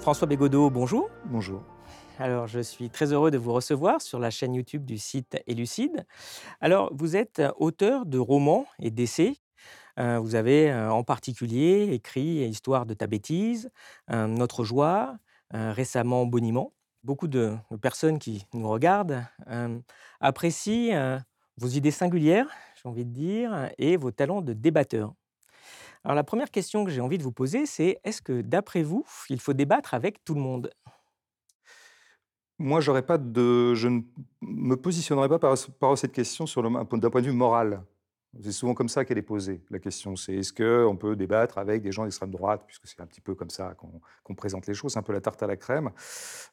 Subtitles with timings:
[0.00, 1.10] François Bégodeau, bonjour.
[1.26, 1.62] Bonjour.
[2.18, 6.06] Alors, je suis très heureux de vous recevoir sur la chaîne YouTube du site Élucide.
[6.60, 9.34] Alors, vous êtes auteur de romans et d'essais.
[9.98, 13.70] Euh, vous avez euh, en particulier écrit Histoire de ta bêtise,
[14.10, 15.16] euh, Notre joie,
[15.52, 16.72] récemment Boniment.
[17.04, 19.22] Beaucoup de, de personnes qui nous regardent
[20.20, 21.20] apprécient
[21.56, 25.14] vos idées singulières, j'ai envie de dire, et vos talents de débatteur.
[26.04, 29.04] Alors, la première question que j'ai envie de vous poser, c'est est-ce que, d'après vous,
[29.30, 30.70] il faut débattre avec tout le monde?
[32.58, 34.00] Moi, j'aurais pas de je ne
[34.40, 37.82] me positionnerai pas par à cette question d'un point de vue moral.
[38.42, 40.14] C'est souvent comme ça qu'elle est posée, la question.
[40.14, 43.34] C'est est-ce qu'on peut débattre avec des gens d'extrême droite, puisque c'est un petit peu
[43.34, 43.74] comme ça
[44.24, 45.90] qu'on présente les choses, un peu la tarte à la crème?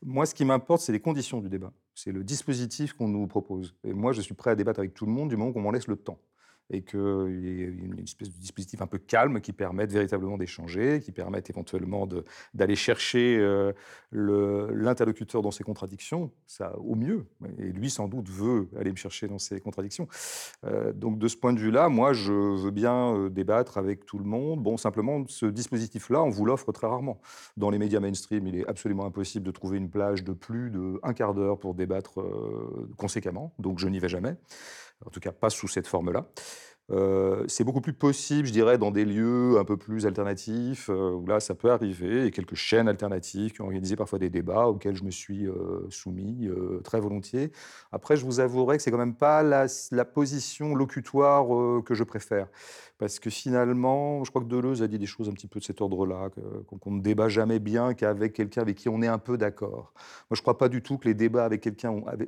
[0.01, 1.73] Moi, ce qui m'importe, c'est les conditions du débat.
[1.93, 3.75] C'est le dispositif qu'on nous propose.
[3.83, 5.71] Et moi, je suis prêt à débattre avec tout le monde du moment qu'on m'en
[5.71, 6.17] laisse le temps.
[6.71, 10.99] Et qu'il y ait une espèce de dispositif un peu calme qui permette véritablement d'échanger,
[10.99, 12.07] qui permette éventuellement
[12.53, 13.73] d'aller chercher euh,
[14.11, 17.25] l'interlocuteur dans ses contradictions, ça au mieux.
[17.59, 20.07] Et lui, sans doute, veut aller me chercher dans ses contradictions.
[20.65, 24.17] Euh, donc de ce point de vue-là, moi, je veux bien euh, débattre avec tout
[24.17, 24.61] le monde.
[24.61, 27.19] Bon, simplement, ce dispositif-là, on vous l'offre très rarement.
[27.57, 31.13] Dans les médias mainstream, il est absolument impossible de trouver une plage de plus d'un
[31.13, 32.19] quart d'heure pour débattre
[32.97, 33.53] conséquemment.
[33.59, 34.35] Donc je n'y vais jamais.
[35.05, 36.27] En tout cas, pas sous cette forme-là.
[36.91, 41.13] Euh, c'est beaucoup plus possible, je dirais, dans des lieux un peu plus alternatifs, euh,
[41.13, 44.67] où là, ça peut arriver, et quelques chaînes alternatives qui ont organisé parfois des débats
[44.67, 46.47] auxquels je me suis euh, soumis
[46.83, 47.51] très volontiers.
[47.91, 49.67] Après, je vous avouerai que c'est quand même pas la,
[50.05, 51.47] position locutoire
[51.83, 52.47] que je préfère.
[52.97, 55.65] Parce que finalement, je crois que Deleuze a dit des choses un petit peu de
[55.65, 56.29] cet ordre-là,
[56.79, 59.91] qu'on ne débat jamais bien qu'avec quelqu'un avec qui on est un peu d'accord.
[60.29, 62.25] Moi, je ne crois pas du tout que les débats avec quelqu'un euh,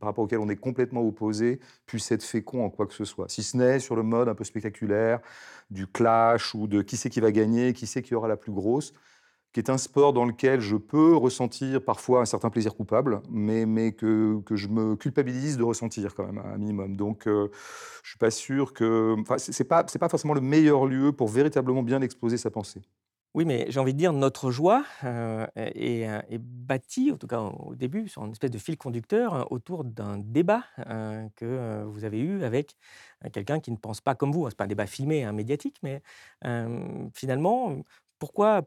[0.00, 3.28] par rapport auquel on est complètement opposé puissent être féconds en quoi que ce soit.
[3.28, 5.20] Si ce n'est sur le mode un peu spectaculaire
[5.70, 8.52] du clash ou de qui c'est qui va gagner, qui c'est qui aura la plus
[8.52, 8.94] grosse,
[9.52, 13.92] qui est un sport dans lequel je peux ressentir parfois un certain plaisir coupable, mais,
[13.92, 16.96] que, je me culpabilise de ressentir quand même un minimum.
[16.96, 17.48] Donc, euh,
[18.02, 19.16] je suis pas sûr que...
[19.38, 22.82] C'est c'est pas, forcément le meilleur lieu pour véritablement bien exposer sa pensée.
[23.34, 27.26] Oui, mais j'ai envie de dire, notre joie euh, est, euh, est bâtie, en tout
[27.26, 31.84] cas au début, sur une espèce de fil conducteur euh, autour d'un débat euh, que
[31.84, 32.76] vous avez eu avec
[33.32, 34.44] quelqu'un qui ne pense pas comme vous.
[34.44, 36.02] Ce n'est pas un débat filmé, hein, médiatique, mais
[37.14, 37.76] finalement,
[38.18, 38.62] pourquoi,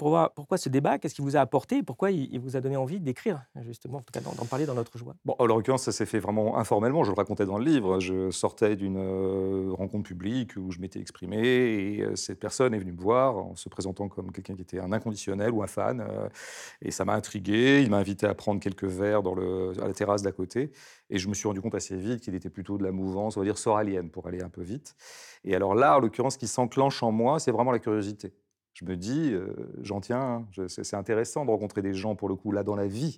[0.57, 0.97] ce débat?
[0.97, 1.83] Qu'est-ce qui vous a apporté?
[1.83, 4.97] Pourquoi il, vous a donné envie d'écrire, justement, en tout cas d'en parler dans notre
[4.97, 5.15] joie?
[5.25, 7.03] Bon, en l'occurrence, ça s'est fait vraiment informellement.
[7.03, 7.99] Je le racontais dans le livre.
[7.99, 12.79] Je sortais d'une euh, rencontre publique où je m'étais exprimé et euh, cette personne est
[12.79, 16.01] venue me voir en se présentant comme quelqu'un qui était un inconditionnel ou un fan.
[16.01, 16.29] euh,
[16.81, 17.81] et ça m'a intrigué.
[17.81, 20.71] Il m'a invité à prendre quelques verres dans à la terrasse d'à côté.
[21.09, 23.41] Et je me suis rendu compte assez vite qu'il était plutôt de la mouvance, on
[23.41, 24.95] va dire, soralienne, pour aller un peu vite.
[25.43, 28.33] Et alors là, en l'occurrence, ce qui s'enclenche en moi, c'est vraiment la curiosité.
[28.73, 30.67] Je me dis, euh, j'en tiens, hein.
[30.67, 33.17] C'est intéressant de rencontrer des gens, pour le coup, là, dans la vie.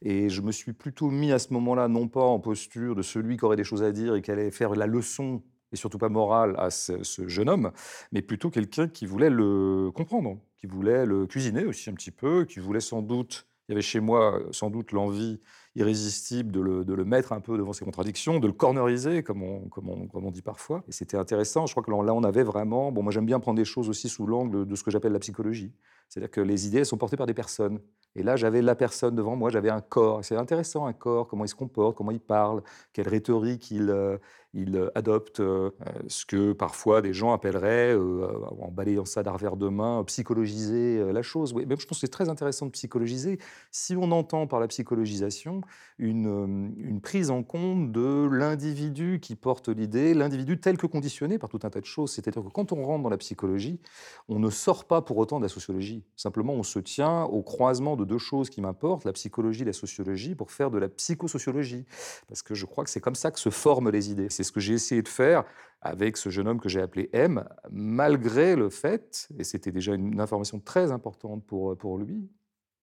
[0.00, 3.36] Et je me suis plutôt mis à ce moment-là, non pas en posture de celui
[3.36, 5.42] qui aurait des choses à dire et qui allait faire la leçon,
[5.72, 7.72] et surtout pas morale, à ce, ce jeune homme,
[8.12, 12.44] mais plutôt quelqu'un qui voulait le comprendre, qui voulait le cuisiner aussi un petit peu,
[12.44, 15.40] qui voulait sans doute, il y avait chez moi euh, sans doute l'envie
[15.74, 19.42] irrésistible de le, de le mettre un peu devant ses contradictions, de le corneriser, comme
[19.42, 20.84] on, comme on, dit parfois.
[20.88, 21.66] Et c'était intéressant.
[21.66, 22.92] Je crois que là, on avait vraiment.
[22.92, 25.18] Bon, moi, j'aime bien prendre des choses aussi sous l'angle de ce que j'appelle la
[25.18, 25.72] psychologie.
[26.12, 27.80] C'est-à-dire que les idées, elles sont portées par des personnes.
[28.14, 30.22] Et là, j'avais la personne devant moi, j'avais un corps.
[30.22, 32.62] C'est intéressant, un corps, comment il se comporte, comment il parle,
[32.92, 34.18] quelle rhétorique il, euh,
[34.54, 35.70] euh, adopte, euh,
[36.08, 41.22] ce que parfois des gens appelleraient, en balayant ça d'un revers de main, psychologiser la
[41.22, 41.54] chose.
[41.54, 43.38] Oui, même je pense que c'est très intéressant de psychologiser.
[43.70, 45.62] Si on entend par la psychologisation
[45.98, 51.60] une prise en compte de l'individu qui porte l'idée, l'individu tel que conditionné par tout
[51.62, 52.12] un tas de choses.
[52.12, 53.80] C'est-à-dire que quand on rentre dans la psychologie,
[54.28, 56.01] on ne sort pas pour autant de la sociologie.
[56.16, 59.72] Simplement, on se tient au croisement de deux choses qui m'importent, la psychologie et la
[59.72, 61.84] sociologie, pour faire de la psychosociologie.
[62.28, 64.28] Parce que je crois que c'est comme ça que se forment les idées.
[64.30, 65.44] C'est ce que j'ai essayé de faire
[65.80, 70.20] avec ce jeune homme que j'ai appelé M, malgré le fait, et c'était déjà une
[70.20, 72.28] information très importante pour, pour lui,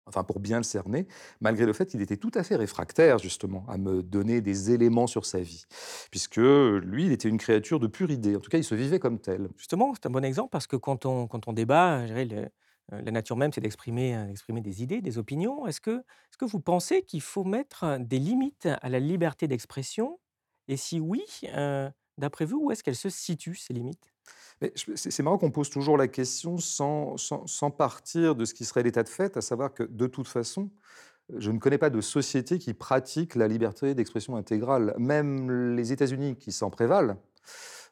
[0.06, 1.06] enfin pour bien le cerner,
[1.40, 5.06] malgré le fait qu'il était tout à fait réfractaire justement à me donner des éléments
[5.06, 5.64] sur sa vie,
[6.10, 8.98] puisque lui, il était une créature de pure idée, en tout cas il se vivait
[8.98, 9.48] comme tel.
[9.58, 12.36] Justement, c'est un bon exemple parce que quand on, quand on débat, je dirais, le-
[12.38, 12.48] euh,
[12.90, 15.66] la nature même, c'est d'exprimer euh, d'exprimer des idées, des opinions.
[15.66, 19.46] Est-ce que, est-ce que vous pensez qu'il faut mettre euh, des limites à la liberté
[19.46, 20.18] d'expression?
[20.68, 21.22] Et si oui,
[21.54, 24.12] euh, d'après vous, où est-ce qu'elles se situent, ces limites?
[24.74, 29.04] C'est marrant qu'on pose toujours la question sans, sans partir de ce qui serait l'état
[29.04, 30.68] de fait, à savoir que de toute façon,
[31.36, 34.94] je ne connais pas de société qui pratique la liberté d'expression intégrale.
[34.98, 37.16] Même les États-Unis qui s'en prévalent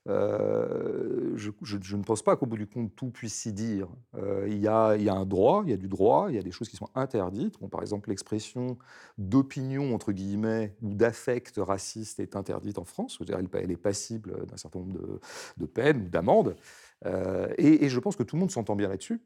[0.08, 3.88] heu, je ne pense pas qu'au bout du compte, tout puisse s'y dire.
[4.16, 6.50] Heu, il y a un droit, il y a du droit, il y a des
[6.52, 7.58] choses qui sont interdites.
[7.70, 8.78] Par exemple, l'expression
[9.18, 13.18] «d'opinion» entre guillemets ou d'affect raciste est interdite en France.
[13.54, 15.20] Elle est passible, d'un certain nombre
[15.56, 16.56] de peines ou d'amendes.
[17.04, 19.22] Heu et et je pense que tout le monde s'entend bien là-dessus.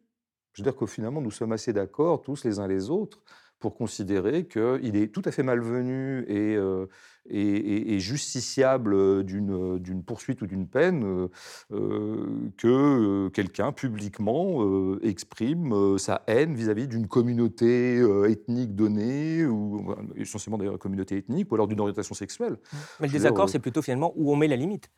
[0.55, 3.23] Je veux dire que finalement, nous sommes assez d'accord tous les uns les autres
[3.61, 6.89] pour considérer qu'il est tout à fait malvenu et, heu,
[7.29, 11.31] et et et justiciable, d'une, poursuite ou d'une peine, heu
[11.73, 20.79] heu, que, quelqu'un publiquement, exprime, sa haine vis-à-vis d'une communauté, ethnique donnée ou essentiellement d'ailleurs,
[20.79, 22.57] communauté ethnique ou alors d'une orientation sexuelle.
[22.99, 24.91] Mais le désaccord, c'est plutôt finalement où on met la limite.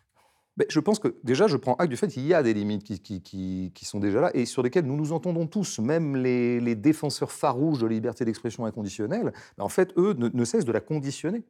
[0.59, 2.85] Beh, je pense que déjà, je prends acte du fait qu'il y a des limites
[2.85, 7.79] qui sont déjà là et sur lesquelles nous nous entendons tous, même les défenseurs farouches
[7.79, 11.43] de la liberté d'expression inconditionnelle, bah, en fait, eux, ne cessent de la conditionner.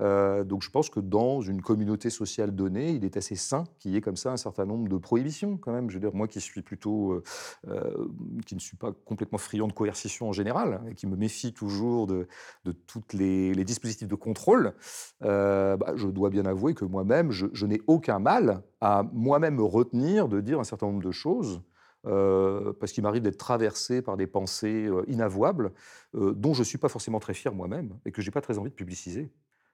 [0.00, 3.92] Heu, donc je pense que dans une communauté sociale donnée, il est assez sain qu'il
[3.92, 5.90] y ait comme ça un certain nombre de prohibitions quand même.
[5.90, 7.22] Je veux dire, moi qui suis plutôt, heu,
[7.68, 8.10] heu,
[8.46, 12.06] qui ne suis pas complètement friand de coercition en général et qui me méfie toujours
[12.06, 12.26] de
[12.64, 14.74] de toutes les dispositifs de contrôle,
[15.20, 18.35] bah, je dois bien avouer que moi-même, je n'ai aucun mal
[18.80, 21.62] à moi-même me retenir de dire un certain nombre de choses,
[22.06, 25.72] heu, parce qu'il m'arrive d'être traversé par des pensées, heu, inavouables,
[26.14, 28.58] heu, dont je ne suis pas forcément très fier moi-même et que j'ai pas très
[28.58, 29.32] envie de publiciser.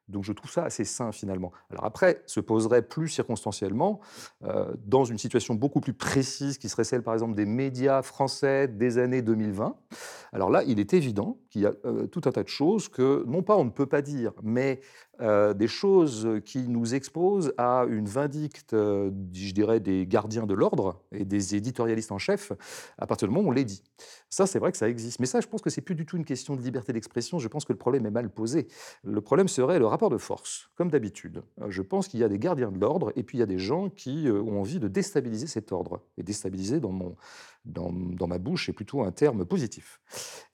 [0.08, 1.52] Donc je trouve ça assez sain finalement.
[1.70, 4.00] Alors après, se poserait plus circonstanciellement,
[4.84, 8.98] dans une situation beaucoup plus précise qui serait celle par exemple des médias français des
[8.98, 9.76] années 2020.
[10.32, 11.72] Alors là, il est évident qu'il y a,
[12.10, 14.80] tout un tas de choses que, non pas on ne peut pas dire, mais
[15.20, 20.54] heu, des choses qui nous exposent à une vindicte, heu, je dirais des gardiens de
[20.54, 22.52] l'ordre et des éditorialistes en chef,
[22.98, 23.82] à partir du moment où on les dit.
[24.30, 25.20] Ça, c'est vrai que ça existe.
[25.20, 27.48] Mais ça, je pense que c'est plus du tout une question de liberté d'expression, je
[27.48, 28.68] pense que le problème est mal posé.
[29.04, 31.42] Le problème serait le rapport de force, comme d'habitude.
[31.60, 33.46] Heu, je pense qu'il y a des gardiens de l'ordre et puis il y a
[33.46, 37.16] des gens qui, ont envie de déstabiliser cet ordre et déstabiliser dans mon
[37.64, 37.92] dans
[38.26, 40.00] ma bouche est plutôt un terme positif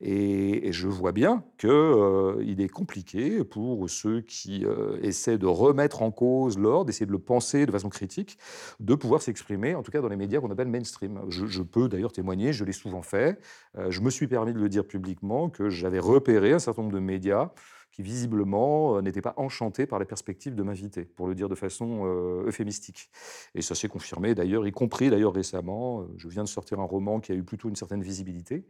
[0.00, 5.46] et je vois bien que, heu, il est compliqué pour ceux qui, heu, essaient de
[5.46, 8.38] remettre en cause l'ordre, d'essayer de le penser de façon critique,
[8.80, 11.20] de pouvoir s'exprimer, en tout cas dans les médias qu'on appelle mainstream.
[11.28, 13.38] Je peux d'ailleurs témoigner, je l'ai souvent fait,
[13.76, 16.94] heu, je me suis permis de le dire publiquement que j'avais repéré un certain nombre
[16.94, 17.50] de médias
[17.92, 21.54] qui visiblement, heu, n'étaient pas enchantés par la perspective de m'inviter, pour le dire de
[21.54, 23.10] façon, heu, euphémistique
[23.54, 26.02] et ça s'est confirmé d'ailleurs, y compris d'ailleurs récemment.
[26.02, 28.66] Heu, je viens de sortir un roman qui a eu plutôt une certaine visibilité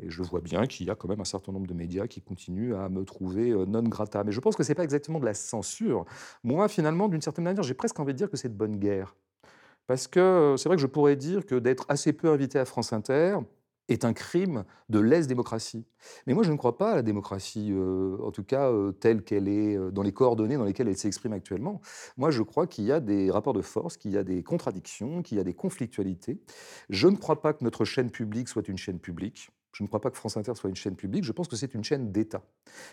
[0.00, 2.22] et je vois bien qu'il y a quand même un certain nombre de médias qui
[2.22, 4.24] continuent à me trouver, non grata.
[4.24, 6.04] Mais je pense que c'est pas exactement de la censure.
[6.44, 9.16] Moi, finalement, d'une certaine manière, j'ai presque envie de dire que c'est de bonne guerre.
[9.88, 12.92] Parce que, c'est vrai que je pourrais dire que d'être assez peu invité à France
[12.92, 13.38] Inter
[13.88, 15.86] est un crime de lèse-démocratie.
[16.26, 19.22] Mais moi, je ne crois pas à la démocratie, heu, en tout cas, heu, telle
[19.24, 21.80] qu'elle est, heu, dans les coordonnées dans lesquelles elle s'exprime actuellement.
[22.16, 25.22] Moi, je crois qu'il y a des rapports de force, qu'il y a des contradictions,
[25.22, 26.40] qu'il y a des conflictualités.
[26.90, 29.50] Je ne crois pas que notre chaîne publique soit une chaîne publique.
[29.72, 31.24] Je ne crois pas que France Inter soit une chaîne publique.
[31.24, 32.42] Je pense que c'est une chaîne d'État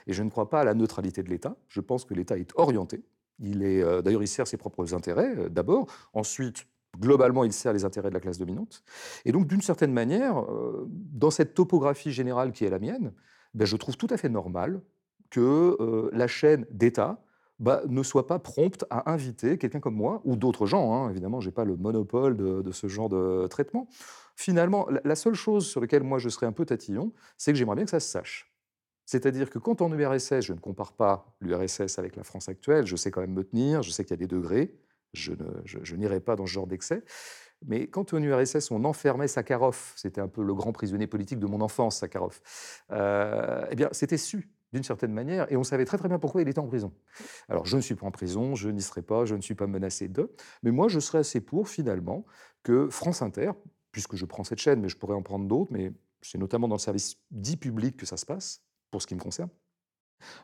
[0.07, 1.56] et je ne crois pas à la neutralité de l'État.
[1.68, 3.03] Je pense que l'État est orienté.
[3.39, 5.88] Il est, d'ailleurs, il sert ses propres intérêts, d'abord.
[6.13, 6.65] Ensuite,
[7.00, 8.83] globalement, il sert les intérêts de la classe dominante
[9.25, 13.13] et donc d'une certaine manière, heu, dans cette topographie générale qui est la mienne,
[13.53, 14.81] bah, je trouve tout à fait normal
[15.30, 17.21] que, heu, la chaîne d'État,
[17.59, 21.09] bah, ne soit pas prompte à inviter quelqu'un comme moi ou d'autres gens, hein.
[21.09, 23.88] Évidemment, j'ai pas le monopole de de ce genre de traitement.
[24.36, 27.58] Finalement, la la seule chose sur laquelle moi je serais un peu tatillon, c'est que
[27.58, 28.51] j'aimerais bien que ça se sache.
[29.05, 32.96] C'est-à-dire que quand en URSS, je ne compare pas l'URSS avec la France actuelle, je
[32.96, 34.75] sais quand même me tenir, je sais qu'il y a des degrés,
[35.15, 37.03] je n'irai pas dans ce genre d'excès.
[37.65, 41.48] Mais quand en URSS, on enfermait Sakharov, c'était un peu le grand prisonnier politique de
[41.48, 42.39] mon enfance, Sakharov,
[42.91, 46.41] heu, et bien, c'était su d'une certaine manière et on savait très, très bien pourquoi
[46.41, 46.93] il était en prison.
[47.48, 49.67] Alors je ne suis pas en prison, je n'y serai pas, je ne suis pas
[49.67, 52.25] menacé de, mais moi je serais assez pour finalement
[52.62, 53.51] que France Inter,
[53.91, 56.75] puisque je prends cette chaîne, mais je pourrais en prendre d'autres, mais c'est notamment dans
[56.75, 59.50] le service dit public que ça se passe, pour ce qui me concerne.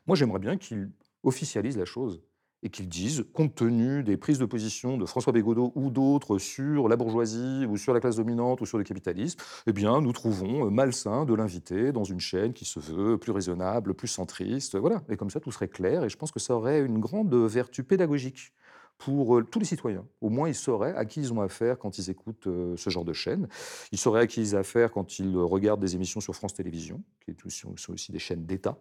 [0.07, 0.91] Moi j'aimerais bien qu'il
[1.23, 2.23] officialise la chose
[2.63, 6.87] et qu'ils disent, compte tenu des prises de position de François Bégodeau ou d'autres sur
[6.87, 10.67] la bourgeoisie ou sur la classe dominante ou sur le capitalisme, eh bien, nous trouvons
[10.67, 15.01] euh, malsain de l'inviter dans une chaîne qui se veut plus raisonnable, plus centriste, voilà.
[15.09, 17.83] Et comme ça, tout serait clair et je pense que ça aurait une grande vertu
[17.83, 18.53] pédagogique
[19.05, 20.05] pour euh, tous les citoyens.
[20.21, 23.05] Au moins, ils sauraient à qui ils ont affaire quand ils écoutent euh, ce genre
[23.05, 23.47] de chaîne.
[23.91, 27.01] Ils sauraient à qui ils ont affaire quand ils regardent des émissions sur France Télévisions,
[27.25, 28.77] qui sont aussi des chaînes d'État.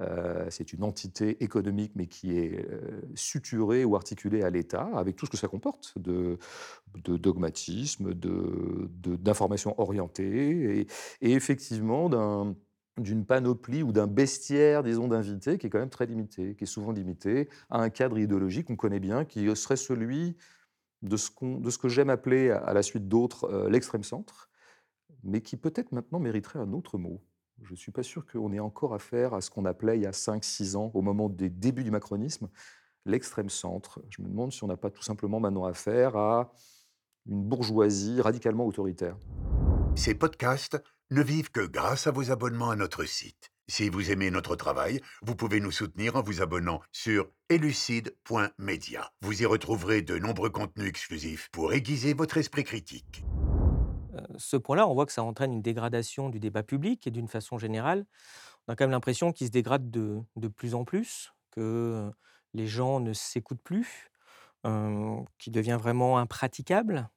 [0.00, 2.66] Euh, c'est une entité économique, mais qui est
[3.14, 6.38] suturée ou articulée à l'État, avec tout ce que ça comporte de,
[7.02, 10.86] de dogmatisme, de, de- d'informations orientées,
[11.22, 12.54] et effectivement d'un
[12.98, 16.68] d'une panoplie ou d'un bestiaire, disons, d'invités qui est quand même très limité, qui est
[16.68, 20.36] souvent limité à un cadre idéologique qu'on connaît bien, qui serait celui
[21.02, 21.30] de ce,
[21.78, 24.48] que j'aime appeler, à la suite d'autres, euh, l'extrême centre,
[25.22, 27.22] mais qui peut-être maintenant mériterait un autre mot.
[27.62, 30.06] Je ne suis pas sûr qu'on ait encore affaire à ce qu'on appelait il y
[30.06, 32.48] a cinq, six ans, au moment des débuts du macronisme,
[33.04, 34.02] l'extrême centre.
[34.08, 36.52] Je me demande si on n'a pas tout simplement maintenant affaire à
[37.26, 39.16] une bourgeoisie radicalement autoritaire.
[39.94, 43.50] Ces podcasts ne vivent que grâce à vos abonnements à notre site.
[43.66, 49.10] Si vous aimez notre travail, vous pouvez nous soutenir en vous abonnant sur elucide.media.
[49.22, 53.24] Vous y retrouverez de nombreux contenus exclusifs pour aiguiser votre esprit critique.
[54.14, 57.28] Euh, ce point-là, on voit que ça entraîne une dégradation du débat public et d'une
[57.28, 58.04] façon générale,
[58.66, 62.10] on a quand même l'impression qu'il se dégrade de, de plus en plus, que
[62.52, 64.10] les gens ne s'écoutent plus,
[64.66, 67.08] euh, qu'il devient vraiment impraticable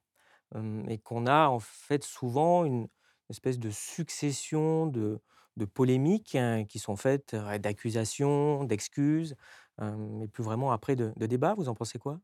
[0.54, 2.88] euh, et qu'on a en fait souvent une
[3.30, 5.20] espèce de succession de,
[5.58, 9.36] de polémiques hein, qui sont faites, euh, d'accusations, d'excuses,
[9.82, 11.54] euh, mais plus vraiment après de, débats.
[11.54, 12.20] Vous en pensez quoi?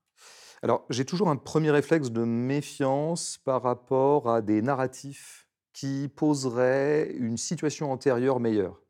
[0.63, 7.13] Alors, j'ai toujours un premier réflexe de méfiance par rapport à des narratifs qui poseraient
[7.13, 8.81] une situation antérieure meilleure.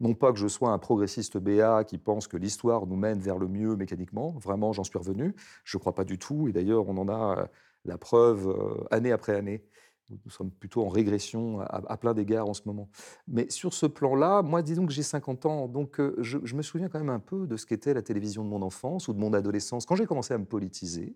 [0.00, 3.38] Non pas que je sois un progressiste béat qui pense que l'histoire nous mène vers
[3.38, 5.34] le mieux mécaniquement, vraiment j'en suis revenu,
[5.64, 7.46] je ne crois pas du tout, et d'ailleurs on en a euh,
[7.84, 9.64] la preuve année après année.
[10.10, 12.88] Nous sommes plutôt en régression à, à plein d'égards en ce moment.
[13.26, 16.88] Mais sur ce plan-là, moi disons que j'ai 50 ans, donc euh, je, me souviens
[16.88, 19.34] quand même un peu de ce qu'était la télévision de mon enfance ou de mon
[19.34, 19.84] adolescence.
[19.84, 21.14] Quand j'ai commencé à me politiser,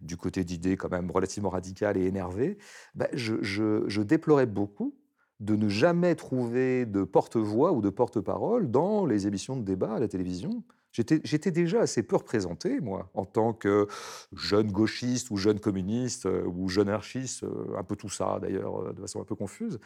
[0.00, 2.58] du côté d'idées quand même relativement radicales et énervées,
[2.94, 4.94] ben, je, je- je déplorais beaucoup
[5.40, 10.00] de ne jamais trouver de porte-voix ou de porte-parole dans les émissions de débat à
[10.00, 10.64] la télévision.
[10.94, 13.88] J'étais déjà assez peu représenté, moi, en tant que
[14.32, 18.80] jeune gauchiste ou jeune communiste euh, ou jeune anarchiste, euh, un peu tout ça d'ailleurs,
[18.80, 19.80] euh, de façon un peu confuse.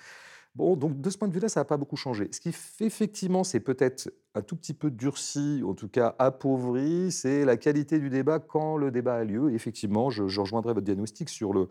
[0.59, 2.29] Bon, donc de ce point de vue-là, ça n'a pas beaucoup changé.
[2.33, 7.12] Ce qui fait effectivement, c'est peut-être un tout petit peu durci, en tout cas appauvri,
[7.12, 9.53] c'est la qualité du débat quand le débat a lieu.
[9.53, 11.69] Et effectivement, je, rejoindrai votre diagnostic sur le,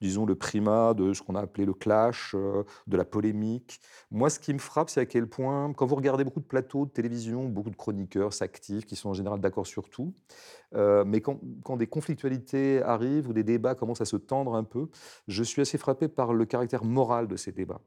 [0.00, 3.78] disons, le primat de ce qu'on a appelé le clash, euh, de la polémique.
[4.10, 6.86] Moi, ce qui me frappe, c'est à quel point, quand vous regardez beaucoup de plateaux
[6.86, 10.12] de télévision, beaucoup de chroniqueurs s'activent, qui sont en général d'accord sur tout,
[10.74, 14.88] euh, mais quand des conflictualités arrivent ou des débats commencent à se tendre un peu,
[15.28, 17.80] je suis assez frappé par le caractère moral de ces débats.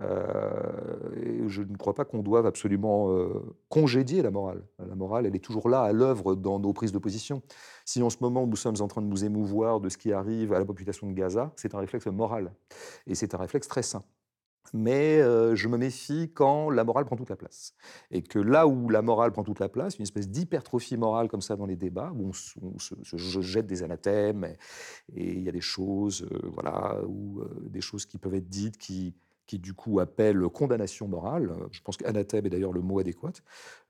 [0.00, 4.62] Euh, je ne crois pas qu'on doive absolument euh, congédier la morale.
[4.78, 7.42] La morale, elle est toujours là, à l'œuvre dans nos prises de position.
[7.84, 10.52] Si en ce moment nous sommes en train de nous émouvoir de ce qui arrive
[10.52, 12.52] à la population de Gaza, c'est un réflexe moral.
[13.06, 14.02] Et c'est un réflexe très sain.
[14.72, 17.74] Mais euh, je me méfie quand la morale prend toute la place.
[18.10, 21.42] Et que là où la morale prend toute la place, une espèce d'hypertrophie morale comme
[21.42, 24.44] ça dans les débats, où on, se, jette des anathèmes,
[25.14, 28.78] et il y a des choses, voilà, ou euh, des choses qui peuvent être dites
[28.78, 29.14] qui,
[29.46, 31.50] qui du coup appellent condamnation morale.
[31.50, 33.32] Euh, Je pense qu'anathème est d'ailleurs le mot adéquat.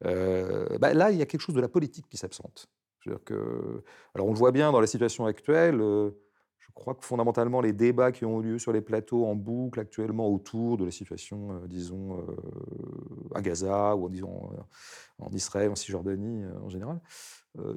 [0.04, 2.66] Euh, bah, là, il y a quelque chose de la politique qui s'absente.
[4.14, 5.80] Alors on le voit bien dans la situation actuelle.
[5.80, 6.10] euh,
[6.58, 10.28] je crois que fondamentalement, les débats qui ont lieu sur les plateaux en boucle actuellement
[10.28, 12.26] autour de la situation, disons,
[13.34, 14.08] à Gaza ou
[15.18, 17.00] en Israël, en Cisjordanie en général,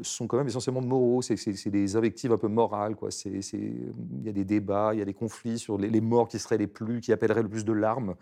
[0.02, 1.22] sont quand même essentiellement moraux.
[1.22, 2.96] C'est des invectives un peu morales.
[3.26, 6.58] Il y a des débats, il y a des conflits sur les, morts qui seraient
[6.58, 8.16] les plus, qui appelleraient le plus de larmes,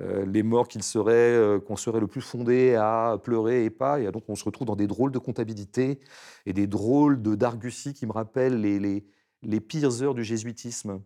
[0.00, 4.00] euh, les morts serait, euh, qu'on serait le plus fondé à pleurer et pas.
[4.00, 6.00] Et donc on se retrouve dans des drôles de comptabilité
[6.44, 9.04] et des drôles de d'arguties qui me rappellent les, les,
[9.42, 11.00] les pires heures du jésuitisme.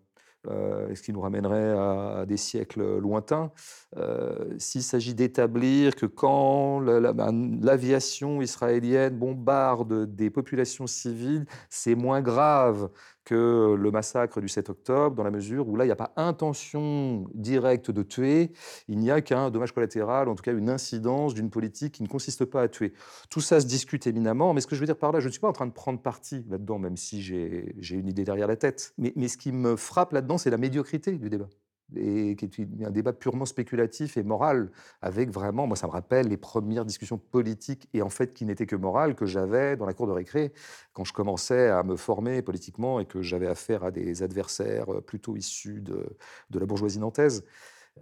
[0.49, 3.53] Euh, ce qui nous ramènerait à, des siècles lointains.
[3.97, 12.23] Euh, S'il s'agit d'établir que quand ben, l'aviation israélienne bombarde des populations civiles, c'est moins
[12.23, 12.89] grave
[13.25, 16.13] que le massacre du 7 octobre, dans la mesure où là, il n'y a pas
[16.17, 18.53] intention directe de tuer,
[18.89, 22.09] il n'y a qu'un dommage collatéral, en tout cas une incidence d'une politique qui ne
[22.09, 22.93] consiste pas à tuer.
[23.29, 25.33] Tout ça se discute éminemment, mais ce que je veux dire par là, je ne
[25.33, 28.57] suis pas en train de prendre parti là-dedans, même si j'ai une idée derrière la
[28.57, 28.95] tête.
[28.99, 31.49] Mais ce qui me frappe là-dedans, c'est la médiocrité du débat.
[31.97, 34.71] Et qui est un débat purement spéculatif et moral,
[35.03, 38.67] avec vraiment, moi ça me rappelle les premières discussions politiques, et en fait qui n'étaient
[38.67, 40.53] que morales, que j'avais dans la cour de récré,
[40.93, 45.01] quand je commençais à me former politiquement et que j'avais affaire à des adversaires euh,
[45.01, 46.07] plutôt issus de,
[46.51, 47.45] de la bourgeoisie nantaise.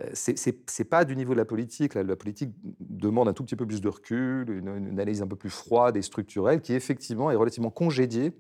[0.00, 1.94] Euh, C'est pas du niveau de la politique.
[1.94, 5.50] La politique demande un tout petit peu plus de recul, une analyse un peu plus
[5.50, 8.32] froide et structurelle, qui effectivement est relativement congédiée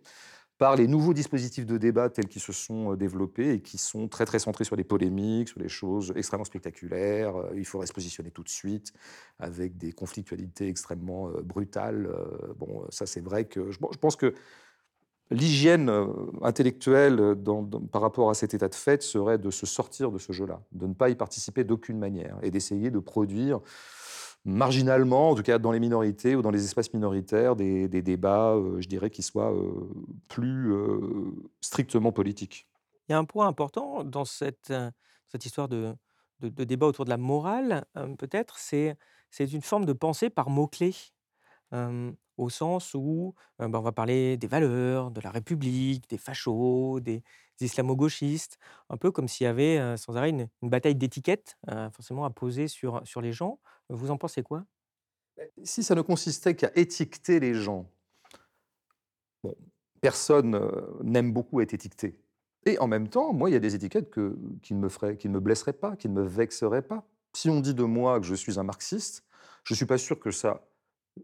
[0.58, 4.08] par les nouveaux dispositifs de débat tels qu'ils se sont euh, développés et qui sont
[4.08, 7.36] très très centrés sur des polémiques, sur des choses extrêmement spectaculaires.
[7.36, 8.92] Euh, Il faudrait se positionner tout de suite
[9.38, 12.08] avec des conflictualités extrêmement euh, brutales.
[12.58, 14.34] Bon, ça c'est vrai que je, pense que
[15.30, 15.92] L'hygiène
[16.40, 17.36] intellectuelle
[17.92, 20.86] par rapport à cet état de fait serait de se sortir de ce jeu-là, de
[20.86, 23.60] ne pas y participer d'aucune manière et d'essayer de produire
[24.48, 28.80] marginalement, en tout cas dans les minorités ou dans les espaces minoritaires, des, débats, euh,
[28.80, 29.90] je dirais, qui soient euh,
[30.28, 31.00] plus euh,
[31.60, 32.66] strictement politique.
[33.08, 34.72] Il y a un point important dans cette,
[35.44, 35.94] histoire de
[36.40, 37.84] débat autour de la morale,
[38.18, 38.96] peut-être, c'est
[39.38, 40.94] une forme de pensée par mots-clés.
[42.36, 47.22] Au sens où, bah, on va parler des valeurs, de la République, des fachos, des
[47.60, 48.58] islamo-gauchistes,
[48.90, 51.58] un peu comme s'il y avait, sans arrêt une bataille d'étiquettes,
[51.92, 53.58] forcément à poser sur les gens.
[53.90, 54.64] Vous en pensez quoi?
[55.62, 57.90] Si ça ne consistait qu'à étiqueter les gens,
[59.42, 59.54] bon,
[60.00, 62.20] personne, heu, n'aime beaucoup être étiqueté
[62.66, 65.16] et en même temps, moi, il y a des étiquettes que qui ne me feraient
[65.16, 67.08] qui ne me blesseraient pas, qui ne me vexeraient pas.
[67.34, 69.24] Si on dit de moi que je suis un marxiste,
[69.64, 70.64] je suis pas sûr que ça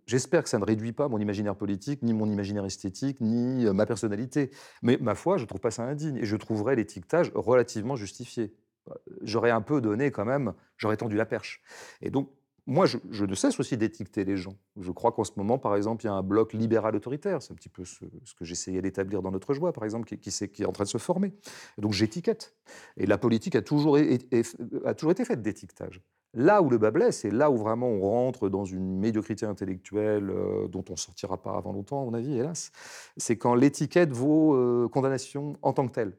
[0.06, 3.73] J'espère que ça ne réduit pas mon imaginaire politique, ni mon imaginaire esthétique, ni, heu,
[3.73, 4.50] ma personnalité.
[4.83, 8.54] Mais ma foi, je trouve pas ça indigne et je trouverais l'étiquetage relativement justifié.
[8.90, 11.62] Heu, j'aurais un peu donné quand même j'aurais tendu la perche
[12.02, 12.30] et donc
[12.66, 14.56] moi, je ne cesse aussi d'étiqueter les gens.
[14.80, 17.42] Je crois qu'en ce moment, par exemple, il y a un bloc libéral autoritaire.
[17.42, 18.04] C'est un petit peu ce
[18.35, 20.99] que j'essayais d'établir dans Notre Joie, par exemple, qui qui est en train de se
[20.99, 21.35] former.
[21.78, 22.56] Donc j'étiquette
[22.97, 26.00] et la politique a toujours été faite d'étiquetage.
[26.37, 30.30] Là où le bas blesse et là où vraiment on rentre dans une médiocrité intellectuelle,
[30.30, 32.73] heu, dont on ne sortira pas avant longtemps, à mon avis, hélas,
[33.16, 36.16] c'est quand l'étiquette vaut, heu, condamnation en tant que telle.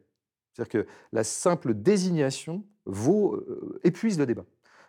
[0.54, 4.46] C'est-à-dire que la simple désignation vaut, heu, épuise le débat.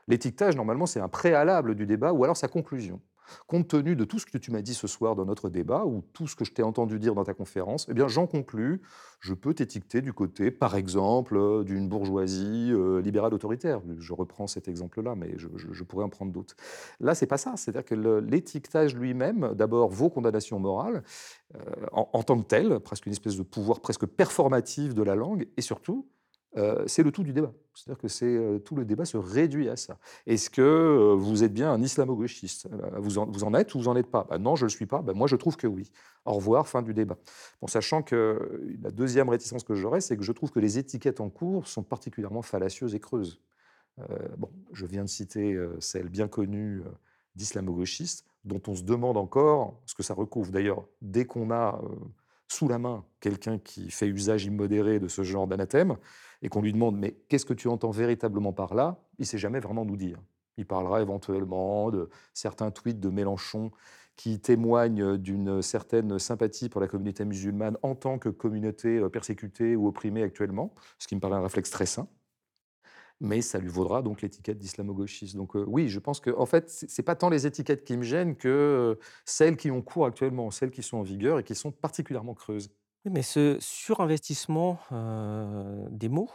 [0.09, 3.01] L'étiquetage, normalement, c'est un préalable du débat ou alors sa conclusion.
[3.47, 6.03] Compte tenu de tout ce que tu m'as dit ce soir dans notre débat ou
[6.13, 8.81] tout ce que je t'ai entendu dire dans ta conférence, eh bien, j'en conclus,
[9.21, 13.81] je peux t'étiqueter du côté, par exemple, d'une bourgeoisie euh, libérale autoritaire.
[13.99, 16.55] Je reprends cet exemple-là, mais je, pourrais en prendre d'autres.
[17.01, 17.55] Là, c'est pas ça.
[17.57, 21.03] C'est-à-dire que l'étiquetage lui-même, d'abord, vaut condamnation morale
[21.55, 21.59] euh,
[21.93, 25.63] en, tant que tel, presque une espèce de pouvoir presque performatif de la langue, et
[25.63, 26.09] surtout,
[26.57, 27.53] euh, c'est le tout du débat.
[27.75, 29.99] C'est-à-dire que c'est euh, tout le débat se réduit à ça.
[30.27, 32.69] Est-ce que euh, vous êtes bien un islamo-gauchiste?
[32.97, 34.27] Vous, en, êtes ou vous en êtes pas?
[34.29, 35.03] Bah Non, je ne le suis pas.
[35.03, 35.91] Bah moi, je trouve que oui.
[36.25, 37.19] Au revoir, fin du débat.
[37.61, 41.21] Bon, sachant que la deuxième réticence que j'aurais, c'est que je trouve que les étiquettes
[41.21, 43.41] en cours sont particulièrement fallacieuses et creuses.
[44.37, 46.83] Bon, je viens de citer celle bien connue
[47.37, 50.51] d'islamo-gauchiste, dont on se demande encore ce que ça recouvre.
[50.51, 51.81] D'ailleurs, dès qu'on a
[52.49, 55.97] sous la main quelqu'un qui fait usage immodéré de ce genre d'anathème,
[56.43, 58.99] et qu'on lui demande mais qu'est-ce que tu entends véritablement par là?
[59.19, 60.19] Il ne sait jamais vraiment nous dire.
[60.57, 63.71] Il parlera éventuellement de certains tweets de Mélenchon
[64.17, 69.77] qui témoignent d'une certaine sympathie pour la communauté musulmane en tant que communauté euh, persécutée
[69.77, 72.09] ou opprimée actuellement, ce qui me paraît un réflexe très sain
[73.21, 75.37] mais ça lui vaudra donc l'étiquette d'islamo-gauchiste.
[75.37, 78.37] Donc, heu, oui, je pense qu'en fait, c'est pas tant les étiquettes qui me gênent
[78.37, 78.49] que,
[78.99, 82.35] heu, celles qui ont cours actuellement, celles qui sont en vigueur et qui sont particulièrement
[82.35, 82.71] creuses.
[83.05, 86.31] Mais ce surinvestissement, heu, des mots,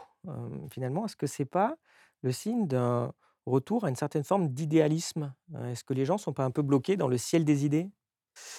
[0.70, 1.76] finalement, est-ce que c'est pas
[2.22, 3.12] le signe d'un
[3.46, 5.34] retour à une certaine forme d'idéalisme?
[5.64, 7.90] Est-ce que les gens sont pas un peu bloqués dans le ciel des idées?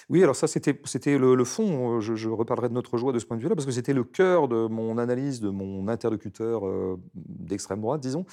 [0.08, 3.26] Oui, alors ça, c'était c'était le fond, heu, je reparlerai de notre joie de ce
[3.26, 6.96] point de vue-là, parce que c'était le cœur de mon analyse de mon interlocuteur, heu,
[7.14, 8.24] d'extrême droite, disons.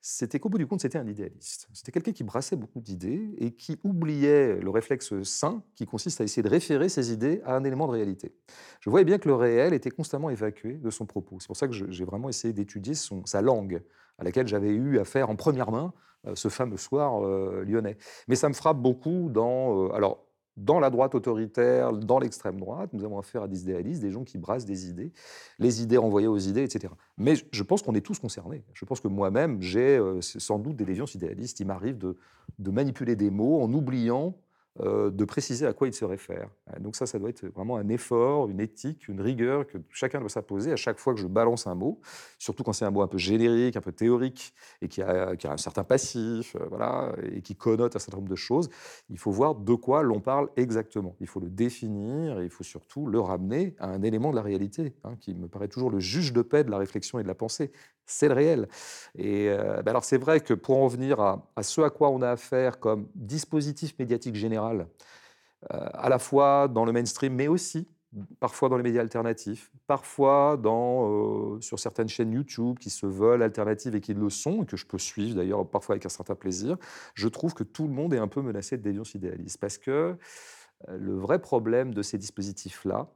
[0.00, 1.68] C'était qu'au bout du compte, c'était un idéaliste.
[1.74, 6.24] C'était quelqu'un qui brassait beaucoup d'idées et qui oubliait le réflexe sain qui consiste à
[6.24, 8.32] essayer de référer ses idées à un élément de réalité.
[8.80, 11.38] Je voyais bien que le réel était constamment évacué de son propos.
[11.40, 13.82] C'est pour ça que j'ai vraiment essayé d'étudier sa langue,
[14.18, 15.92] à laquelle j'avais eu affaire en première main,
[16.26, 17.20] heu, ce fameux soir,
[17.64, 17.98] lyonnais.
[18.28, 20.27] Mais ça me frappe beaucoup dans, alors
[20.58, 24.24] dans la droite autoritaire, dans l'extrême droite, nous avons affaire à des idéalistes, des gens
[24.24, 25.12] qui brassent des idées,
[25.58, 26.92] les idées renvoyées aux idées, etc.
[27.16, 28.64] Mais je pense qu'on est tous concernés.
[28.74, 31.60] Je pense que moi-même, j'ai euh, sans doute des déviances idéalistes.
[31.60, 32.16] Il m'arrive de,
[32.70, 34.34] manipuler des mots en oubliant
[35.10, 36.50] de préciser à quoi ils se réfèrent.
[36.74, 40.20] Euh, Donc ça, ça doit être vraiment un effort, une éthique, une rigueur que chacun
[40.20, 42.00] doit s'imposer à chaque fois que je balance un mot,
[42.38, 45.46] surtout quand c'est un mot un peu générique, un peu théorique, et qui a, qui
[45.46, 48.68] a un certain passif, euh, voilà, et qui connote un certain nombre de choses.
[49.10, 51.16] Il faut voir de quoi l'on parle exactement.
[51.20, 54.42] Il faut le définir et il faut surtout le ramener à un élément de la
[54.42, 57.28] réalité, hein, qui me paraît toujours le juge de paix de la réflexion et de
[57.28, 57.72] la pensée.
[58.10, 58.68] C'est le réel.
[59.16, 62.22] Et euh, ben alors c'est vrai que pour en venir à, ce à quoi on
[62.22, 64.88] a affaire comme dispositif médiatique général,
[65.74, 67.86] euh, à la fois dans le mainstream, mais aussi
[68.40, 73.42] parfois dans les médias alternatifs, parfois dans, euh, sur certaines chaînes YouTube qui se veulent
[73.42, 76.34] alternatives et qui le sont, et que je peux suivre d'ailleurs parfois avec un certain
[76.34, 76.78] plaisir,
[77.12, 79.58] je trouve que tout le monde est un peu menacé de déviance idéaliste.
[79.60, 80.16] Parce que
[80.88, 83.10] le vrai problème de ces dispositifs-là,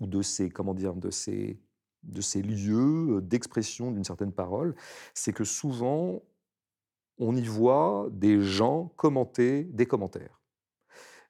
[0.00, 1.58] ou de ces, comment dire, de ces,
[2.06, 4.74] de ces lieux d'expression d'une certaine parole,
[5.14, 6.22] c'est que souvent,
[7.18, 10.40] on y voit des gens commenter des commentaires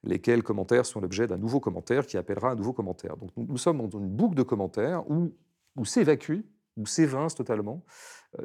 [0.07, 3.17] lesquels commentaires sont l'objet d'un nouveau commentaire qui appellera un nouveau commentaire.
[3.17, 5.33] Donc nous, sommes dans une boucle de commentaires où,
[5.77, 6.41] où s'évacue,
[6.77, 7.85] où s'évince totalement,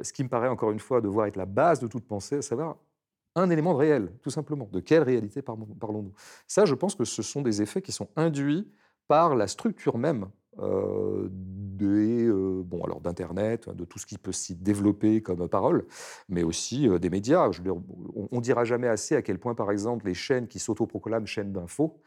[0.02, 2.42] ce qui me paraît encore une fois devoir être la base de toute pensée, à
[2.42, 2.76] savoir
[3.34, 4.68] un élément de réel, tout simplement.
[4.72, 6.12] De quelle réalité parlons- parlons-nous?
[6.46, 8.70] Ça, je pense que ce sont des effets qui sont induits
[9.08, 10.28] par la structure même
[11.82, 15.86] des alors d'Internet, de tout ce qui peut s'y développer comme parole,
[16.28, 17.50] mais aussi des médias.
[17.66, 21.52] on, ne dira jamais assez à quel point, par exemple, les chaînes qui s'autoproclament chaînes
[21.52, 22.00] d'infos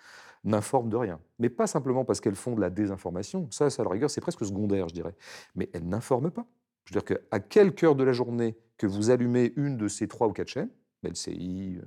[0.44, 1.20] n'informent de rien.
[1.40, 4.46] Mais pas simplement parce qu'elles font de la désinformation, ça, à la rigueur, c'est presque
[4.46, 5.16] secondaire, je dirais.
[5.56, 6.46] Mais elles n'informent pas.
[6.86, 10.08] Je veux dire qu'à quelque heure de la journée que vous allumez une de ces
[10.08, 10.70] trois ou quatre chaînes,
[11.04, 11.80] LCI,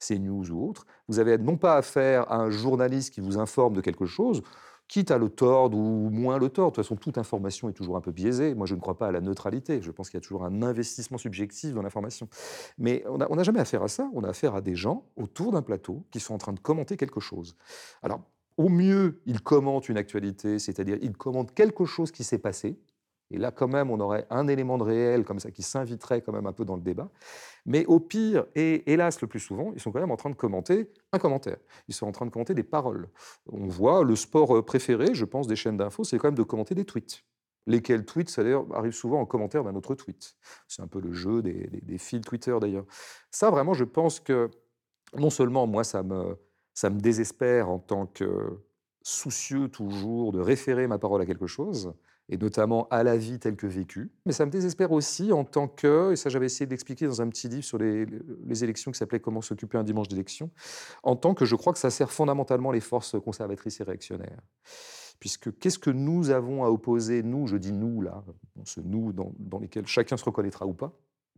[0.00, 3.80] CNews ou autre, vous avez non pas affaire à un journaliste qui vous informe de
[3.80, 4.42] quelque chose,
[4.88, 6.72] quitte à le tordre ou moins le tordre.
[6.72, 8.54] De toute façon, toute information est toujours un peu biaisée.
[8.54, 9.80] Moi, je ne crois pas à la neutralité.
[9.82, 12.28] Je pense qu'il y a toujours un investissement subjectif dans l'information.
[12.78, 14.08] Mais on n'a jamais affaire à ça.
[14.14, 16.96] On a affaire à des gens autour d'un plateau qui sont en train de commenter
[16.96, 17.56] quelque chose.
[18.02, 18.20] Alors,
[18.56, 22.80] au mieux, ils commentent une actualité, c'est-à-dire ils commentent quelque chose qui s'est passé,
[23.30, 26.32] et là, quand même, on aurait un élément de réel comme ça qui s'inviterait quand
[26.32, 27.10] même un peu dans le débat.
[27.68, 30.34] Mais au pire, et hélas le plus souvent, ils sont quand même en train de
[30.34, 31.58] commenter un commentaire.
[31.86, 33.10] Ils sont en train de commenter des paroles.
[33.52, 36.42] On voit le sport euh, préféré, je pense, des chaînes d'infos, c'est quand même de
[36.42, 37.26] commenter des tweets.
[37.66, 40.34] Lesquels tweets, ça arrive souvent en commentaire d'un autre tweet.
[40.66, 42.86] C'est un peu le jeu des, des, fils Twitter d'ailleurs.
[43.30, 44.50] Ça, vraiment, je pense que
[45.14, 46.38] non seulement moi, ça me
[47.00, 48.58] désespère en tant que
[49.02, 51.92] soucieux toujours de référer ma parole à quelque chose,
[52.28, 54.10] et notamment à la vie telle que vécue.
[54.26, 57.28] Mais ça me désespère aussi en tant que, et ça j'avais essayé d'expliquer dans un
[57.28, 58.06] petit livre sur les,
[58.62, 60.50] élections qui s'appelait Comment s'occuper un dimanche d'élection,
[61.02, 64.40] en tant que je crois que ça sert fondamentalement les forces conservatrices et réactionnaires.
[65.20, 68.22] Puisque qu'est-ce que nous avons à opposer, nous, je dis nous là,
[68.64, 70.92] ce nous dans, dans lesquels chacun se reconnaîtra ou pas,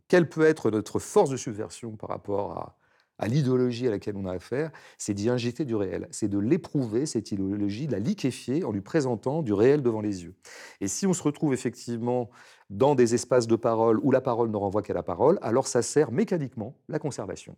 [0.08, 2.76] quelle peut être notre force de subversion par rapport à,
[3.20, 7.06] à l'idéologie à laquelle on a affaire, c'est d'y injecter du réel, c'est de l'éprouver,
[7.06, 10.34] cette idéologie, de la liquéfier en lui présentant du réel devant les yeux.
[10.80, 12.30] Et si on se retrouve effectivement
[12.70, 15.82] dans des espaces de parole où la parole ne renvoie qu'à la parole, alors ça
[15.82, 17.56] sert mécaniquement la conservation.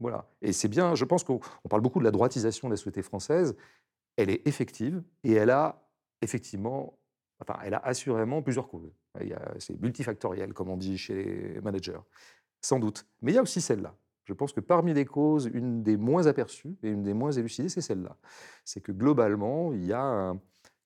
[0.00, 0.28] Voilà.
[0.40, 3.54] Et c'est bien, je pense qu'on parle beaucoup de la droitisation de la société française,
[4.16, 5.82] elle est effective et elle a
[6.22, 6.98] effectivement,
[7.40, 8.90] enfin, elle a assurément plusieurs causes.
[9.58, 12.00] C'est multifactoriel, comme on dit chez les managers,
[12.62, 13.06] sans doute.
[13.20, 13.94] Mais il y a aussi celle-là.
[14.26, 17.68] Je pense que parmi les causes, une des moins aperçues et une des moins élucidées,
[17.68, 18.16] c'est celle-là.
[18.64, 20.34] C'est que globalement, il y a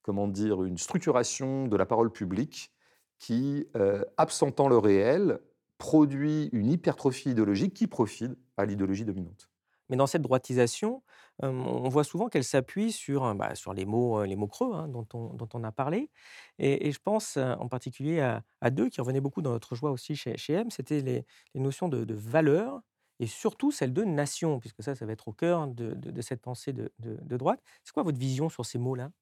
[0.03, 2.73] comment dire, une structuration de la parole publique
[3.19, 5.41] qui, euh, absentant le réel,
[5.79, 9.49] produit une hypertrophie idéologique qui profite à l'idéologie dominante.
[9.89, 11.03] Mais dans cette droitisation,
[11.43, 15.07] on voit souvent qu'elle s'appuie sur, bah, sur les mots, les mots creux hein, dont,
[15.15, 16.11] on, dont, on, a parlé.
[16.59, 20.37] Et, je pense en particulier à, deux qui revenaient beaucoup dans notre joie aussi chez,
[20.37, 21.25] chez M, c'était les,
[21.55, 22.83] notions de, de valeur
[23.21, 26.73] et surtout celle de nation, puisque ça, ça va être au cœur de, cette pensée
[26.73, 26.91] de,
[27.37, 27.63] droite.
[27.85, 29.13] C'est quoi votre vision sur ces mots-là?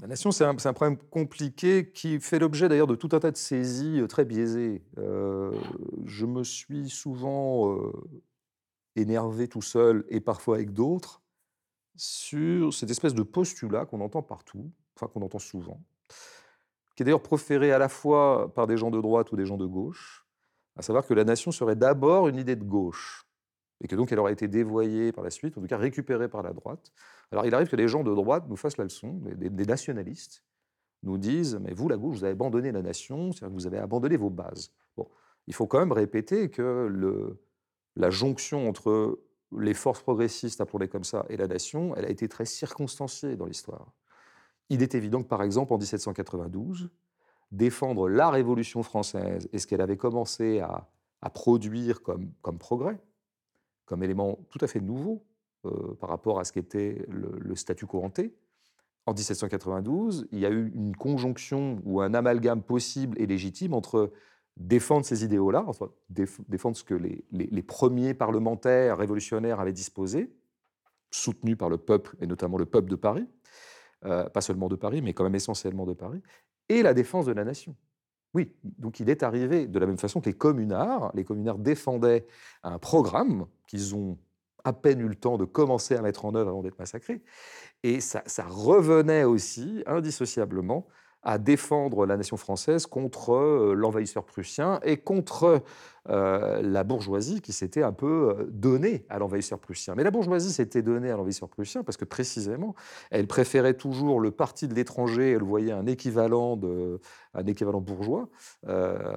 [0.00, 3.36] La nation, c'est un, problème compliqué qui fait l'objet d'ailleurs de tout un tas de
[3.36, 4.82] saisies euh, très biaisées.
[4.98, 5.58] Euh,
[6.04, 7.92] je me suis souvent euh,
[8.94, 11.22] énervé tout seul et parfois avec d'autres
[11.94, 15.80] sur cette espèce de postulat qu'on entend partout, enfin qu'on entend souvent,
[16.94, 19.56] qui est d'ailleurs proféré à la fois par des gens de droite ou des gens
[19.56, 20.25] de gauche,
[20.76, 23.26] à savoir que la nation serait d'abord une idée de gauche,
[23.82, 26.42] et que donc elle aurait été dévoyée par la suite, en tout cas récupérée par
[26.42, 26.92] la droite.
[27.30, 30.42] Alors il arrive que les gens de droite nous fassent la leçon, des, nationalistes
[31.02, 33.78] nous disent, mais vous, la gauche, vous avez abandonné la nation, c'est-à-dire que vous avez
[33.78, 34.72] abandonné vos bases.
[34.96, 35.06] Bon,
[35.46, 37.36] il faut quand même répéter que
[37.96, 39.20] la jonction entre
[39.56, 43.46] les forces progressistes, appelons-les comme ça, et la nation, elle a été très circonstanciée dans
[43.46, 43.92] l'histoire.
[44.68, 46.90] Il est évident que, par exemple, en 1792,
[47.56, 50.88] défendre la Révolution française et ce qu'elle avait commencé à,
[51.34, 53.00] produire comme, progrès,
[53.84, 55.24] comme élément tout à fait nouveau
[55.64, 58.32] euh, par rapport à ce qu'était le, statut couranté.
[59.06, 64.12] En 1792, il y a eu une conjonction ou un amalgame possible et légitime entre
[64.56, 70.32] défendre ces idéaux-là, enfin, défendre ce que les, les, premiers parlementaires révolutionnaires avaient disposé,
[71.10, 73.26] soutenus par le peuple, et notamment le peuple de Paris,
[74.04, 76.22] euh, pas seulement de Paris, mais quand même essentiellement de Paris,
[76.68, 77.76] et la défense de la nation.
[78.34, 81.10] Oui, donc il est arrivé de la même façon que les communards.
[81.14, 82.26] Les communards défendaient
[82.62, 84.18] un programme qu'ils ont
[84.64, 87.22] à peine eu le temps de commencer à mettre en œuvre avant d'être massacrés.
[87.82, 90.86] Et ça, ça revenait aussi indissociablement
[91.26, 95.60] à défendre la nation française contre euh, l'envahisseur prussien et contre
[96.08, 99.96] euh, la bourgeoisie qui s'était un peu euh, donnée à l'envahisseur prussien.
[99.96, 102.76] Mais la bourgeoisie s'était donnée à l'envahisseur prussien parce que précisément,
[103.10, 107.00] elle préférait toujours le parti de l'étranger, elle voyait un équivalent, de,
[107.34, 108.28] un équivalent bourgeois.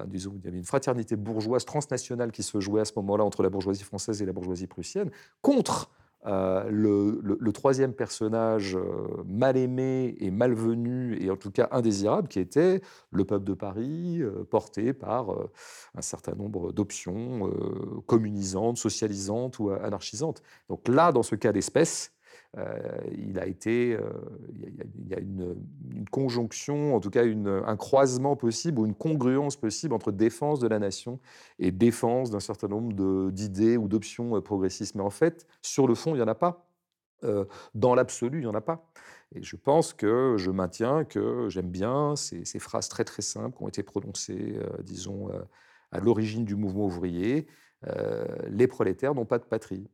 [0.08, 3.44] disons, il y avait une fraternité bourgeoise transnationale qui se jouait à ce moment-là entre
[3.44, 5.10] la bourgeoisie française et la bourgeoisie prussienne,
[5.42, 5.88] contre
[6.26, 12.40] euh, le, troisième personnage euh, mal aimé et malvenu, et en tout cas indésirable, qui
[12.40, 15.30] était le peuple de Paris, euh, porté par
[15.94, 17.50] un certain nombre d'options
[18.06, 20.42] communisantes, socialisantes ou anarchisantes.
[20.68, 22.12] Donc là, dans ce cas d'espèce,
[23.12, 24.12] il a été, heu,
[24.98, 25.56] il y a une,
[25.94, 30.66] une conjonction, en tout cas un croisement possible ou une congruence possible entre défense de
[30.68, 31.20] la nation
[31.58, 34.94] et défense d'un certain nombre d'idées ou d'options, heu, progressistes.
[34.96, 36.66] Mais en fait, sur le fond, il y en a pas.
[37.74, 38.90] Dans l'absolu, il y en a pas.
[39.34, 43.62] Et je pense que je maintiens que j'aime bien ces phrases très, très simples qui
[43.62, 45.28] ont été prononcées, disons,
[45.92, 47.46] à l'origine du mouvement ouvrier.
[48.48, 49.86] Les prolétaires n'ont pas de patrie.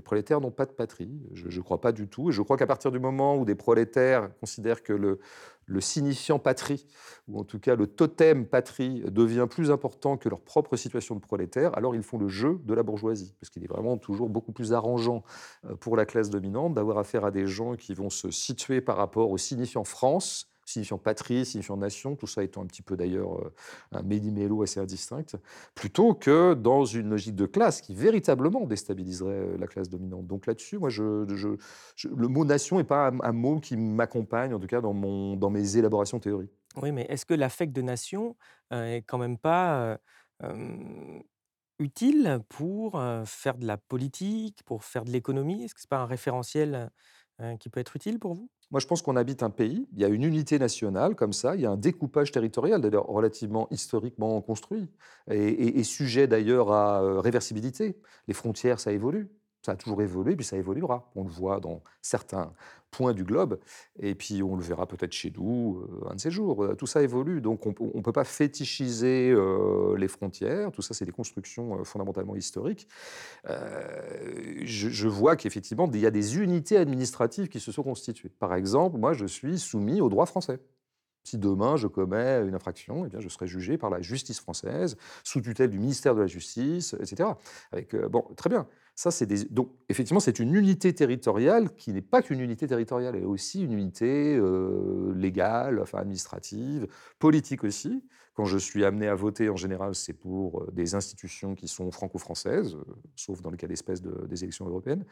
[0.00, 1.10] Les prolétaires n'ont pas de patrie.
[1.34, 2.30] Je ne crois pas du tout.
[2.30, 5.18] Et je crois qu'à partir du moment où des prolétaires considèrent que le,
[5.66, 6.86] le signifiant patrie,
[7.28, 11.20] ou en tout cas le totem patrie, devient plus important que leur propre situation de
[11.20, 13.34] prolétaire, alors ils font le jeu de la bourgeoisie.
[13.38, 15.22] Parce qu'il est vraiment toujours beaucoup plus arrangeant
[15.66, 18.96] euh, pour la classe dominante d'avoir affaire à des gens qui vont se situer par
[18.96, 23.38] rapport au signifiant France signifiant patrie, signifiant nation, tout ça étant un petit peu d'ailleurs
[23.38, 23.52] euh,
[23.92, 25.36] un méli-mélo assez indistinct,
[25.74, 30.26] plutôt que dans une logique de classe qui véritablement déstabiliserait euh, la classe dominante.
[30.26, 34.66] Donc là-dessus, moi, je, le mot nation n'est pas un, mot qui m'accompagne, en tout
[34.66, 36.52] cas dans mes élaborations théoriques.
[36.76, 38.36] Oui, mais est-ce que l'affect de nation
[38.72, 39.98] euh, est quand même pas
[41.78, 45.64] utile pour faire de la politique, pour faire de l'économie?
[45.64, 46.90] Est-ce que ce n'est pas un référentiel
[47.58, 48.48] qui peut être utile pour vous?
[48.70, 51.56] Moi, je pense qu'on habite un pays, il y a une unité nationale comme ça,
[51.56, 54.88] il y a un découpage territorial, d'ailleurs relativement historiquement construit,
[55.28, 57.96] et, sujet d'ailleurs à euh, réversibilité.
[58.28, 59.28] Les frontières, ça évolue.
[59.62, 61.10] Ça a toujours évolué, puis ça évoluera.
[61.14, 62.52] On le voit dans certains
[62.90, 63.60] points du globe,
[63.98, 66.64] et puis on le verra peut-être chez nous euh, un de ces jours.
[66.64, 70.72] Euh, tout ça évolue, donc on ne peut pas fétichiser euh, les frontières.
[70.72, 72.88] Tout ça, c'est des constructions fondamentalement historiques.
[73.44, 78.30] je, vois qu'effectivement, il y a des unités administratives qui se sont constituées.
[78.38, 80.58] Par exemple, moi, je suis soumis au droit français.
[81.22, 84.96] Si demain je commets une infraction, eh bien, je serai jugé par la justice française,
[85.22, 87.28] sous tutelle du ministère de la Justice, etc.
[87.72, 88.66] Avec, bon, très bien.
[89.50, 93.62] Donc, effectivement, c'est une unité territoriale qui n'est pas qu'une unité territoriale, elle est aussi
[93.62, 96.86] une unité euh, légale, administrative,
[97.18, 98.04] politique aussi.
[98.34, 101.90] Quand je suis amené à voter, en général, c'est pour euh, des institutions qui sont
[101.90, 102.76] franco-françaises,
[103.16, 105.04] sauf dans le cas d'espèce de, des élections européennes.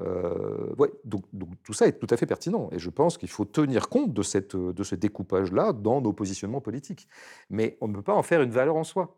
[0.00, 1.24] Euh, donc,
[1.62, 2.68] tout ça est tout à fait pertinent.
[2.72, 7.06] Et je pense qu'il faut tenir compte de ce découpage-là dans nos positionnements politiques.
[7.50, 9.16] Mais on ne peut pas en faire une valeur en soi.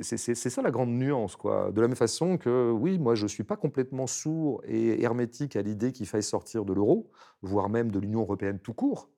[0.00, 1.36] C'est ça la grande nuance.
[1.36, 1.70] Quoi.
[1.70, 5.54] De la même façon que, oui, moi, je ne suis pas complètement sourd et hermétique
[5.54, 7.10] à l'idée qu'il faille sortir de l'euro,
[7.42, 9.10] voire même de l'Union européenne tout court.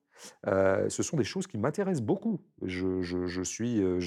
[0.47, 2.41] Euh, ce sont des choses qui m'intéressent beaucoup.
[2.63, 3.99] Euh,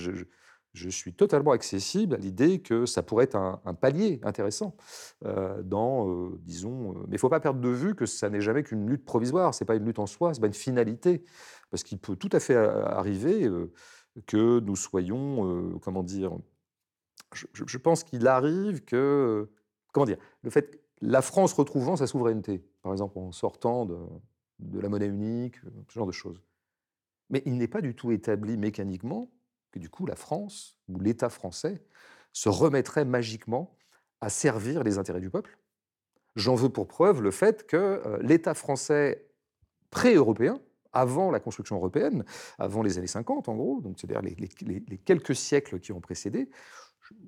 [0.74, 4.76] je, suis totalement accessible à l'idée que ça pourrait être un, palier intéressant
[5.24, 8.62] euh, dans, disons, mais il ne faut pas perdre de vue que ça n'est jamais
[8.62, 11.24] qu'une lutte provisoire, ce n'est pas une lutte en soi, ce n'est pas une finalité,
[11.70, 13.50] parce qu'il peut tout à fait arriver
[14.26, 16.38] que nous soyons, comment dire,
[17.33, 19.48] je, pense qu'il arrive que,
[19.92, 23.98] comment dire, le fait que la France retrouvant sa souveraineté, par exemple en sortant de,
[24.81, 25.57] la monnaie unique,
[25.88, 26.42] ce genre de choses,
[27.31, 29.31] mais il n'est pas du tout établi mécaniquement
[29.70, 31.83] que du coup la France ou l'État français
[32.33, 33.76] se remettrait magiquement
[34.20, 35.59] à servir les intérêts du peuple.
[36.37, 39.28] J'en veux pour preuve le fait que euh, l'État français
[39.90, 40.61] pré-européen,
[40.92, 42.24] avant la construction européenne,
[42.59, 46.48] avant les années 50 en gros, c'est-à-dire les, quelques siècles qui ont précédé,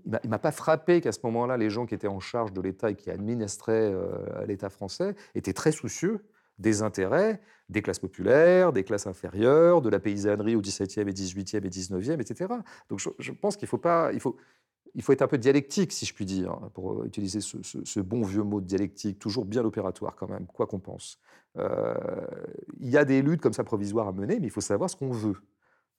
[0.06, 2.60] il ne m'a pas frappé qu'à ce moment-là, les gens qui étaient en charge de
[2.60, 6.24] l'État et qui administraient euh, l'État français étaient très soucieux
[6.58, 7.40] des intérêts
[7.70, 12.18] des classes populaires, des classes inférieures, de la paysannerie au XVIIe et XVIIIe et XIXe,
[12.18, 12.52] etc.
[12.88, 13.80] Donc je, pense qu'il faut
[14.12, 14.36] il faut,
[14.94, 18.42] il faut être un peu dialectique, si je puis dire, pour utiliser ce, bon vieux
[18.42, 21.20] mot de dialectique, toujours bien opératoire quand même, quoi qu'on pense.
[21.56, 21.94] Euh,
[22.80, 24.96] il y a des luttes comme ça provisoires à mener, mais il faut savoir ce
[24.96, 25.36] qu'on veut.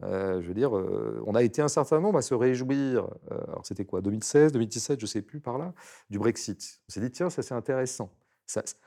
[0.04, 3.66] Euh, je veux dire, euh, on a été un certain nombre à se réjouir, alors
[3.66, 5.74] c'était quoi, 2016, 2017, je ne sais plus par là,
[6.10, 6.82] du Brexit.
[6.90, 8.12] On s'est dit, tiens, ça c'est intéressant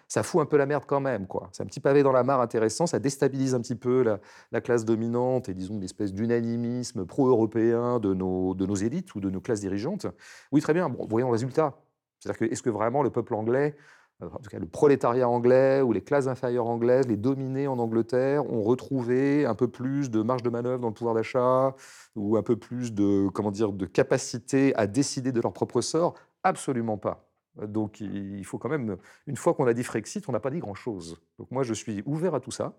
[0.09, 1.27] ça, fout un peu la merde quand même.
[1.27, 1.49] quoi.
[1.53, 4.19] C'est un petit pavé dans la mare intéressant, ça déstabilise un petit peu
[4.53, 9.21] la, classe dominante et disons une espèce d'unanimisme pro-européen de nos, de nos élites ou
[9.21, 10.07] de nos classes dirigeantes.
[10.53, 11.79] Oui, très bien, bon, voyons le résultat.
[12.19, 15.81] C'est-à-dire que est-ce que vraiment le peuple anglais, euh, en tout cas le prolétariat anglais
[15.83, 20.23] ou les classes inférieures anglaises, les dominés en Angleterre, ont retrouvé un peu plus de
[20.23, 21.75] marge de manœuvre dans le pouvoir d'achat
[22.15, 26.15] ou un peu plus de, comment dire, de capacité à décider de leur propre sort?
[26.43, 27.29] Absolument pas.
[27.57, 28.97] Donc il faut quand même,
[29.27, 31.21] une fois qu'on a dit Frexit, on n'a pas dit grand-chose.
[31.39, 32.77] Donc moi je suis ouvert à tout ça,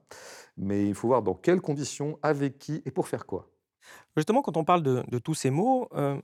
[0.58, 3.50] mais il faut voir dans quelles conditions, avec qui et pour faire quoi.
[4.18, 6.20] Justement, quand on parle de, tous ces mots, euh,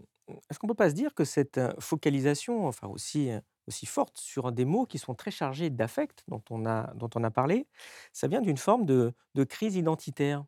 [0.49, 3.39] est-ce qu'on ne peut pas se dire que cette euh, focalisation, enfin aussi, euh,
[3.71, 7.23] aussi forte sur des mots qui sont très chargés d'affect, dont, on a, dont on
[7.23, 7.67] a parlé,
[8.11, 10.43] ça vient d'une forme de, de crise identitaire.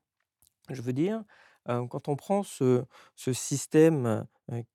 [0.69, 1.23] Je veux dire,
[1.65, 2.83] quand on prend ce,
[3.15, 4.25] ce système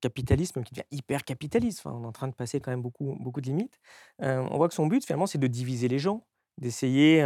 [0.01, 3.41] capitalisme qui devient hyper capitaliste, on est en train de passer quand même beaucoup, beaucoup
[3.41, 3.79] de limites,
[4.19, 6.25] on voit que son but finalement c'est de diviser les gens,
[6.57, 7.21] d'essayer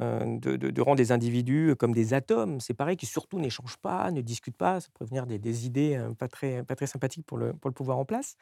[0.00, 4.56] de, de, rendre les individus comme des atomes, pareil, qui surtout n'échangent pas, ne discutent
[4.56, 7.70] pas, ça pourrait venir des, des idées pas très, pas très sympathiques pour le, pour
[7.70, 8.36] le pouvoir en place.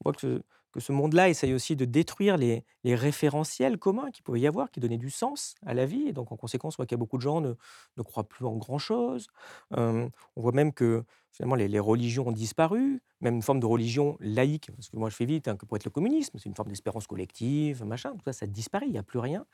[0.00, 4.40] On voit que que ce monde-là essaye aussi de détruire les, référentiels communs qu'il pouvait
[4.40, 6.08] y avoir, qui donnaient du sens à la vie.
[6.08, 7.54] Et donc, en conséquence, on voit qu'il y a beaucoup de gens ne,
[7.96, 9.26] ne croient plus en grand-chose.
[9.72, 11.04] on voit même que
[11.38, 15.16] finalement, les, religions ont disparu, même une forme de religion laïque, parce que moi je
[15.16, 18.24] fais vite, hein, que pour être le communisme, c'est une forme d'espérance collective, machin, tout
[18.24, 19.46] ça, ça disparaît, il n'y a plus rien.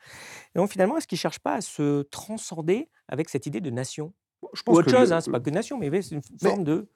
[0.55, 3.69] Et donc finalement, est-ce qu'ils ne cherchent pas à se transcender avec cette idée de
[3.69, 4.13] nation?
[4.53, 6.63] Je pense Ou autre chose, hein, ce n'est pas que nation, mais c'est une forme
[6.63, 6.87] de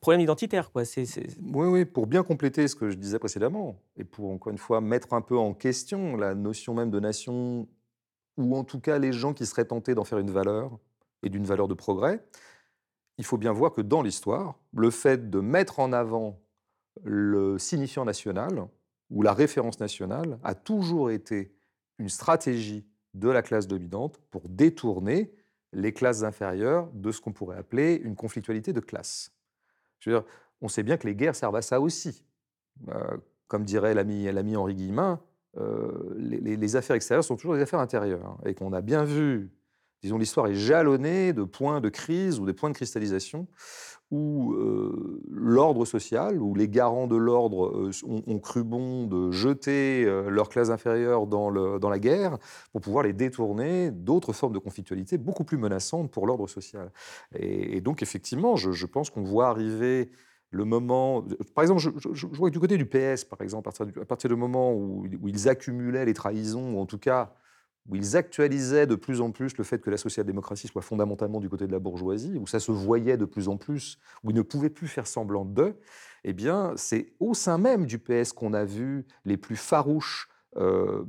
[0.00, 0.70] problème identitaire.
[0.70, 0.82] Quoi.
[0.96, 4.80] Oui, oui, pour bien compléter ce que je disais précédemment, et pour encore une fois
[4.80, 7.68] mettre un peu en question la notion même de nation,
[8.36, 10.78] ou en tout cas les gens qui seraient tentés d'en faire une valeur,
[11.22, 12.22] et d'une valeur de progrès,
[13.18, 16.38] il faut bien voir que dans l'histoire, le fait de mettre en avant
[17.02, 18.68] le signifiant national,
[19.10, 21.54] ou la référence nationale, a toujours été
[21.98, 25.32] une stratégie de la classe dominante pour détourner
[25.72, 29.35] les classes inférieures de ce qu'on pourrait appeler une conflictualité de classe
[30.60, 32.24] on sait bien que les guerres servent à ça aussi.
[32.88, 33.16] Euh,
[33.48, 35.20] comme dirait l'ami Henri Guillemin,
[35.58, 38.26] euh, les, affaires extérieures sont toujours des affaires intérieures.
[38.26, 39.50] Hein, et qu'on a bien vu,
[40.18, 43.46] l'histoire est jalonnée de points de crise ou des points de cristallisation
[44.12, 50.48] où euh, l'ordre social, où les garants de l'ordre ont, cru bon de jeter leur
[50.48, 52.38] classe inférieure dans, la guerre
[52.70, 56.92] pour pouvoir les détourner d'autres formes de conflictualité beaucoup plus menaçantes pour l'ordre social.
[57.34, 60.08] Et, donc, effectivement, je pense qu'on voit arriver
[60.50, 61.24] le moment.
[61.54, 64.72] Par exemple, je, vois que du côté du PS, par exemple, à partir du, moment
[64.74, 67.34] où, ils accumulaient les trahisons, ou en tout cas
[67.88, 71.48] où ils actualisaient de plus en plus le fait que la social-démocratie soit fondamentalement du
[71.48, 74.42] côté de la bourgeoisie, où ça se voyait de plus en plus, où ils ne
[74.42, 75.76] pouvaient plus faire semblant d'eux,
[76.24, 81.04] eh bien, c'est au sein même du PS qu'on a vu les plus farouches euh,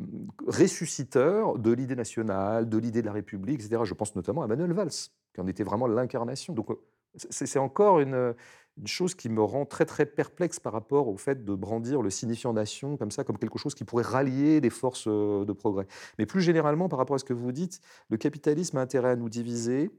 [0.45, 3.81] ressusciteurs de l'idée nationale, de l'idée de la République, etc.
[3.85, 4.89] Je pense notamment à Manuel Valls,
[5.33, 6.53] qui en était vraiment l'incarnation.
[6.53, 6.67] Donc,
[7.15, 8.35] c'est encore une,
[8.77, 12.09] une chose qui me rend très très perplexe par rapport au fait de brandir le
[12.09, 15.87] signifiant nation comme ça, comme quelque chose qui pourrait rallier des forces euh, de progrès.
[16.19, 19.15] Mais plus généralement, par rapport à ce que vous dites, le capitalisme a intérêt à
[19.15, 19.91] nous diviser,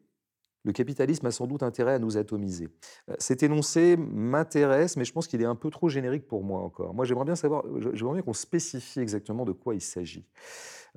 [0.65, 2.69] le capitalisme a sans doute intérêt à nous atomiser.
[3.09, 6.61] Euh, cet énoncé m'intéresse, mais je pense qu'il est un peu trop générique pour moi
[6.61, 6.95] encore.
[6.95, 7.65] Moi, j'aimerais bien savoir,
[7.95, 10.25] j'aimerais bien qu'on spécifie exactement de quoi il s'agit.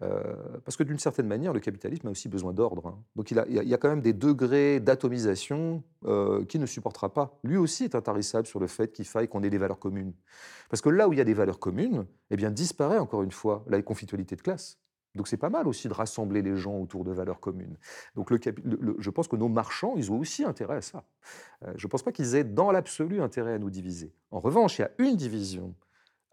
[0.01, 2.87] Euh, parce que d'une certaine manière, le capitalisme a aussi besoin d'ordre.
[2.87, 3.03] Hein.
[3.15, 7.39] Donc il, y a quand même des degrés d'atomisation euh, qu'il ne supportera pas.
[7.43, 10.13] Lui aussi est intarissable sur le fait qu'il faille qu'on ait des valeurs communes.
[10.69, 13.31] Parce que là où il y a des valeurs communes, eh bien disparaît encore une
[13.31, 14.79] fois la conflictualité de classe.
[15.15, 17.75] Donc c'est pas mal aussi de rassembler les gens autour de valeurs communes.
[18.15, 21.03] Donc je pense que nos marchands, ils ont aussi intérêt à ça.
[21.65, 24.13] Euh, je ne pense pas qu'ils aient dans l'absolu intérêt à nous diviser.
[24.31, 25.75] En revanche, il y a une division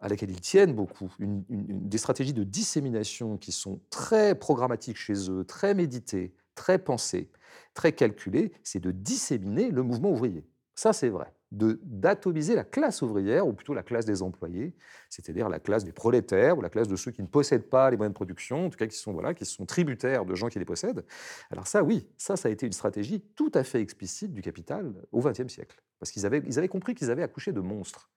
[0.00, 5.44] à laquelle ils tiennent beaucoup, des stratégies de dissémination qui sont très programmatiques chez eux,
[5.44, 7.30] très méditées, très pensées,
[7.74, 10.44] très calculées, c'est de disséminer le mouvement ouvrier.
[10.74, 11.32] Ça, c'est vrai.
[11.50, 14.76] D'atomiser la classe ouvrière, ou plutôt la classe des employés,
[15.08, 17.96] c'est-à-dire la classe des prolétaires, ou la classe de ceux qui ne possèdent pas les
[17.96, 20.58] moyens de production, en tout cas qui sont, voilà, qui sont tributaires de gens qui
[20.58, 21.04] les possèdent.
[21.50, 24.94] Alors ça, oui, ça, ça a été une stratégie tout à fait explicite du capital
[25.10, 25.82] au XXe siècle.
[25.98, 28.10] Parce qu'ils avaient, ils avaient compris qu'ils avaient accouché de monstres.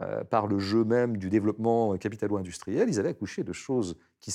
[0.00, 4.32] Euh, par le jeu même du développement capitalo-industriel, ils avaient accouché de choses qui,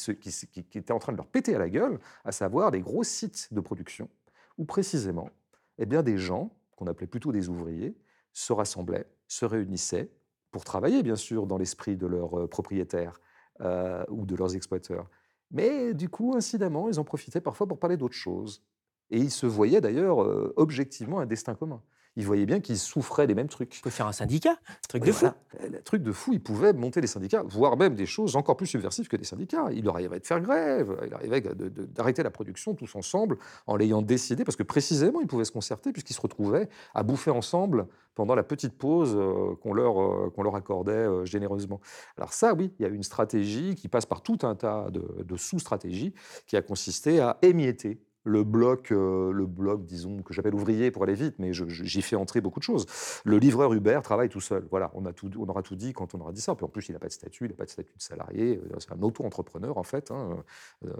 [0.75, 3.61] étaient en train de leur péter à la gueule, à savoir des gros sites de
[3.61, 4.09] production
[4.57, 5.29] où précisément
[5.77, 7.95] eh bien, des gens, qu'on appelait plutôt des ouvriers,
[8.33, 10.09] se rassemblaient, se réunissaient
[10.51, 13.21] pour travailler bien sûr dans l'esprit de leurs euh, propriétaires
[13.61, 15.09] euh, ou de leurs exploiteurs.
[15.49, 18.63] Mais du coup, incidemment, ils en profitaient parfois pour parler d'autres choses.
[19.11, 20.17] Et ils se voyaient d'ailleurs
[20.57, 21.83] objectivement un destin commun
[22.15, 23.75] ils voyaient bien qu'ils souffraient des mêmes trucs.
[23.77, 25.25] Il peut faire un syndicat, un truc de fou.
[25.25, 28.67] Un truc de fou, ils pouvaient monter des syndicats, voire même des choses encore plus
[28.67, 29.67] subversives que des syndicats.
[29.71, 34.01] Il leur arrivait de faire grève, il arrivait d'arrêter la production tous ensemble en l'ayant
[34.01, 38.35] décidé, parce que précisément, ils pouvaient se concerter puisqu'ils se retrouvaient à bouffer ensemble pendant
[38.35, 41.81] la petite pause euh, qu'on leur, euh, qu'on leur accordait euh, généreusement.
[42.17, 45.23] Alors ça, oui, il y a une stratégie qui passe par tout un tas de,
[45.23, 46.13] de sous-stratégies
[46.45, 51.03] qui a consisté à émietter le bloc, euh, le bloc, disons, que j'appelle ouvrier pour
[51.03, 52.85] aller vite, mais j'y fais entrer beaucoup de choses.
[53.25, 54.65] Le livreur Uber travaille tout seul.
[54.69, 56.55] Voilà, on, a tout, on aura tout dit quand on aura dit ça.
[56.55, 58.57] Puis en plus, il n'a pas de statut, il n'a pas de statut de salarié.
[58.57, 60.43] Euh, c'est un auto-entrepreneur, en fait, hein,
[60.85, 60.91] euh,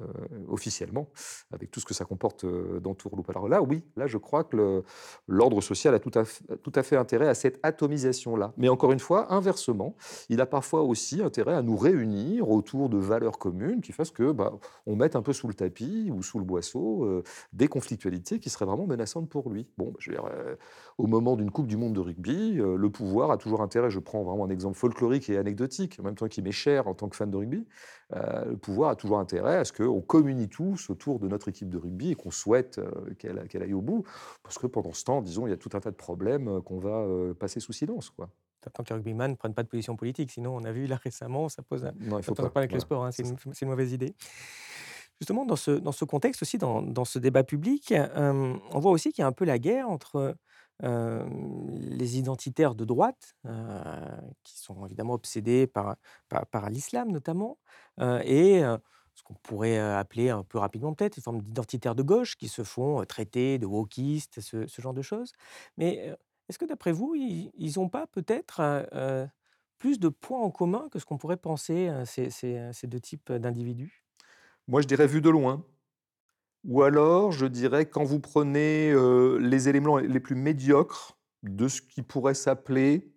[0.50, 1.10] officiellement,
[1.52, 2.46] avec tout ce que ça comporte
[2.82, 3.30] dans Tourloupe.
[3.30, 4.84] Alors là, oui, là, je crois que
[5.28, 6.24] l'ordre social a tout à,
[6.58, 8.54] tout à fait intérêt à cette atomisation-là.
[8.58, 9.96] Mais encore une fois, inversement,
[10.30, 14.32] il a parfois aussi intérêt à nous réunir autour de valeurs communes qui fassent que
[14.32, 14.54] bah,
[14.86, 18.50] on mette un peu sous le tapis ou sous le boisseau euh, des conflictualités qui
[18.50, 19.68] seraient vraiment menaçantes pour lui.
[19.78, 20.56] Bon, je veux dire, euh,
[20.98, 24.00] au moment d'une Coupe du Monde de rugby, euh, le pouvoir a toujours intérêt, je
[24.00, 27.10] prends vraiment un exemple folklorique et anecdotique, en même temps qui m'est cher en tant
[27.10, 27.68] que fan de rugby,
[28.12, 31.78] le pouvoir a toujours intérêt à ce qu'on communie tous autour de notre équipe de
[31.80, 32.80] rugby et qu'on souhaite
[33.18, 34.04] qu'elle aille au bout,
[34.44, 36.78] parce que pendant ce temps, disons, il y a tout un tas de problèmes qu'on
[36.78, 38.12] va passer sous silence.
[38.12, 38.30] Quoi.
[38.72, 40.96] Tant que les rugbyman ne prennent pas de position politique, sinon on a vu là
[40.96, 42.50] récemment, ça pose un, Non, il ça faut pose un pas.
[42.50, 44.16] problème avec le sport, hein, une, c'est une mauvaise idée.
[45.24, 48.92] Justement, dans ce, dans ce contexte aussi, dans, dans ce débat public, euh, on voit
[48.92, 50.36] aussi qu'il y a un peu la guerre entre
[50.84, 51.26] euh,
[51.80, 55.96] les identitaires de droite, euh, qui sont évidemment obsédés par,
[56.52, 57.58] par, l'islam notamment,
[58.26, 58.62] et
[59.16, 62.64] ce qu'on pourrait appeler un peu rapidement peut-être une forme d'identitaires de gauche qui se
[62.64, 65.32] font traiter de wokistes, ce, ce genre de choses.
[65.78, 66.14] Mais
[66.50, 68.62] est-ce que d'après vous, ils n'ont pas peut-être
[69.78, 73.32] plus de points en commun que ce qu'on pourrait penser, ces, ces- ces deux types
[73.32, 74.03] d'individus?
[74.68, 75.66] Moi, je dirais vu de loin.
[76.64, 81.82] Ou alors, je dirais quand vous prenez euh, les éléments les plus médiocres de ce
[81.82, 83.14] qui pourrait s'appeler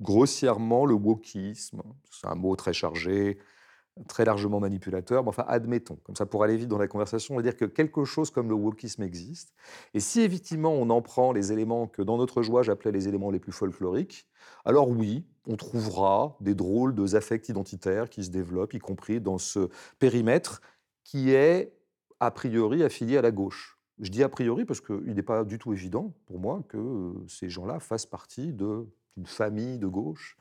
[0.00, 1.82] grossièrement le wokisme.
[2.10, 3.38] C'est un mot très chargé,
[4.08, 7.38] très largement manipulateur, mais enfin, admettons, comme ça pour aller vite dans la conversation, on
[7.38, 9.54] va dire que quelque chose comme le wokisme existe.
[9.94, 13.30] Et si effectivement on en prend les éléments que dans notre joie j'appelais les éléments
[13.30, 14.26] les plus folkloriques,
[14.64, 19.38] alors oui, on trouvera des drôles de affects identitaires qui se développent, y compris dans
[19.38, 19.68] ce
[19.98, 20.60] périmètre
[21.04, 21.72] qui est
[22.20, 23.78] a priori affilié à la gauche.
[23.98, 27.12] Je dis a priori parce qu'il n'est pas du tout évident pour moi que euh,
[27.28, 28.86] ces gens-là fassent partie de-
[29.16, 30.36] d'une famille de gauche,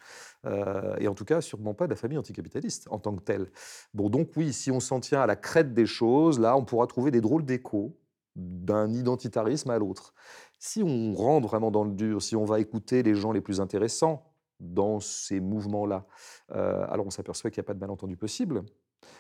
[0.46, 3.50] euh, et en tout cas sûrement pas de la famille anticapitaliste en tant que telle.
[3.94, 6.88] Bon, donc oui, si on s'en tient à la crête des choses, là, on pourra
[6.88, 7.96] trouver des drôles d'échos
[8.36, 10.14] d'un identitarisme à l'autre.
[10.60, 13.62] Si on rentre vraiment dans le dur, si on va écouter les gens les plus
[13.62, 16.06] intéressants dans ces mouvements-là,
[16.52, 18.64] euh, alors on s'aperçoit qu'il n'y a pas de malentendu possible.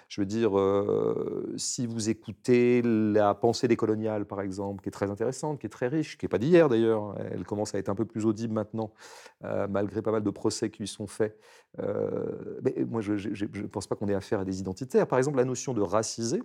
[0.07, 4.91] Je veux dire, euh, si vous écoutez la pensée des coloniales, par exemple, qui est
[4.91, 7.89] très intéressante, qui est très riche, qui n'est pas d'hier d'ailleurs, elle commence à être
[7.89, 8.93] un peu plus audible maintenant,
[9.43, 11.39] euh, malgré pas mal de procès qui lui sont faits.
[11.79, 15.07] Euh, mais moi, je ne pense pas qu'on ait affaire à des identitaires.
[15.07, 16.41] Par exemple, la notion de racisé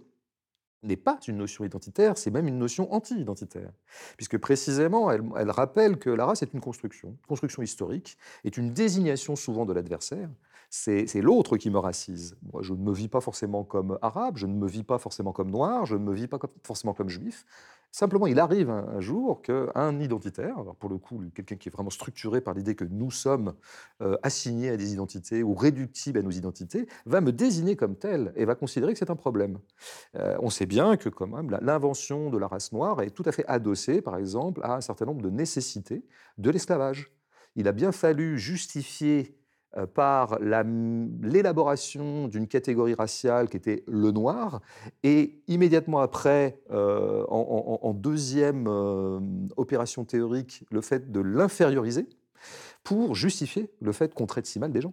[0.82, 3.70] n'est pas une notion identitaire, c'est même une notion anti-identitaire.
[4.16, 8.56] Puisque précisément, elle, elle rappelle que la race est une construction, une construction historique, est
[8.56, 10.30] une désignation souvent de l'adversaire.
[10.72, 12.36] C'est l'autre qui me racise.
[12.52, 15.32] Moi, je ne me vis pas forcément comme arabe, je ne me vis pas forcément
[15.32, 17.44] comme noir, je ne me vis pas forcément comme juif.
[17.90, 22.40] Simplement, il arrive un, jour qu'un identitaire, pour le coup, quelqu'un qui est vraiment structuré
[22.40, 23.54] par l'idée que nous sommes
[24.00, 28.32] euh, assignés à des identités ou réductibles à nos identités, va me désigner comme tel
[28.36, 29.58] et va considérer que c'est un problème.
[30.14, 33.32] Euh, on sait bien que quand même l'invention de la race noire est tout à
[33.32, 36.04] fait adossée, par exemple, à un certain nombre de nécessités
[36.38, 37.10] de l'esclavage.
[37.56, 39.39] Il a bien fallu justifier
[39.94, 40.64] par la-
[41.22, 44.60] l'élaboration d'une catégorie raciale qui était le noir,
[45.02, 49.20] et immédiatement après, euh, en deuxième euh,
[49.56, 52.08] opération théorique, le fait de l'inférioriser
[52.82, 54.92] pour justifier le fait qu'on traite si mal des gens.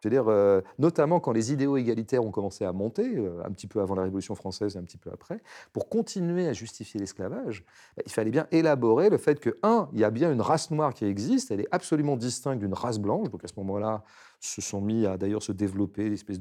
[0.00, 3.80] C'est-à-dire, euh, notamment quand les idéaux égalitaires ont commencé à monter, euh, un petit peu
[3.80, 5.40] avant la Révolution française et un petit peu après,
[5.72, 7.64] pour continuer à justifier l'esclavage,
[7.96, 10.70] bah, il fallait bien élaborer le fait que, un, il y a bien une race
[10.70, 14.02] noire qui existe, elle est absolument distincte d'une race blanche, donc à ce moment-là,
[14.40, 16.40] se sont mis à d'ailleurs se développer des espèces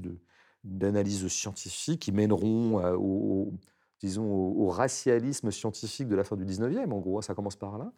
[0.63, 3.53] d'analyses scientifiques qui mèneront euh, au-
[3.99, 7.91] disons, au, racialisme scientifique de la fin du 19e, en gros, ça commence par là.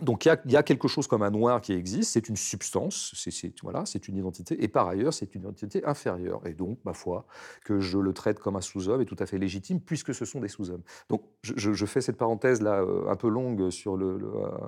[0.00, 4.08] Donc il y, a, quelque chose comme un noir qui existe, c'est une substance, c'est
[4.08, 6.40] une identité, et par ailleurs c'est une identité inférieure.
[6.46, 7.26] Et donc, ma foi,
[7.64, 10.40] que je le traite comme un sous-homme est tout à fait légitime, puisque ce sont
[10.40, 10.82] des sous-hommes.
[11.08, 14.20] Donc je, fais cette parenthèse là euh, un peu longue sur le-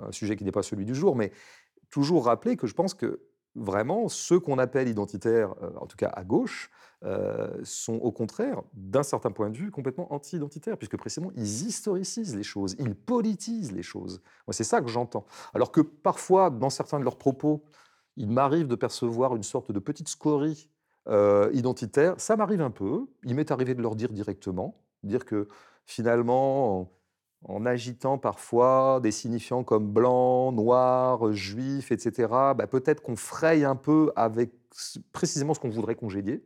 [0.07, 1.33] un sujet qui n'est pas celui du jour, mais
[1.91, 3.21] toujours rappeler que je pense que
[3.55, 6.71] vraiment ceux qu'on appelle identitaires, euh, en tout cas à gauche,
[7.05, 12.37] euh, sont au contraire, d'un certain point de vue, complètement anti-identitaires, puisque précisément ils historicisent
[12.37, 14.23] les choses, ils politisent les choses.
[14.51, 15.27] C'est ça que j'entends.
[15.53, 17.65] Alors que parfois, dans certains de leurs propos,
[18.17, 20.69] il m'arrive de percevoir une sorte de petite scorie
[21.09, 22.15] euh, identitaire.
[22.19, 23.07] Ça m'arrive un peu.
[23.25, 25.49] Il m'est arrivé de leur dire directement, dire que
[25.87, 26.93] finalement,
[27.45, 33.75] en, agitant parfois des signifiants comme blanc, noir, juif, etc., bah, peut-être qu'on fraye un
[33.75, 34.53] peu avec
[35.13, 36.45] précisément ce qu'on voudrait congédier,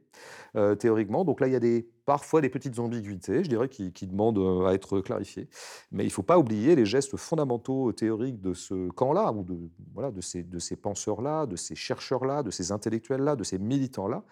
[0.56, 1.24] euh, théoriquement.
[1.24, 4.66] Donc là, il y a des, parfois des petites ambiguïtés, je dirais, qui, demandent euh,
[4.66, 5.48] à être clarifiées.
[5.92, 9.70] Mais il ne faut pas oublier les gestes fondamentaux théoriques de ce camp-là, ou de,
[9.92, 14.24] voilà, de ces, de ces penseurs-là, de ces chercheurs-là, de ces intellectuels-là, de ces militants-là,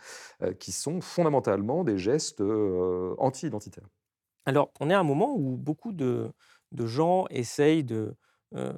[0.42, 3.88] euh, qui sont fondamentalement des gestes euh, anti-identitaires.
[4.46, 6.30] Alors, on est à un moment où beaucoup de,
[6.72, 8.14] de gens essayent de,
[8.54, 8.72] euh,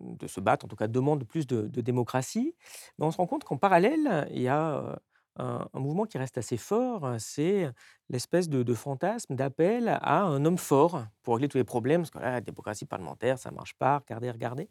[0.00, 2.54] de se battre, en tout cas demandent plus de, de démocratie,
[2.98, 4.96] mais on se rend compte qu'en parallèle, il y a euh,
[5.36, 7.70] un, mouvement qui reste assez fort, heu, c'est
[8.10, 12.02] l'espèce de fantasme, d'appel à un homme fort pour régler tous les problèmes.
[12.02, 14.68] Parce que la démocratie parlementaire, ça ne marche pas, regardez, regardez.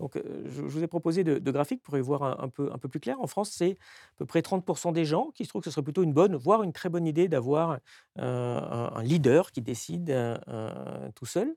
[0.00, 3.20] Donc, heu, je vous ai proposé de graphiques pour y voir un peu plus clair.
[3.20, 5.84] En France, c'est à peu près 30 des gens qui se trouvent que ce serait
[5.84, 7.78] plutôt une bonne, voire une très bonne idée d'avoir, heu,
[8.20, 10.14] un leader qui décide,
[11.14, 11.54] tout seul.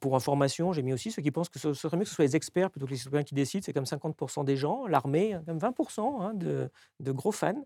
[0.00, 2.24] Pour information, j'ai mis aussi ceux qui pensent que ce serait mieux que ce soit
[2.24, 3.62] les experts plutôt que les citoyens qui décident.
[3.64, 4.86] C'est comme 50% des gens.
[4.86, 6.70] L'armée, hein, comme 20 hein, de
[7.00, 7.64] de gros fans,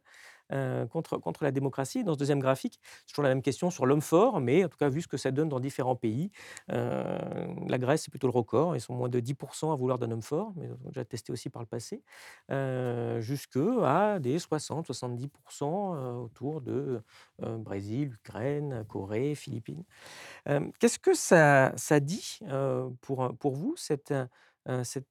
[0.52, 2.04] heu, contre la démocratie.
[2.04, 4.76] Dans ce deuxième graphique, c'est toujours la même question sur l'homme fort, mais en tout
[4.78, 6.30] cas, vu ce que ça donne dans différents pays,
[6.72, 6.76] heu,
[7.68, 8.76] la Grèce, c'est plutôt le record.
[8.76, 11.32] Ils sont moins de 10% à vouloir d'un homme fort, mais on a déjà testé
[11.32, 12.02] aussi par le passé,
[12.50, 15.28] heu, jusqu'à des 60-70
[15.62, 17.02] heu, autour de,
[17.40, 19.84] Brésil, Ukraine, Corée, Philippines.
[20.78, 22.38] Qu'est-ce que ça dit,
[23.00, 24.14] pour, pour vous cette,
[24.84, 25.08] cette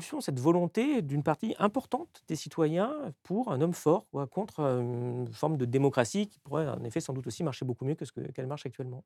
[0.00, 5.32] cette volonté d'une partie importante des citoyens pour un homme fort, quoi, contre, heu, une
[5.32, 8.12] forme de démocratie qui pourrait en effet sans doute aussi marcher beaucoup mieux que ce
[8.12, 9.04] que qu'elle marche actuellement?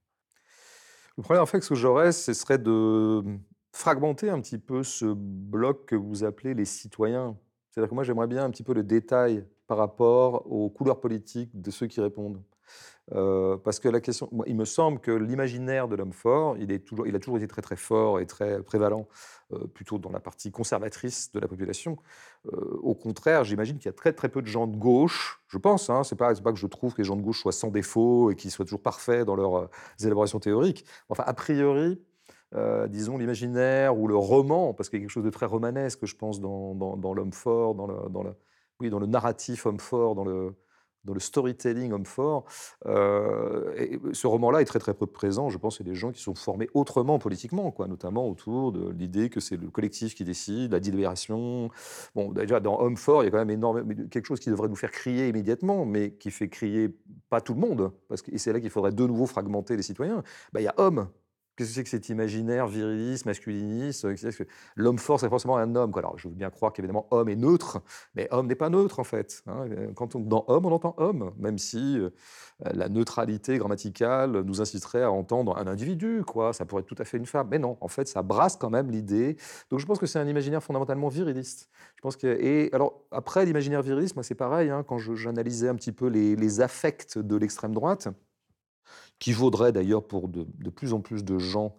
[1.17, 3.23] Le premier réflexe que j'aurais, ce serait de,
[3.77, 7.37] fragmenter un petit peu ce bloc que vous appelez les citoyens.
[7.71, 11.61] C'est-à-dire que moi, j'aimerais bien un petit peu le détail par rapport aux couleurs politiques
[11.61, 12.43] de ceux qui répondent.
[13.15, 16.79] Heu, parce que la question il me semble que l'imaginaire de l'homme fort, il a
[17.21, 19.07] toujours été très, très fort et très prévalent,
[19.53, 21.99] heu, plutôt dans la partie conservatrice de la population.
[22.53, 25.59] Heu, au contraire, j'imagine qu'il y a très, très peu de gens de gauche, je
[25.59, 27.71] pense, hein, c'est pas pas que je trouve que les gens de gauche soient sans
[27.71, 29.71] défaut et qu'ils soient toujours parfaits dans leurs,
[30.03, 30.85] élaborations théoriques.
[31.09, 32.01] Enfin, a priori,
[32.89, 36.17] disons l'imaginaire ou le roman, parce qu'il y a quelque chose de très romanesque, je
[36.17, 38.33] pense, dans l'homme fort, dans le
[38.81, 40.55] oui, dans le narratif homme fort, dans le
[41.07, 42.45] dans le storytelling homme fort.
[42.87, 45.49] Euh, et ce roman-là est très très peu présent.
[45.49, 49.31] Je pense c'est des gens qui sont formés autrement politiquement, quoi, notamment autour de l'idée
[49.31, 51.71] que c'est le collectif qui décide, la délibération.
[52.15, 54.77] Bon, déjà dans Homme fort, il y a quand même quelque chose qui devrait nous
[54.77, 56.95] faire crier immédiatement, mais qui fait crier
[57.31, 59.83] pas tout le monde, parce que et c'est là qu'il faudrait de nouveau fragmenter les
[59.83, 60.23] citoyens.
[60.53, 61.09] Bah, il y a Homme
[61.57, 64.15] Qu'est-ce que c'est que cet imaginaire viriliste, masculiniste euh,
[64.75, 65.91] L'homme fort, c'est forcément un homme.
[65.97, 67.81] Alors, je veux bien croire qu'évidemment, homme est neutre,
[68.15, 69.43] mais homme n'est pas neutre, en fait.
[69.47, 69.67] Hein.
[69.71, 72.11] Euh, quand on, dans homme, on entend homme, même si euh,
[72.61, 76.23] la neutralité grammaticale nous inciterait à entendre un individu.
[76.53, 77.49] Ça pourrait être tout à fait une femme.
[77.51, 79.39] Mais non, en fait, ça brasse quand même l'idée.
[79.71, 81.71] Donc, je pense que c'est un imaginaire fondamentalement viriliste.
[81.97, 84.69] Je pense que, et alors, après, l'imaginaire viriliste, moi, c'est pareil.
[84.69, 88.09] Hein, quand j'analysais un petit peu les affects de l'extrême droite,
[89.19, 91.77] qui vaudrait d'ailleurs pour de, de, plus en plus de gens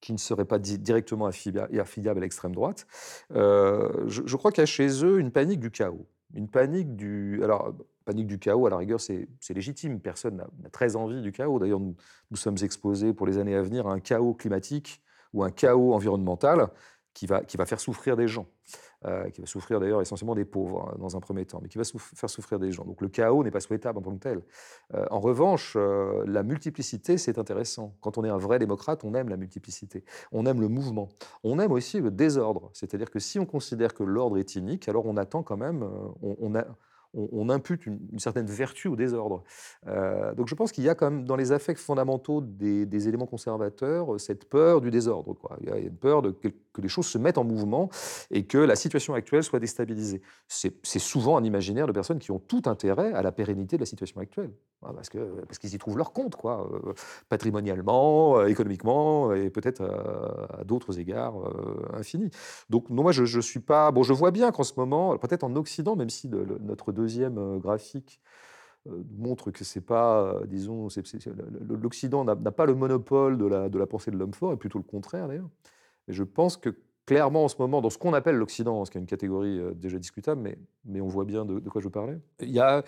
[0.00, 2.86] qui ne seraient pas di directement affiliables à l'extrême droite.
[3.34, 6.06] Euh, je, crois qu'il y a chez eux une panique du chaos.
[6.34, 7.42] Une panique du...
[7.42, 7.74] Alors,
[8.04, 10.00] panique du chaos, à la rigueur, c'est légitime.
[10.00, 11.58] Personne n'a très envie du chaos.
[11.58, 11.96] D'ailleurs, nous,
[12.34, 15.02] sommes exposés pour les années à venir à un chaos climatique
[15.32, 16.68] ou un chaos environnemental
[17.18, 18.46] qui va, qui va faire souffrir des gens.
[19.04, 21.78] Euh, qui va souffrir d'ailleurs essentiellement des pauvres hein, dans un premier temps, mais qui
[21.78, 22.84] va faire souffrir des gens.
[22.84, 24.42] Donc le chaos n'est pas souhaitable en tant que tel.
[24.94, 27.96] Euh, en revanche, euh, la multiplicité, c'est intéressant.
[28.00, 31.08] Quand on est un vrai démocrate, on aime la multiplicité, on aime le mouvement,
[31.42, 32.70] on aime aussi le désordre.
[32.72, 35.88] C'est-à-dire que si on considère que l'ordre est inique, alors on attend quand même,
[36.22, 36.64] on, a,
[37.32, 39.42] on, impute une, certaine vertu au désordre.
[39.86, 43.26] Euh, donc je pense qu'il y a quand même dans les affects fondamentaux des, éléments
[43.26, 45.34] conservateurs euh, cette peur du désordre.
[45.34, 45.56] Quoi.
[45.62, 46.48] Il y a une peur de, que,
[46.80, 47.88] les choses se mettent en mouvement
[48.30, 50.22] et que la situation actuelle soit déstabilisée.
[50.46, 53.86] C'est souvent un imaginaire de personnes qui ont tout intérêt à la pérennité de la
[53.86, 54.52] situation actuelle.
[54.80, 56.92] Parce qu'ils parce qu'ils y trouvent leur compte, quoi, euh,
[57.28, 61.34] patrimonialement, économiquement et peut-être à, d'autres égards
[61.94, 62.30] infinis.
[62.70, 63.90] Donc non, moi je, je suis pas...
[63.90, 67.58] Bon, je vois bien qu'en ce moment, peut-être en Occident, même si notre deuxième euh,
[67.58, 68.20] graphique
[68.86, 70.88] euh, montre que c'est pas, euh, disons,
[71.68, 75.28] l'Occident n'a pas le monopole de la, pensée de l'homme fort, et plutôt le contraire
[75.28, 75.48] d'ailleurs.
[76.06, 78.98] Mais je pense que clairement en ce moment, dans ce qu'on appelle l'Occident, ce qui
[78.98, 80.42] est une catégorie déjà discutable,
[80.84, 82.82] mais, on voit bien de, quoi je parlais, il y a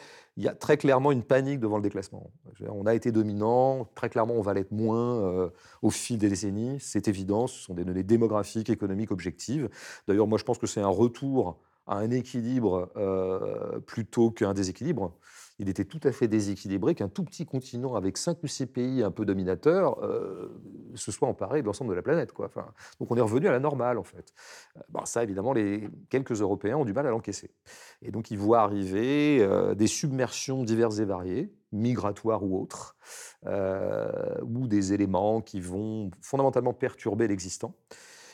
[0.58, 2.30] très clairement une panique devant le déclassement.
[2.68, 5.50] On a été dominant, très clairement on va l'être moins
[5.80, 9.70] au fil des décennies, c'est évident, ce sont des données démographiques, économiques, objectives.
[10.06, 11.58] D'ailleurs, moi je pense que c'est un retour
[11.91, 15.12] à un équilibre euh, plutôt qu'un déséquilibre.
[15.59, 19.03] Il était tout à fait déséquilibré qu'un tout petit continent avec cinq ou six pays
[19.03, 20.49] un peu dominateurs euh,
[20.95, 22.32] se soit emparé de l'ensemble de la planète.
[22.32, 22.49] Quoi.
[23.01, 24.32] Donc on est revenu à la normale, en fait.
[24.76, 27.51] Euh, ça, évidemment, les, quelques Européens ont du mal à l'encaisser.
[28.03, 32.97] Et donc ils voient arriver des submersions diverses et variées, migratoires ou autres,
[33.45, 37.74] ou des éléments qui vont fondamentalement perturber l'existant.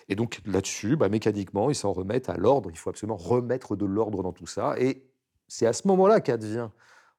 [0.08, 2.70] Et donc là-dessus, bah, mécaniquement, ils s'en remettent à l'ordre.
[2.70, 4.74] Il faut absolument remettre de l'ordre dans tout ça.
[4.78, 5.04] Et
[5.48, 6.70] c'est à ce moment-là qu'advient,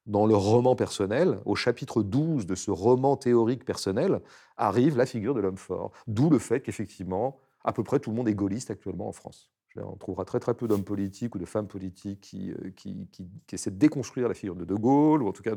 [0.06, 4.20] dans le roman personnel, au chapitre 12 de ce roman théorique personnel,
[4.56, 5.92] arrive la figure de l'homme fort.
[6.06, 9.50] D'où le fait qu'effectivement, à peu près tout le monde est gaulliste actuellement en France.
[9.76, 13.06] On trouvera très très peu d'hommes politiques ou de femmes politiques qui, euh, qui,
[13.52, 15.54] essaient de déconstruire la figure de De Gaulle, ou en tout cas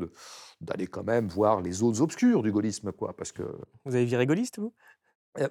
[0.60, 3.14] d'aller quand même voir les autres obscurs du gaullisme, quoi.
[3.16, 3.42] Parce que,
[3.84, 4.72] Vous avez viré gaulliste, vous?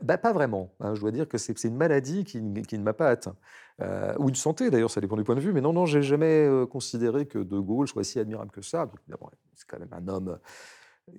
[0.01, 0.73] Bah, pas vraiment.
[0.79, 3.35] hein, je dois dire que c'est une maladie qui, ne m'a pas atteint.
[3.81, 5.53] Euh, ou une santé, d'ailleurs, ça dépend du point de vue.
[5.53, 8.89] Mais non, non, j'ai jamais considéré que De Gaulle soit si admirable que ça.
[9.55, 10.39] C'est quand même un homme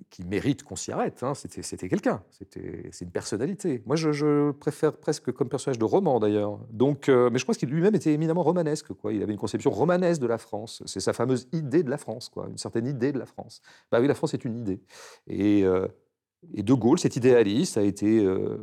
[0.09, 1.23] qui mérite qu'on s'y arrête.
[1.23, 1.33] hein.
[1.33, 3.83] C'était, quelqu'un, c'est une personnalité.
[3.85, 6.59] Moi, je, je préfère presque comme personnage de roman d'ailleurs.
[6.71, 8.87] Mais je pense qu'il lui-même était éminemment romanesque.
[9.11, 10.83] Il avait une conception romanesque de la France.
[10.85, 13.61] C'est sa fameuse idée de la France, une certaine idée de la France.
[13.91, 14.81] Bah oui, la France est une idée.
[15.27, 15.65] Et,
[16.53, 18.57] et De Gaulle, cet idéaliste, a été euh,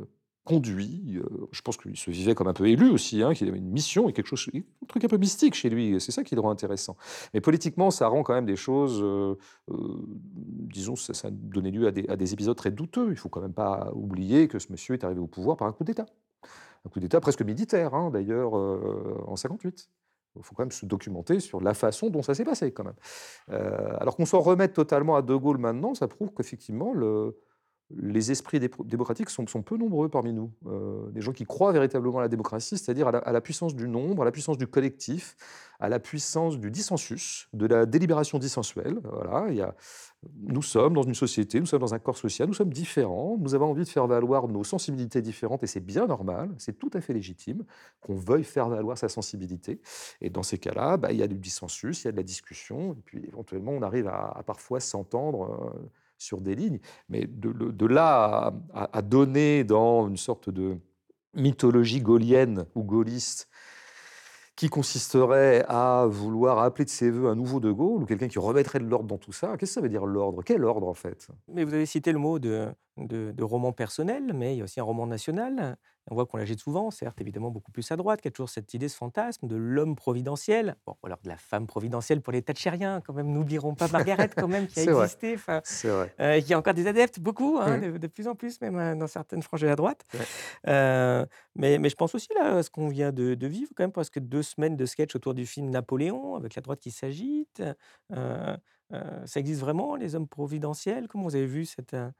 [0.45, 1.17] conduit.
[1.17, 3.71] euh, je pense qu'il se vivait comme un peu élu aussi, hein, qu'il avait une
[3.71, 6.01] mission et quelque chose, un truc un peu mystique chez lui.
[6.01, 6.97] C'est ça qui le rend intéressant.
[7.35, 9.37] Mais politiquement, ça rend quand même des choses, euh,
[9.69, 13.09] disons, ça, ça a donné lieu à des, épisodes très douteux.
[13.11, 15.73] Il faut quand même pas oublier que ce monsieur est arrivé au pouvoir par un
[15.73, 16.07] coup d'État.
[16.87, 19.91] Un coup d'État presque militaire, hein, d'ailleurs, en 58.
[20.37, 22.95] Il faut quand même se documenter sur la façon dont ça s'est passé, quand même.
[23.99, 27.37] Alors qu'on s'en remette totalement à De Gaulle maintenant, ça prouve qu'effectivement, le,
[27.97, 30.53] les esprits dé- démocratiques sont, peu nombreux parmi nous.
[30.67, 34.23] Euh, des gens qui croient véritablement à la démocratie, c'est-à-dire à, la- puissance du nombre,
[34.23, 35.37] à la puissance du collectif,
[35.81, 39.01] à la puissance du dissensus, de la délibération dissensuelle.
[39.03, 39.75] Voilà, il y a,
[40.43, 43.55] nous sommes dans une société, nous sommes dans un corps social, nous sommes différents, nous
[43.55, 47.01] avons envie de faire valoir nos sensibilités différentes et c'est bien normal, c'est tout à
[47.01, 47.65] fait légitime
[48.01, 49.81] qu'on veuille faire valoir sa sensibilité.
[50.21, 52.23] Et dans ces cas-là, bah, il y a du dissensus, il y a de la
[52.23, 55.89] discussion, et puis éventuellement on arrive à, à parfois s'entendre euh,
[56.21, 56.81] sur des lignes.
[57.09, 60.79] Mais de, là à donner dans une sorte de
[61.35, 63.49] mythologie gaulienne ou gaulliste
[64.61, 68.39] qui consisterait à vouloir appeler de ses voeux un nouveau De Gaulle ou quelqu'un qui
[68.39, 69.57] remettrait de l'ordre dans tout ça.
[69.57, 70.43] Qu'est-ce que ça veut dire l'ordre?
[70.45, 71.29] Quel ordre en fait?
[71.49, 72.69] Mais vous avez cité le mot de,
[72.99, 75.79] de, de roman personnel, mais il y a aussi un roman national.
[76.11, 78.75] On voit qu'on l'agite souvent, certes évidemment beaucoup plus à droite, qui a toujours cette
[78.75, 80.77] idée, ce fantasme de l'homme providentiel.
[80.87, 83.29] Bon, ou alors de la femme providentielle pour les Thatchériens, quand même.
[83.33, 84.93] N'oublierons pas Margaret, quand même, qui a vrai.
[85.03, 85.37] existé.
[85.63, 86.15] C'est vrai.
[86.21, 87.93] euh, et qui a encore des adeptes, beaucoup, hein, Mhm.
[87.93, 90.05] de, de plus en plus, même euh, dans certaines franges de la droite.
[90.13, 90.31] Ouais.
[90.69, 93.85] Euh, mais, mais je pense aussi là, à ce qu'on vient de, de vivre, quand
[93.85, 96.91] même, parce que deux semaines de sketch autour du film Napoléon, avec la droite qui
[96.91, 97.63] s'agite.
[98.13, 98.57] euh,
[98.93, 101.07] euh, ça existe vraiment, les hommes providentiels?
[101.09, 102.11] Comment vous avez vu cette, euh,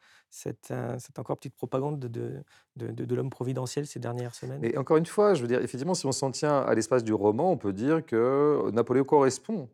[0.71, 2.43] euh, cette encore petite propagande de,
[2.77, 4.65] de, l'homme providentiel ces dernières semaines?
[4.65, 7.13] Et encore une fois, je veux dire, effectivement, si on s'en tient à l'espace du
[7.13, 9.69] roman, on peut dire que Napoléon correspond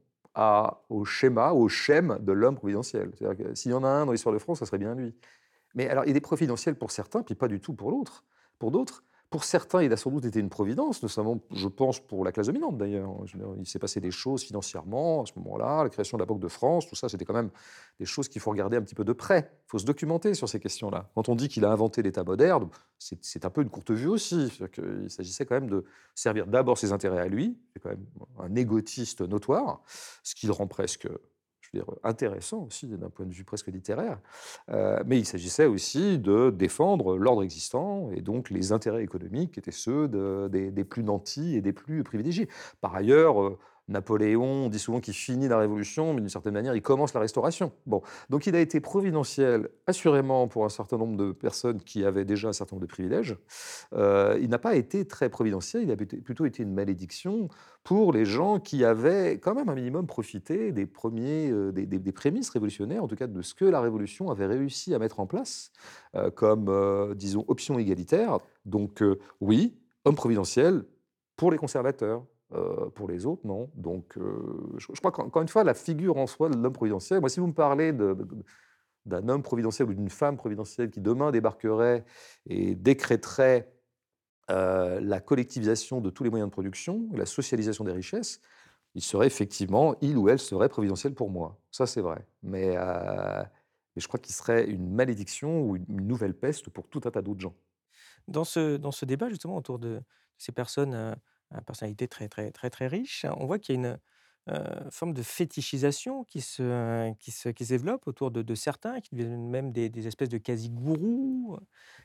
[0.89, 3.11] au schéma, au schème de l'homme providentiel.
[3.17, 5.15] C'est-à-dire que s'il y en a un dans l'histoire de France, ça serait bien lui.
[5.75, 8.25] Mais alors, il est providentiel pour certains, puis pas du tout pour l'autre.
[8.59, 9.03] Pour d'autres,
[9.37, 12.47] pour certains, il a sans doute été une providence, notamment, je pense, pour la classe
[12.47, 13.13] dominante d'ailleurs.
[13.59, 16.49] Il s'est passé des choses financièrement à ce moment-là, la création de la Banque de
[16.49, 17.51] France, tout ça, c'était quand même
[18.01, 19.51] des choses qu'il faut regarder un petit peu de près.
[19.67, 21.11] Il faut se documenter sur ces questions-là.
[21.15, 24.51] Quand on dit qu'il a inventé l'État moderne, c'est un peu une courte vue aussi.
[24.73, 25.85] Qu'il s'agissait quand même de
[26.15, 28.07] servir d'abord ses intérêts à lui, c'est quand même
[28.39, 29.83] un égotiste notoire,
[30.23, 31.07] ce qui le rend presque
[31.73, 34.19] je veux dire, intéressant aussi d'un point de vue presque littéraire.
[34.71, 39.61] Euh, mais il s'agissait aussi de défendre l'ordre existant et donc les intérêts économiques qui
[39.61, 42.49] étaient ceux de- des, des plus nantis et des plus privilégiés.
[42.81, 43.59] Par ailleurs, euh,
[43.89, 47.21] Napoléon, on dit souvent qu'il finit la Révolution, mais d'une certaine manière, il commence la
[47.21, 47.73] Restauration.
[47.87, 52.25] Bon, donc il a été providentiel, assurément, pour un certain nombre de personnes qui avaient
[52.25, 53.37] déjà un certain nombre de privilèges.
[53.93, 57.49] Euh, il n'a pas été très providentiel, il a plutôt été une malédiction
[57.85, 62.13] pour les gens qui avaient quand même un minimum profité des premiers, euh, des, des-
[62.13, 65.27] prémices révolutionnaires, en tout cas de ce que la Révolution avait réussi à mettre en
[65.27, 65.71] place
[66.17, 68.39] euh, comme, disons, option égalitaire.
[68.65, 69.03] Donc
[69.41, 70.85] oui, homme providentiel
[71.37, 72.25] pour les conservateurs.
[72.53, 73.71] Euh, pour les autres, non.
[73.75, 77.29] Donc, euh, je, crois qu'encore une fois, la figure en soi de l'homme providentiel, moi,
[77.29, 82.05] si vous me parlez d'un homme providentiel ou d'une femme providentielle qui demain débarquerait
[82.49, 83.73] et décréterait
[84.53, 88.41] euh, la collectivisation de tous les moyens de production, la socialisation des richesses,
[88.95, 91.59] il serait effectivement, il ou elle serait providentiel pour moi.
[91.73, 92.25] Ça, c'est vrai.
[92.45, 97.11] Mais, mais je crois qu'il serait une malédiction ou une, nouvelle peste pour tout un
[97.11, 97.57] tas d'autres gens.
[98.29, 100.01] Dans ce, dans ce débat, justement, autour de
[100.39, 101.17] ces personnes
[101.67, 103.99] personnalité très, très, très, très riches, on voit qu'il y a une
[104.49, 108.55] euh, forme de fétichisation qui se, euh, qui se, qui se développe autour de, de
[108.55, 111.65] certains, qui deviennent même des, des espèces de quasi-gourous, euh,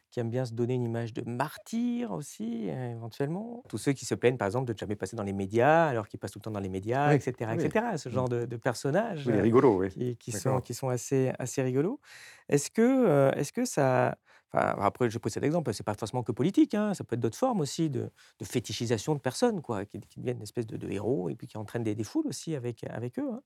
[0.09, 3.63] qui aiment bien se donner une image de martyr aussi, euh, éventuellement.
[3.69, 6.07] Tous ceux qui se plaignent, par exemple, de ne jamais passer dans les médias, alors
[6.07, 7.63] qu'ils passent tout le temps dans les médias, Oui, etc., oui.
[7.63, 7.97] etc.
[7.97, 8.11] Ce Mm.
[8.11, 9.27] genre de, de personnages.
[9.27, 9.89] Oui, les rigolos, oui.
[9.89, 11.99] qui, qui sont, qui sont assez, assez rigolos.
[12.49, 14.17] Est-ce que, euh, est-ce que ça...
[14.53, 17.37] Après, je pose cet exemple, c'est pas forcément que politique, hein, ça peut être d'autres
[17.37, 18.09] formes aussi de,
[18.43, 21.95] fétichisation de personnes, quoi, qui, deviennent une espèce de, héros et puis qui entraînent des,
[21.95, 23.29] des foules aussi avec, avec eux.
[23.31, 23.41] hein.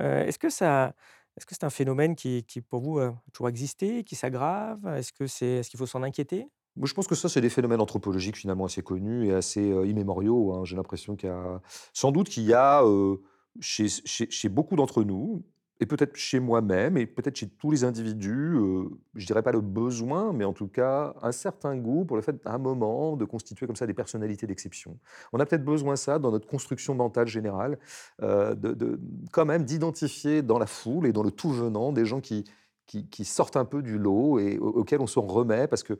[0.00, 0.94] Euh, est-ce que ça...
[1.36, 4.84] Est-ce que c'est un phénomène qui, pour vous, a toujours existé, qui s'aggrave?
[4.88, 6.48] Est-ce que c'est, est-ce qu'il faut s'en inquiéter?
[6.82, 10.54] Je pense que ça, c'est des phénomènes anthropologiques finalement assez connus et assez euh, immémoriaux.
[10.54, 10.64] hein.
[10.64, 11.60] J'ai l'impression qu'il y a
[11.92, 13.16] sans doute qu'il y a euh,
[13.60, 15.44] chez- chez beaucoup d'entre nous,
[15.80, 19.62] et peut-être chez moi-même, et peut-être chez tous les individus, euh, je dirais pas le
[19.62, 23.24] besoin, mais en tout cas un certain goût pour le fait, à un moment, de
[23.24, 24.98] constituer comme ça des personnalités d'exception.
[25.32, 27.78] On a peut-être besoin ça dans notre construction mentale générale,
[28.22, 29.00] euh, de,
[29.32, 32.44] quand même d'identifier dans la foule et dans le tout venant des gens qui,
[32.86, 35.98] qui, sortent un peu du lot et au- auxquels on se remet parce que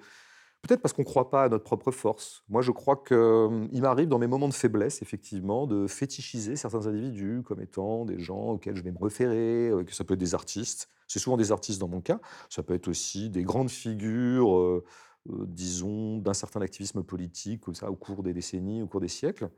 [0.63, 2.45] Peut-être parce qu'on ne croit pas à notre propre force.
[2.51, 7.43] Moi, je crois qu'il m'arrive dans mes moments de faiblesse, effectivement, de fétichiser certains individus
[7.45, 10.35] comme étant des gens auxquels je vais me référer, euh, que ça peut être des
[10.35, 10.91] artistes.
[11.09, 12.21] C'est souvent des artistes dans mon cas.
[12.51, 14.85] Ça peut être aussi des grandes figures, euh,
[15.31, 19.09] euh, disons, d'un certain activisme politique, comme ça, au cours des décennies, au cours des
[19.09, 19.49] siècles.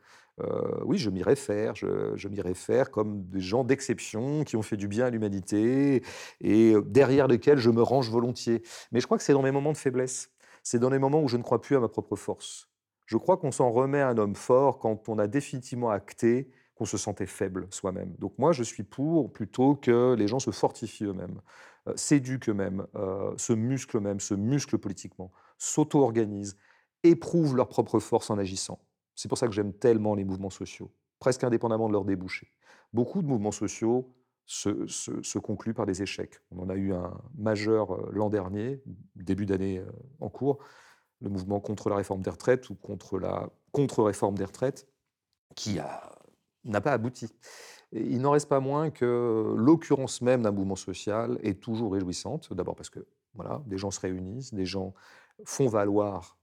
[0.84, 1.76] Oui, je m'y réfère.
[1.76, 6.02] Je, m'y réfère comme des gens d'exception qui ont fait du bien à l'humanité
[6.40, 8.62] et derrière lesquels je me range volontiers.
[8.90, 10.32] Mais je crois que c'est dans mes moments de faiblesse.
[10.62, 12.68] C'est dans les moments où je ne crois plus à ma propre force.
[13.06, 16.84] Je crois qu'on s'en remet à un homme fort quand on a définitivement acté qu'on
[16.84, 18.14] se sentait faible soi-même.
[18.18, 21.40] Donc moi, je suis pour plutôt que les gens se fortifient eux-mêmes,
[21.88, 26.56] euh, s'éduquent eux-mêmes, euh, se musclent eux-mêmes, se musclent politiquement, s'auto-organisent,
[27.02, 28.78] éprouvent leur propre force en agissant.
[29.14, 32.52] C'est pour ça que j'aime tellement les mouvements sociaux, presque indépendamment de leurs débouchés.
[32.92, 34.14] Beaucoup de mouvements sociaux
[34.46, 36.40] se, concluent par des échecs.
[36.50, 38.82] On en a eu un majeur euh, l'an dernier,
[39.16, 39.90] début d'année euh,
[40.20, 40.58] en cours,
[41.20, 44.88] le mouvement contre la réforme des retraites ou contre la contre-réforme des retraites,
[45.54, 45.78] qui
[46.64, 47.28] n'a pas abouti.
[47.92, 52.52] Il n'en reste pas moins que l'occurrence même d'un mouvement social est toujours réjouissante.
[52.52, 54.94] D'abord parce que voilà, des gens se réunissent, des gens
[55.44, 56.38] font valoir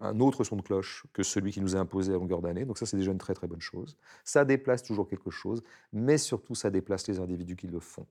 [0.00, 2.64] un autre son de cloche que celui qui nous est imposé à longueur d'année.
[2.64, 3.96] Donc ça, c'est déjà une très très bonne chose.
[4.24, 5.62] Ça déplace toujours quelque chose,
[5.92, 8.06] mais surtout, ça déplace les individus qui le font.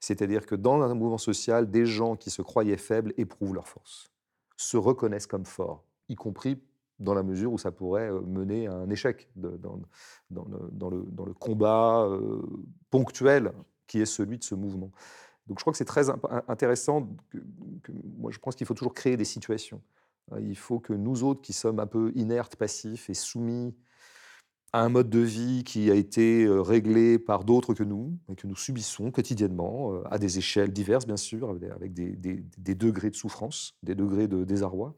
[0.00, 4.10] C'est-à-dire que dans un mouvement social, des gens qui se croyaient faibles éprouvent leur force,
[4.56, 6.60] se reconnaissent comme forts, y compris
[6.98, 9.78] dans la mesure où ça pourrait euh, mener à un échec dans,
[10.30, 12.42] le, combat euh,
[12.90, 13.52] ponctuel
[13.86, 14.90] qui est celui de ce mouvement.
[15.46, 16.10] Donc je crois que c'est très
[16.48, 17.08] intéressant.
[17.30, 19.80] Que- moi, je pense qu'il faut toujours créer des situations.
[20.32, 23.74] Euh, Il faut que nous autres, qui sommes un peu inertes, passifs et soumis
[24.74, 28.34] à un mode de vie qui a été euh, réglé par d'autres que nous, et
[28.34, 33.16] que nous subissons quotidiennement, euh, à des échelles diverses, bien sûr, avec des, degrés de
[33.16, 34.94] souffrance, des degrés de désarroi.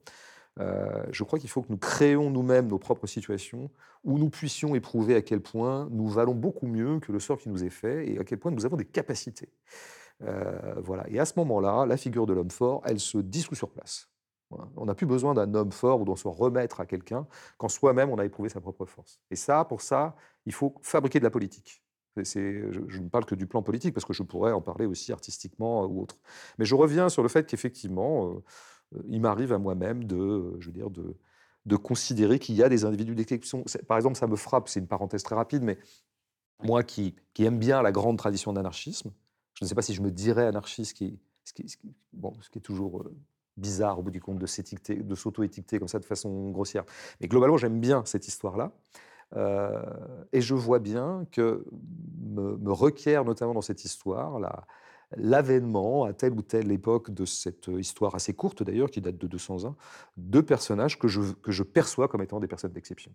[1.11, 3.71] Je crois qu'il faut que nous créons nous-mêmes nos propres situations
[4.05, 7.49] où nous puissions éprouver à quel point nous valons beaucoup mieux que le sort qui
[7.49, 9.49] nous est fait et à quel point nous avons des capacités.
[10.19, 11.09] Voilà.
[11.09, 14.10] Et à ce moment-là, la figure de l'homme fort, elle se dissout sur place.
[14.77, 17.27] On n'a plus besoin d'un homme fort ou d'en se remettre à quelqu'un
[17.59, 19.21] quand soi-même on a éprouvé sa propre force.
[19.31, 21.83] Et ça, pour ça, il faut fabriquer de la politique.
[22.17, 25.85] Je, ne parle que du plan politique parce que je pourrais en parler aussi artistiquement
[25.85, 26.19] euh, ou autre.
[26.59, 28.45] Mais je reviens sur le fait qu'effectivement, euh,
[28.97, 31.17] euh, il m'arrive à moi-même de, je veux dire, de,
[31.77, 33.65] considérer qu'il y a des individus d'exception.
[33.87, 35.79] Par exemple, ça me frappe, c'est une parenthèse très rapide, mais
[36.65, 39.13] moi qui, aime bien la grande tradition d'anarchisme,
[39.55, 41.21] je ne sais pas si je me dirais anarchiste, qui,
[41.55, 41.79] qui,
[42.13, 43.05] bon, ce qui est toujours
[43.57, 44.47] bizarre au bout du compte de
[45.15, 46.85] s'auto-étiqueter comme ça de façon grossière.
[47.21, 48.73] Mais globalement, j'aime bien cette histoire-là.
[49.37, 49.81] Euh,
[50.33, 51.65] et je vois bien que
[52.21, 54.67] me, requiert notamment dans cette histoire la-
[55.17, 59.27] l'avènement à telle ou telle époque de cette histoire assez courte d'ailleurs, qui date de
[59.27, 59.77] 200 ans,
[60.17, 63.13] de personnages que je, que je perçois comme étant des personnes d'exception.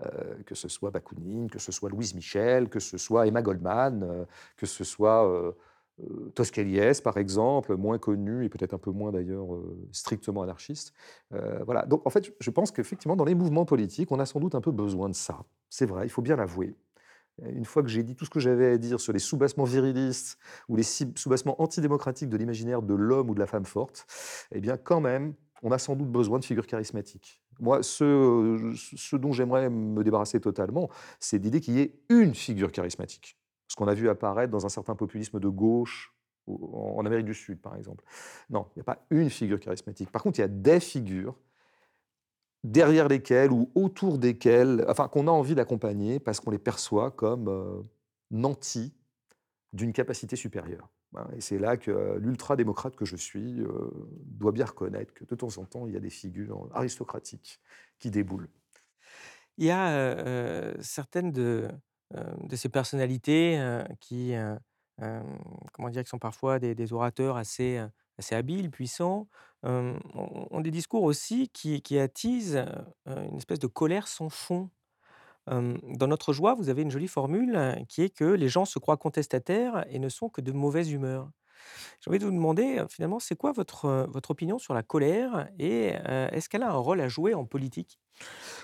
[0.00, 4.02] Euh, que ce soit Bakounine, que ce soit Louise Michel, que ce soit Emma Goldman,
[4.02, 4.24] euh,
[4.56, 5.54] que ce soit
[6.00, 10.92] euh, Tosquelles, par exemple, moins connu et peut-être un peu moins d'ailleurs euh, strictement anarchiste.
[11.32, 11.84] Euh, voilà.
[11.86, 14.60] Donc en fait, je pense qu'effectivement, dans les mouvements politiques, on a sans doute un
[14.60, 15.44] peu besoin de ça.
[15.68, 16.74] C'est vrai, il faut bien l'avouer.
[17.42, 20.38] Une fois que j'ai dit tout ce que j'avais à dire sur les soubassements virilistes
[20.68, 24.06] ou les soubassements antidémocratiques de l'imaginaire de l'homme ou de la femme forte,
[24.52, 27.40] eh bien, quand même, on a sans doute besoin de figures charismatiques.
[27.58, 30.90] Moi, ce, ce dont j'aimerais me débarrasser totalement,
[31.20, 33.38] c'est l'idée qu'il y ait une figure charismatique.
[33.72, 36.14] Ce qu'on a vu apparaître dans un certain populisme de gauche
[36.46, 38.04] en Amérique du Sud, par exemple.
[38.50, 40.10] Non, il n'y a pas une figure charismatique.
[40.10, 41.34] Par contre, il y a des figures
[42.64, 47.48] derrière lesquelles ou autour desquelles, enfin, qu'on a envie d'accompagner parce qu'on les perçoit comme
[47.48, 47.80] euh,
[48.30, 48.92] nantis
[49.72, 50.90] d'une capacité supérieure.
[51.16, 53.90] Hein, Et c'est là que euh, l'ultra-démocrate que je suis euh,
[54.26, 57.58] doit bien reconnaître que de temps en temps, il y a des figures aristocratiques
[57.98, 58.50] qui déboulent.
[59.56, 61.70] Il y a, certaines de,
[62.42, 64.58] de ces personnalités, heu, qui, heu,
[65.00, 65.38] hem,
[65.72, 66.02] comment dire?
[66.04, 67.80] Qui sont parfois des orateurs assez,
[68.18, 69.28] assez habiles, puissants,
[69.64, 72.64] ont des discours aussi qui qui attisent,
[73.06, 74.70] une espèce de colère sans fond.
[75.46, 77.58] Dans Notre joie, vous avez une jolie formule,
[77.88, 81.30] qui est que les gens se croient contestataires et ne sont que de mauvaise humeur.
[82.00, 85.94] J'ai envie de vous demander, finalement, c'est quoi votre, votre opinion sur la colère et
[86.32, 87.98] est-ce qu'elle a un rôle à jouer en politique?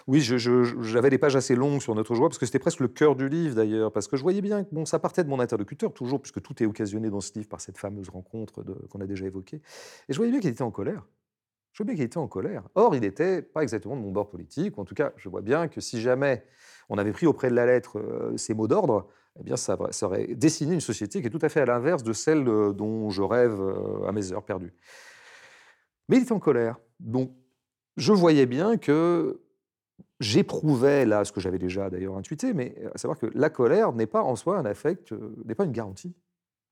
[0.06, 3.16] Oui, j'avais des pages assez longues sur notre joie parce que c'était presque le cœur
[3.16, 5.92] du livre d'ailleurs, parce que je voyais bien que bon, ça partait de mon interlocuteur
[5.92, 9.26] toujours, puisque tout est occasionné dans ce livre par cette fameuse rencontre qu'on a déjà
[9.26, 9.56] évoquée
[10.08, 11.06] et je voyais bien qu'il était en colère.
[11.72, 12.68] Je vois bien qu'il était en colère.
[12.74, 15.42] Or, il n'était pas exactement de mon bord politique, ou en tout cas, je vois
[15.42, 16.44] bien que si jamais
[16.88, 19.08] on avait pris auprès de la lettre, ces mots d'ordre,
[19.38, 22.12] eh bien ça aurait dessiné une société qui est tout à fait à l'inverse de
[22.12, 24.74] celle, heu, dont je rêve, heu, à mes heures perdues.
[26.08, 27.32] Mais il était en colère, donc
[27.96, 29.40] je voyais bien que
[30.20, 33.92] J'éprouvais là ce que j'avais déjà d'ailleurs intuité, mais heu, à savoir que la colère
[33.92, 35.12] n'est pas en soi un affect,
[35.44, 36.12] n'est pas une garantie.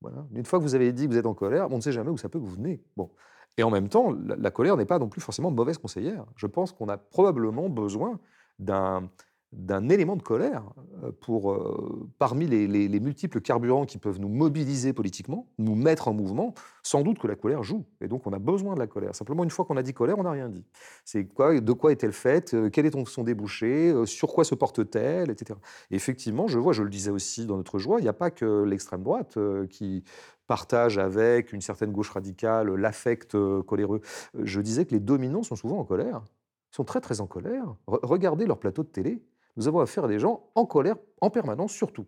[0.01, 0.25] Voilà.
[0.33, 2.09] Une fois que vous avez dit que vous êtes en colère, on ne sait jamais
[2.09, 2.77] où ça peut vous venir.
[2.97, 3.09] Bon
[3.57, 6.25] et en même temps, la colère n'est pas non plus forcément mauvaise conseillère.
[6.35, 8.19] Je pense qu'on a probablement besoin
[8.59, 9.09] d'un
[9.53, 10.63] d'un élément de colère,
[11.03, 15.73] heu, pour, heu, parmi les les les multiples carburants qui peuvent nous mobiliser politiquement, nous
[15.75, 18.79] mettre en mouvement, sans doute que la colère joue et donc on a besoin de
[18.79, 19.15] la colère.
[19.15, 20.65] Simplement, une fois qu'on a dit colère, on n'a rien dit.
[21.05, 22.53] C'est quoi de quoi est-elle faite?
[22.53, 23.93] Heu, quel est son débouché?
[24.05, 25.31] Sur quoi se porte-t-elle?
[25.31, 25.59] Et cetera.
[25.91, 28.31] Et effectivement, je vois, je le disais aussi dans notre joie, il n'y a pas
[28.31, 29.37] que l'extrême droite,
[29.69, 30.03] qui
[30.47, 33.35] partage avec une certaine gauche radicale l'affect,
[33.65, 34.01] coléreux.
[34.35, 36.23] Je disais que les dominants sont souvent en colère,
[36.71, 37.75] sont très, très en colère.
[37.87, 39.21] Re regardez leur plateau de télé.
[39.57, 42.05] Nous avons affaire à des gens en colère en permanence, surtout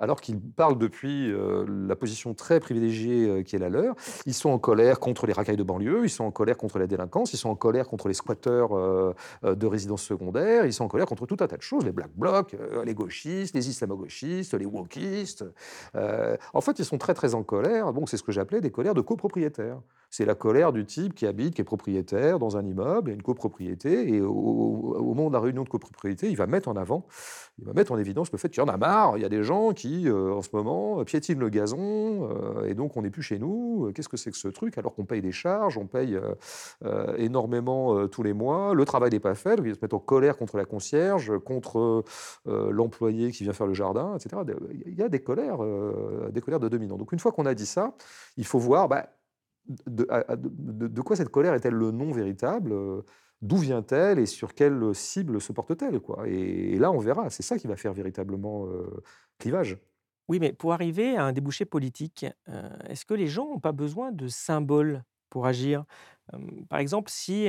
[0.00, 3.94] alors qu'ils parlent depuis euh, la position très privilégiée euh, qui est la leur.
[4.26, 6.86] Ils sont en colère contre les racailles de banlieue, ils sont en colère contre la
[6.86, 10.88] délinquance, ils sont en colère contre les squatteurs euh, de résidences secondaires, ils sont en
[10.88, 14.66] colère contre tout un tas de choses, les black blocs, les gauchistes, les islamo-gauchistes, les
[14.66, 15.44] wokistes.
[15.94, 17.92] En fait, ils sont très très en colère.
[17.92, 19.78] Bon, c'est ce que j'appelais des colères de copropriétaires.
[20.10, 23.22] C'est la colère du type qui habite, qui est propriétaire dans un immeuble, a une
[23.22, 27.06] copropriété, et au- au moment de la réunion de copropriété, il va mettre en avant,
[27.60, 29.28] il va mettre en évidence le fait qu'il y en a marre, il y a
[29.28, 33.10] des gens qui, euh, en ce moment, piétinent le gazon, euh, et donc on n'est
[33.10, 33.86] plus chez nous.
[33.86, 36.34] Euh, Qu'est-ce que c'est que ce truc Alors qu'on paye des charges, on paye euh,
[36.84, 39.94] euh, énormément euh, tous les mois, le travail n'est pas fait, donc ils se mettent
[39.94, 42.04] en colère contre la concierge, contre
[42.46, 44.42] euh, l'employé qui vient faire le jardin, etc.
[44.86, 46.96] Il y a des colères, euh, des colères de dominants.
[46.96, 47.94] Donc une fois qu'on a dit ça,
[48.36, 49.06] il faut voir bah,
[49.86, 53.02] de, quoi cette colère est-elle le nom véritable euh,
[53.42, 57.30] D'où vient-elle et sur quelle cible se porte-t-elle et, là, on verra.
[57.30, 59.02] C'est ça qui va faire véritablement euh,
[59.38, 59.78] clivage.
[60.28, 62.52] Oui, mais pour arriver à un débouché politique, heu,
[62.88, 65.84] est-ce que les gens n'ont pas besoin de symboles pour agir?
[66.32, 67.48] Hem, par exemple, si,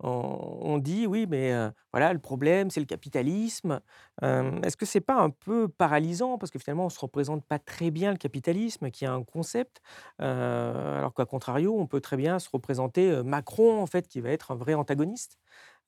[0.00, 1.52] on dit: «Oui, mais
[1.92, 3.80] voilà, le problème, c'est le capitalisme»,
[4.22, 6.38] est-ce que c'est pas un peu paralysant?
[6.38, 9.80] Parce que finalement, on se représente pas très bien le capitalisme, qui est un concept,
[10.18, 14.50] alors qu'à contrario, on peut très bien se représenter, Macron, en fait, qui va être
[14.52, 15.38] un vrai antagoniste.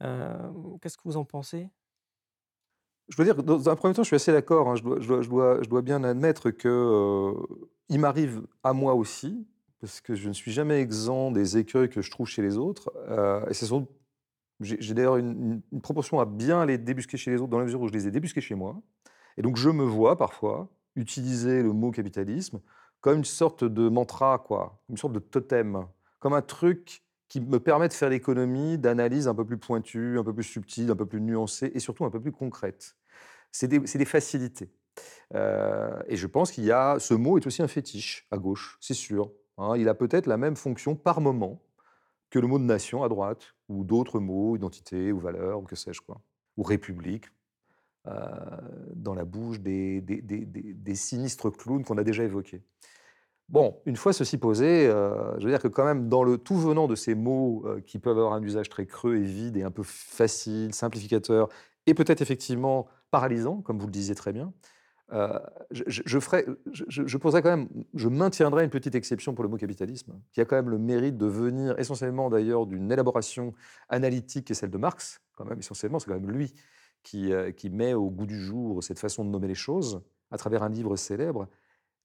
[0.01, 1.69] Qu'est-ce que vous en pensez?
[3.09, 4.69] Je dois dire dans un premier temps, je suis assez d'accord.
[4.69, 4.75] hein.
[4.77, 4.83] Je
[5.29, 7.33] dois, bien admettre que
[7.89, 9.47] il m'arrive à moi aussi,
[9.81, 12.91] parce que je ne suis jamais exempt des écueils que je trouve chez les autres.
[13.49, 13.89] et c'est doute-
[14.61, 17.81] j'ai d'ailleurs une, une- proportion à bien les débusquer chez les autres dans la mesure
[17.81, 18.81] où je les ai débusqués chez moi.
[19.37, 22.61] Et donc je me vois parfois utiliser le mot capitalisme
[23.01, 25.87] comme une sorte de mantra, quoi, une sorte de totem,
[26.19, 30.25] comme un truc qui me permet de faire l'économie d'analyses un peu plus pointues, un
[30.25, 32.97] peu plus subtiles, un peu plus nuancées et surtout un peu plus concrètes.
[33.53, 34.71] C'est des, c'est des facilités.
[35.35, 38.79] Euh, et je pense qu'il y a, ce mot est aussi un fétiche à gauche,
[38.81, 39.31] c'est sûr.
[39.59, 39.77] hein.
[39.77, 41.63] il a peut-être la même fonction par moment
[42.31, 45.77] que le mot de nation à droite, ou d'autres mots, identité ou valeur, ou que
[45.77, 46.21] sais-je quoi,
[46.57, 47.27] ou république,
[48.07, 48.13] euh,
[48.95, 50.03] dans la bouche des,
[50.95, 52.63] sinistres clowns qu'on a déjà évoqués.
[53.49, 56.57] Bon, une fois ceci posé, euh, je veux dire que quand même, dans le tout
[56.57, 59.63] venant de ces mots euh, qui peuvent avoir un usage très creux et vide et
[59.63, 61.49] un peu facile, simplificateur,
[61.87, 64.53] et peut-être effectivement paralysant, comme vous le disiez très bien,
[65.13, 65.39] euh,
[65.71, 70.45] je, je- quand même, je maintiendrai une petite exception pour le mot capitalisme, qui a
[70.45, 73.55] quand même le mérite de venir essentiellement d'ailleurs d'une élaboration
[73.89, 76.53] analytique qui est celle de Marx, quand même essentiellement, c'est quand même lui
[77.03, 80.37] qui, euh, qui met au goût du jour cette façon de nommer les choses à
[80.37, 81.49] travers un livre célèbre,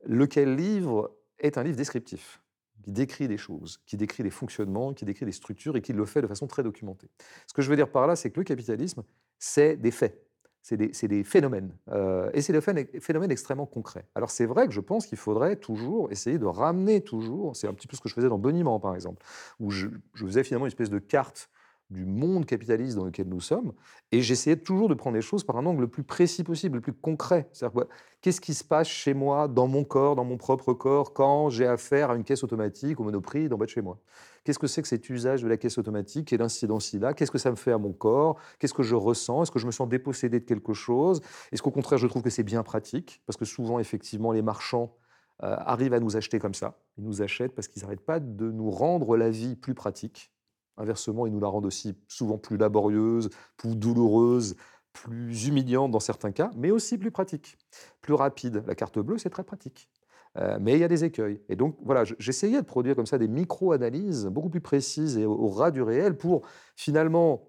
[0.06, 2.42] lequel livre est un livre descriptif,
[2.84, 6.06] qui décrit des choses, qui décrit des fonctionnements, qui décrit des structures et qui le
[6.06, 7.10] fait de façon très documentée.
[7.48, 9.04] Ce que je veux dire par là, c'est que le capitalisme,
[9.40, 10.23] c'est des faits.
[10.64, 11.76] C'est des, phénomènes.
[11.90, 14.06] Euh, et c'est des phén- phénomènes extrêmement concrets.
[14.16, 17.74] Alors c'est vrai que je pense qu'il faudrait toujours essayer de ramener toujours, c'est un
[17.74, 19.26] petit peu ce que je faisais dans Boniment par exemple,
[19.60, 21.50] où je, faisais finalement une espèce de carte
[21.90, 23.74] du monde capitaliste dans lequel nous sommes,
[24.14, 26.82] et j'essayais toujours de prendre les choses par un angle le plus précis possible, le
[26.82, 27.50] plus concret.
[27.52, 27.86] C'est-à-dire,
[28.22, 31.68] qu'est-ce qui se passe chez moi, dans mon corps, dans mon propre corps, quand j'ai
[31.68, 34.00] affaire à une caisse automatique au Monoprix d'en bas de chez moi?
[34.44, 37.38] Qu'est-ce que c'est que cet usage de la caisse automatique et l'incidence là Qu'est-ce que
[37.38, 38.38] ça me fait à mon corps?
[38.60, 39.44] Qu'est-ce que je ressens?
[39.44, 41.22] Est-ce que je me sens dépossédé de quelque chose?
[41.52, 43.22] Est-ce qu'au contraire, je trouve que c'est bien pratique?
[43.26, 44.96] Parce que souvent, effectivement, les marchands
[45.40, 46.78] arrivent à nous acheter comme ça.
[46.98, 50.32] Ils nous achètent parce qu'ils n'arrêtent pas de nous rendre la vie plus pratique.
[50.78, 54.56] Inversement, ils nous la rendent aussi souvent plus laborieuse, plus douloureuse,
[54.94, 57.58] plus humiliante dans certains cas, mais aussi plus pratique,
[58.02, 58.64] plus rapide.
[58.68, 59.90] La carte bleue, c'est très pratique.
[60.38, 61.40] Euh, mais il y a des écueils.
[61.50, 65.48] Et donc, voilà, j'essayais de produire comme ça des micro-analyses beaucoup plus précises et au,
[65.50, 66.42] ras du réel pour
[66.76, 67.48] finalement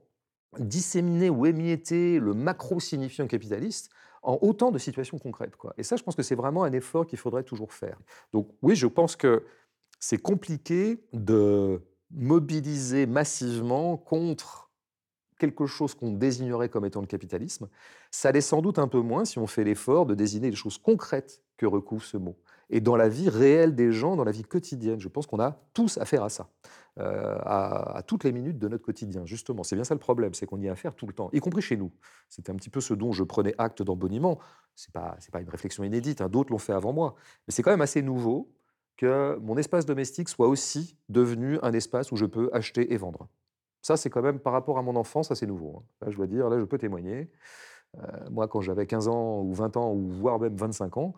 [0.59, 3.91] disséminer ou émietter le macro-signifiant capitaliste
[4.23, 5.53] en autant de situations concrètes.
[5.79, 7.99] Et ça, je pense que c'est vraiment un effort qu'il faudrait toujours faire.
[8.33, 9.45] Donc oui, je pense que
[9.99, 14.71] c'est compliqué de mobiliser massivement contre
[15.39, 17.69] quelque chose qu'on désignerait comme étant le capitalisme.
[18.11, 20.79] Ça l'est sans doute un peu moins si on fait l'effort de désigner les choses
[20.79, 22.37] concrètes que recouvre ce mot
[22.71, 25.01] et dans la vie réelle des gens, dans la vie quotidienne.
[25.01, 26.49] Je pense qu'on a tous affaire à ça,
[26.99, 29.63] euh, à, toutes les minutes de notre quotidien, justement.
[29.63, 31.63] C'est bien ça le problème, c'est qu'on y a affaire tout le temps, y compris
[31.63, 31.93] chez nous.
[32.29, 34.39] C'était un petit peu ce dont je prenais acte dans Boniment.
[34.75, 37.15] Ce n'est pas, une réflexion inédite, hein, d'autres l'ont fait avant moi.
[37.47, 38.53] Mais c'est quand même assez nouveau
[38.97, 43.29] que mon espace domestique soit aussi devenu un espace où je peux acheter et vendre.
[43.83, 45.77] Ça, c'est quand même, par rapport à mon enfance, assez nouveau.
[45.77, 45.83] Hein.
[46.01, 47.31] Là, je dois dire, là, je peux témoigner.
[47.99, 51.15] Euh, moi, quand j'avais 15 ans ou 20 ans, ou voire même 25 ans,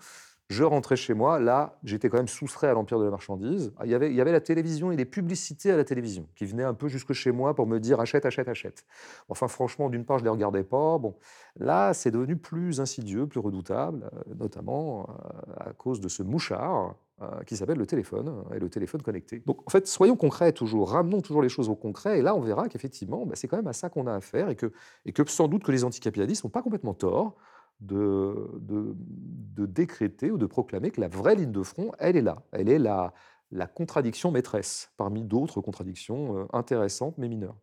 [0.49, 3.72] je rentrais chez moi, là, j'étais quand même soustrait à l'empire de la marchandise.
[3.78, 6.28] Ah, il y, avait, il y avait la télévision et les publicités à la télévision
[6.36, 8.84] qui venaient un peu jusque chez moi pour me dire achète, achète, achète.
[9.28, 10.99] Enfin, franchement, d'une part, je ne les regardais pas.
[10.99, 11.16] Bon,
[11.57, 16.94] là, c'est devenu plus insidieux, plus redoutable, euh, notamment euh, à cause de ce mouchard
[17.22, 19.42] euh, qui s'appelle le téléphone et le téléphone connecté.
[19.47, 22.40] Donc, en fait, soyons concrets toujours, ramenons toujours les choses au concret, et là, on
[22.40, 24.70] verra qu'effectivement, bah, c'est quand même à ça qu'on a affaire, et que,
[25.07, 27.34] et que sans doute que les anticapitalistes n'ont pas complètement tort
[27.81, 32.43] de, de, décréter ou de proclamer que la vraie ligne de front, elle est là.
[32.53, 33.12] Elle est la,
[33.51, 37.57] la contradiction maîtresse, parmi d'autres contradictions euh, intéressantes mais mineures.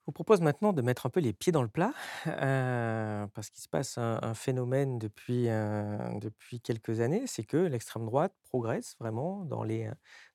[0.00, 1.92] Je vous propose maintenant de mettre un peu les pieds dans le plat,
[2.28, 8.06] euh, parce qu'il se passe un, phénomène depuis, euh, depuis quelques années, c'est que l'extrême
[8.06, 9.90] droite progresse vraiment dans les,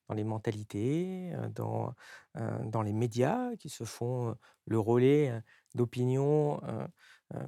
[0.09, 1.93] dans les mentalités, dans,
[2.35, 4.35] dans les médias qui se font
[4.65, 5.41] le relais
[5.73, 6.59] d'opinions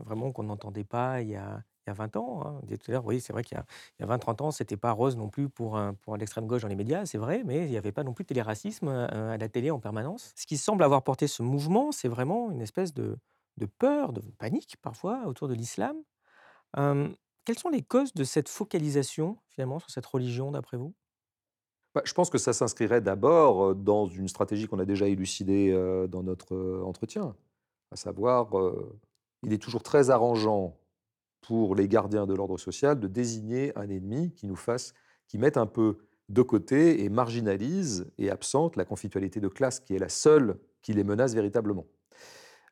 [0.06, 2.46] vraiment qu'on n'entendait pas il y a, il y a 20 ans.
[2.46, 2.62] Hein.
[2.68, 5.30] tout à l'heure, oui, c'est vrai qu'il y a, 20-30 ans, c'était pas rose non
[5.30, 8.04] plus pour, pour l'extrême gauche dans les médias, c'est vrai, mais il n'y avait pas
[8.04, 10.34] non plus de téléracisme à la télé en permanence.
[10.36, 13.18] Ce qui semble avoir porté ce mouvement, c'est vraiment une espèce de,
[13.58, 15.98] de peur, de panique parfois autour de l'islam.
[16.76, 20.94] quelles sont les causes de cette focalisation finalement sur cette religion d'après vous?
[21.96, 25.72] Bah, je pense que ça s'inscrirait d'abord dans une stratégie qu'on a déjà élucidée
[26.10, 27.36] dans notre entretien,
[27.92, 28.50] à savoir,
[29.44, 30.78] il est toujours très arrangeant
[31.42, 34.94] pour les gardiens de l'ordre social de désigner un ennemi qui nous fasse,
[35.28, 35.98] qui mette un peu
[36.30, 40.94] de côté et marginalise et absente la conflictualité de classe qui est la seule qui
[40.94, 41.86] les menace véritablement.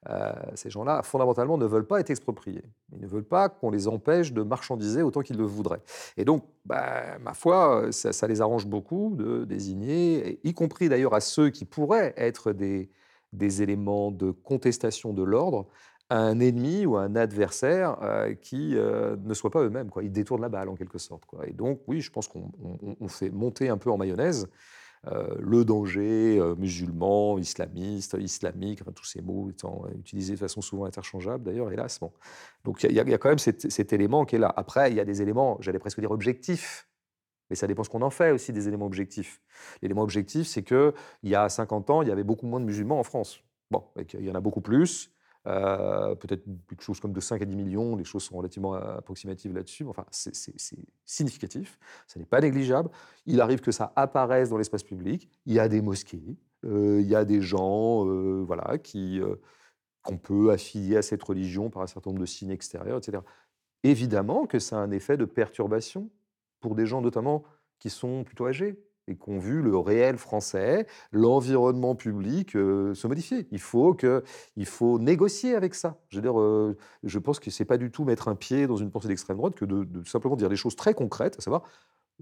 [0.10, 2.64] Euh, ces gens-là, fondamentalement, ne veulent pas être expropriés.
[2.92, 5.82] Ils ne veulent pas qu'on les empêche de marchandiser autant qu'ils le voudraient.
[6.18, 11.20] Et donc, bah, ma foi, ça, les arrange beaucoup de désigner, y compris d'ailleurs à
[11.20, 12.90] ceux qui pourraient être des,
[13.32, 15.68] des éléments de contestation de l'ordre,
[16.12, 19.90] un ennemi ou un adversaire euh, qui euh, ne soit pas eux-mêmes.
[20.02, 21.26] Ils détournent la balle en quelque sorte.
[21.26, 21.48] Quoi.
[21.48, 24.50] Et donc, oui, je pense qu'on fait monter un peu en mayonnaise
[25.08, 31.46] euh, le danger musulman, islamiste, islamique, tous ces mots étant utilisés de façon souvent interchangeable
[31.46, 32.00] d'ailleurs, hélas.
[32.00, 32.12] Bon.
[32.66, 34.54] Donc il y, a quand même cet, cet, élément qui est là.
[34.58, 36.90] Après, il y a des éléments, j'allais presque dire objectifs,
[37.50, 39.42] mais ça dépend ce qu'on en fait aussi des éléments objectifs.
[39.82, 40.94] L'élément objectif, c'est qu'il
[41.24, 43.42] y a 50 ans, il y avait beaucoup moins de musulmans en France.
[43.72, 45.12] Bon, il y en a beaucoup plus.
[45.48, 49.54] Euh, peut-être quelque chose comme de 5 à 10 millions, les choses sont relativement approximatives
[49.54, 50.36] là-dessus, enfin c'est
[51.04, 52.92] significatif, ça n'est pas négligeable.
[53.26, 57.08] Il arrive que ça apparaisse dans l'espace public, il y a des mosquées, euh, il
[57.08, 59.20] y a des gens euh, voilà, qui,
[60.04, 63.24] qu'on peut affilier à cette religion par un certain nombre de signes extérieurs, etc.
[63.84, 66.12] Évidemment que ça a un effet de perturbation
[66.60, 67.44] pour des gens notamment
[67.80, 68.80] qui sont plutôt âgés,
[69.12, 73.48] et qu'ont vu le réel français, l'environnement public euh, se modifier.
[73.52, 74.24] Il faut, que,
[74.56, 75.98] il faut négocier avec ça.
[76.10, 78.68] Je, veux dire, euh, je pense que ce n'est pas du tout mettre un pied
[78.68, 81.64] dans une pensée d'extrême droite que de, simplement dire des choses très concrètes, à savoir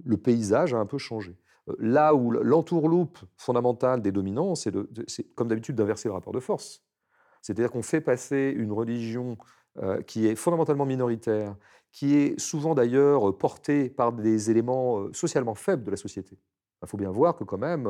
[0.03, 1.37] le paysage a un peu changé.
[1.69, 4.73] Euh, là où l'entourloupe fondamentale des dominants, c'est
[5.35, 6.83] comme d'habitude d'inverser le rapport de force.
[7.41, 9.37] C'est-à-dire qu'on fait passer une religion
[10.07, 11.55] qui est fondamentalement minoritaire,
[11.93, 16.37] qui est souvent d'ailleurs portée par des éléments socialement faibles de la société.
[16.81, 17.89] Il faut bien voir que quand même,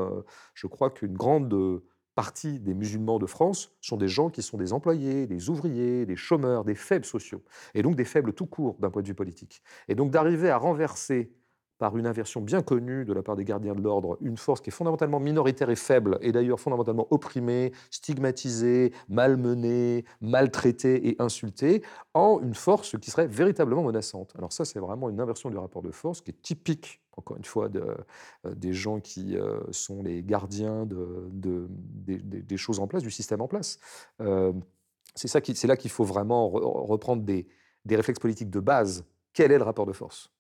[0.54, 1.82] je crois qu'une grande
[2.16, 6.18] partie des musulmans de France sont des gens qui sont des employés, des ouvriers, des
[6.18, 9.62] chômeurs, des faibles sociaux, et donc des faibles tout court d'un point de vue politique.
[9.88, 11.32] Et donc d'arriver à renverser
[11.80, 14.70] par une inversion bien connue de la part des gardiens de l'ordre, une force qui
[14.70, 21.82] est fondamentalement minoritaire et faible, et d'ailleurs fondamentalement opprimée, stigmatisée, malmenée, maltraitée et insultée,
[22.14, 24.34] en une force qui serait véritablement menaçante.
[24.38, 27.44] Alors ça, c'est vraiment une inversion du rapport de force qui est typique encore une
[27.44, 27.96] fois, euh,
[28.56, 31.68] des gens qui euh, sont les gardiens de, de-
[32.06, 33.78] des, choses en place, du système en place.
[34.22, 34.54] Euh,
[35.16, 37.46] c'est là qu'il faut vraiment re- reprendre des
[37.90, 39.04] réflexes politiques de base.
[39.34, 40.32] Quel est le rapport de force?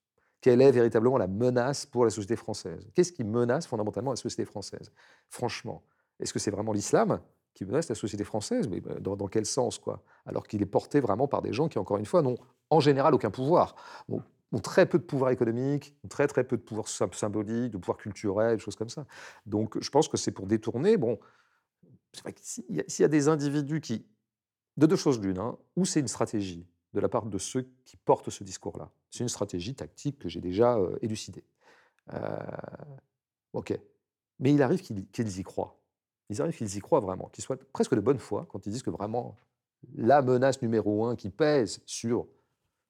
[0.41, 4.45] Quelle est véritablement la menace pour la société française Qu'est-ce qui menace fondamentalement la société
[4.45, 4.91] française?
[5.29, 5.83] Franchement,
[6.19, 7.19] est-ce que c'est vraiment l'islam
[7.53, 8.67] qui menace la société française?
[8.69, 10.01] Mais ben, dans, quel sens quoi?
[10.25, 12.37] Alors qu'il est porté vraiment par des gens qui, encore une fois, n'ont
[12.69, 13.75] en général aucun pouvoir.
[14.07, 14.21] Ont,
[14.51, 17.97] ont très peu de pouvoir économique, très très peu de pouvoir sym- symbolique, de pouvoir
[17.97, 19.05] culturel, des choses comme ça.
[19.45, 20.95] Donc je pense que c'est pour détourner.
[20.97, 21.19] Bon,
[22.41, 24.05] s'il y, y a des individus qui,
[24.77, 27.97] de deux choses l'une, hein, ou c'est une stratégie de la part de ceux qui
[27.97, 28.91] portent ce discours-là.
[29.09, 31.43] C'est une stratégie tactique que j'ai déjà euh, élucidée.
[32.13, 32.37] Euh,
[33.53, 33.79] ok.
[34.39, 35.79] Mais il arrive qu'ils y croient.
[36.29, 38.83] Il arrive qu'ils y croient vraiment, qu'ils soient presque de bonne foi quand ils disent
[38.83, 39.37] que vraiment
[39.95, 42.27] la menace numéro un qui pèse sur,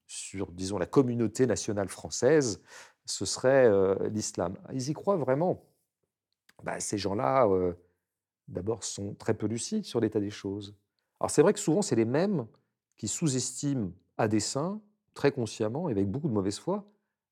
[0.08, 2.62] sur disons, la communauté nationale française,
[3.06, 4.58] ce serait euh, l'islam.
[4.74, 5.66] Ils y croient vraiment.
[6.64, 7.47] Bah, ces gens-là,
[8.50, 10.76] d'abord, sont très peu lucides sur l'état des choses.
[11.22, 12.45] Alors c'est vrai que souvent, c'est les mêmes
[13.00, 14.82] qui sous-estiment à dessein,
[15.16, 16.86] très consciemment et avec beaucoup de mauvaise foi,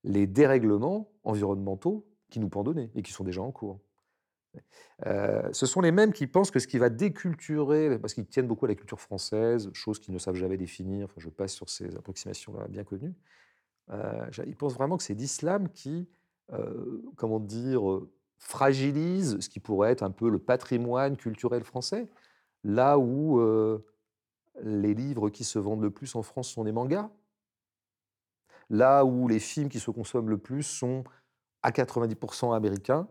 [0.04, 3.80] les dérèglements environnementaux qui nous pendonnaient et qui sont déjà en cours.
[5.06, 8.48] Euh, ce sont les mêmes qui pensent que ce qui va déculturer, parce qu'ils tiennent
[8.48, 11.94] beaucoup à la culture française, chose qu'ils ne savent jamais définir, je passe sur ces
[11.98, 13.14] approximations-là bien connues,
[13.92, 16.08] euh, ils pensent vraiment que c'est l'islam qui,
[16.54, 17.82] euh, comment dire,
[18.38, 22.08] fragilise ce qui pourrait être un peu le patrimoine culturel français,
[22.64, 23.42] là où
[24.64, 27.10] les livres qui se vendent le plus en France sont les mangas,
[28.70, 31.04] là où les films qui se consomment le plus sont
[31.62, 33.08] à 90% américains,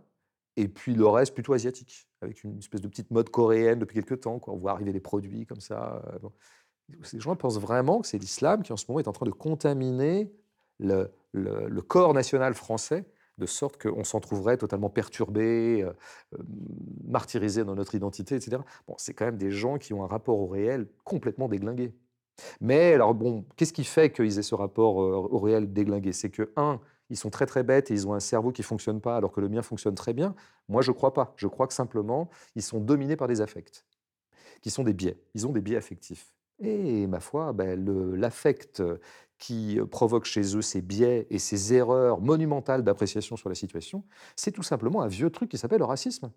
[0.56, 4.20] et puis le reste plutôt asiatique, avec une espèce de petite mode coréenne depuis quelques
[4.20, 4.38] temps.
[4.38, 4.54] Quoi.
[4.54, 6.02] On voit arriver des produits comme ça.
[6.12, 6.32] euh, bon.
[7.02, 9.32] Ces gens pensent vraiment que c'est l'islam qui en ce moment est en train de
[9.32, 10.32] contaminer
[10.78, 13.04] le corps national français,
[13.38, 15.92] de sorte qu'on s'en trouverait totalement perturbé, euh,
[16.34, 16.42] euh,
[17.04, 18.62] martyrisé dans notre identité, etc.
[18.88, 21.92] Bon, c'est quand même des gens qui ont un rapport au réel complètement déglingué.
[22.60, 26.12] Mais alors bon, qu'est-ce qui fait qu'ils aient ce rapport euh, au réel déglingué?
[26.12, 26.80] C'est que, un,
[27.10, 29.40] ils sont très très bêtes et ils ont un cerveau qui fonctionne pas alors que
[29.40, 30.34] le mien fonctionne très bien.
[30.68, 31.34] Moi, je crois pas.
[31.36, 33.84] Je crois que simplement, ils sont dominés par des affects,
[34.62, 35.18] qui sont des biais.
[35.34, 36.32] Ils ont des biais affectifs.
[36.58, 37.84] Et ma foi, ben,
[38.16, 38.82] l'affect
[39.38, 44.52] qui provoque chez eux ces biais et ces erreurs monumentales d'appréciation sur la situation, c'est
[44.52, 46.30] tout simplement un vieux truc qui s'appelle le racisme.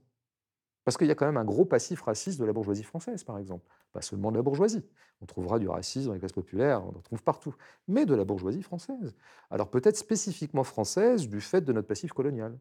[0.86, 3.38] Parce qu'il y a quand même un gros passif raciste de la bourgeoisie française, par
[3.38, 3.64] exemple.
[3.92, 4.84] Pas seulement de la bourgeoisie.
[5.22, 7.54] On trouvera du racisme dans les classes populaires, on en trouve partout.
[7.88, 9.16] Mais de la bourgeoisie française.
[9.52, 12.58] Alors peut-être spécifiquement française du fait de notre passif colonial.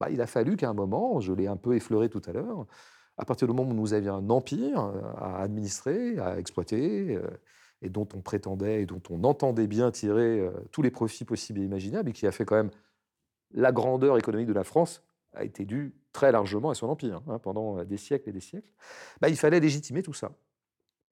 [0.00, 2.66] Bah, il a fallu qu'à un moment, je l'ai un peu effleuré tout à l'heure,
[3.18, 7.28] à partir du moment où nous avions un empire euh, à administrer, à exploiter, euh,
[7.82, 11.60] et dont on prétendait et dont on entendait bien tirer euh, tous les profits possibles
[11.60, 12.70] et imaginables, et qui a fait quand même
[13.52, 15.02] la grandeur économique de la France
[15.32, 18.40] a été due très largement à son empire, hein, pendant euh, des siècles et des
[18.40, 18.70] siècles,
[19.20, 20.32] bah, il fallait légitimer tout ça.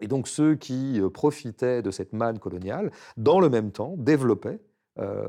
[0.01, 4.61] Et donc ceux qui euh, profitaient de cette manne coloniale, dans le même temps, développaient,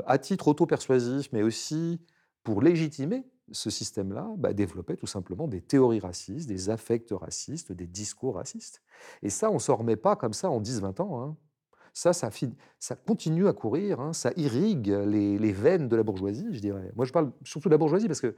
[0.07, 2.01] à titre auto-persuasif, mais aussi
[2.41, 7.87] pour légitimer ce système-là, bah, développaient tout simplement des théories racistes, des affects racistes, des
[7.87, 8.81] discours racistes.
[9.23, 11.21] Et ça, on ne s'en remet pas comme ça en 10-20 ans.
[11.21, 11.37] hein.
[11.93, 16.59] Ça, ça continue à courir, hein, ça irrigue les, les veines de la bourgeoisie, je
[16.59, 16.91] dirais.
[16.95, 18.35] Moi, je parle surtout de la bourgeoisie parce que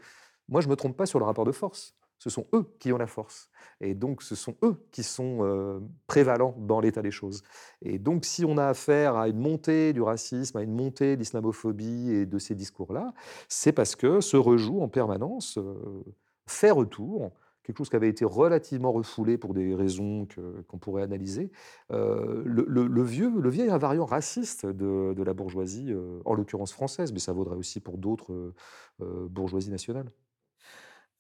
[0.47, 1.95] moi, je ne me trompe pas sur le rapport de force.
[2.21, 3.49] Ce sont eux qui ont la force.
[3.79, 7.41] Et donc, ce sont eux qui sont euh, prévalents dans l'état des choses.
[7.81, 11.21] Et donc, si on a affaire à une montée du racisme, à une montée de
[11.21, 13.15] l'islamophobie et de ces discours-là,
[13.49, 16.05] c'est parce que se rejoue en permanence, euh,
[16.45, 17.31] fait retour,
[17.63, 20.27] quelque chose qui avait été relativement refoulé pour des raisons
[20.67, 21.49] qu'on pourrait analyser,
[21.89, 25.91] euh, le, vieux, le vieil invariant raciste de, la bourgeoisie,
[26.25, 28.53] en l'occurrence française, mais ça vaudrait aussi pour d'autres
[28.99, 30.11] bourgeoisies nationales.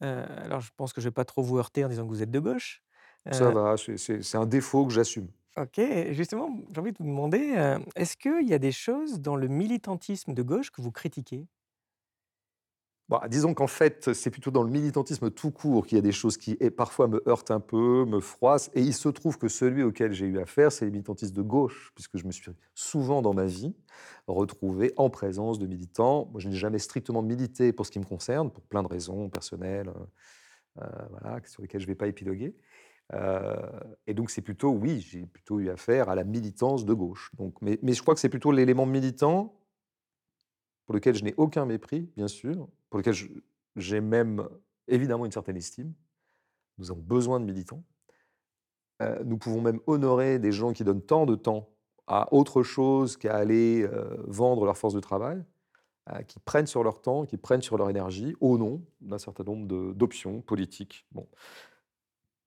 [0.01, 0.07] Heu,
[0.43, 2.31] alors je pense que je vais pas trop vous heurter en disant que vous êtes
[2.31, 2.81] de gauche.
[3.29, 5.27] Ça Heu, va, c'est un défaut que j'assume.
[5.57, 9.19] OK et justement, j'ai envie de vous demander, heu, est-ce qu'il y a des choses
[9.19, 11.47] dans le militantisme de gauche que vous critiquez?
[13.29, 16.37] Disons qu'en fait, c'est plutôt dans le militantisme tout court qu'il y a des choses
[16.37, 18.69] qui, et parfois, me heurtent un peu, me froissent.
[18.73, 21.91] Et il se trouve que celui auquel j'ai eu affaire, c'est les militantistes de gauche,
[21.93, 23.75] puisque je me suis souvent dans ma vie
[24.27, 26.29] retrouvé en présence de militants.
[26.31, 29.29] Moi, je n'ai jamais strictement milité pour ce qui me concerne, pour plein de raisons
[29.29, 29.91] personnelles,
[30.79, 30.83] euh,
[31.25, 32.55] euh, sur lesquelles je ne vais pas épiloguer.
[33.13, 33.57] Euh,
[34.07, 37.31] et donc, c'est plutôt, oui, j'ai plutôt eu affaire à la militance de gauche.
[37.37, 39.57] Donc, mais je crois que c'est plutôt l'élément militant
[40.85, 43.15] pour lequel je n'ai aucun mépris, bien sûr, pour lequel
[43.75, 44.47] j'ai même
[44.87, 45.93] évidemment une certaine estime.
[46.77, 47.83] Nous avons besoin de militants.
[49.01, 51.69] Euh, nous pouvons même honorer des gens qui donnent tant de temps
[52.05, 55.43] à autre chose qu'à aller euh, vendre leur force de travail.
[56.27, 59.93] qui prennent sur leur temps, qui prennent sur leur énergie, au nom d'un certain nombre
[59.93, 61.07] d'options politiques.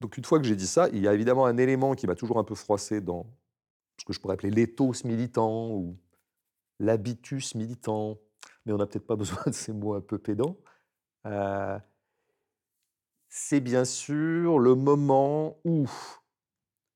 [0.00, 2.14] Donc une fois que j'ai dit ça, il y a évidemment un élément qui m'a
[2.14, 3.26] toujours un peu froissé dans
[3.98, 5.96] ce que je pourrais appeler l'éthos militant ou
[6.78, 8.18] l'habitus militant,
[8.64, 10.56] mais on n'a peut-être pas besoin de ces mots un peu pédants.
[11.26, 11.78] Euh,
[13.28, 15.86] c'est bien sûr le moment où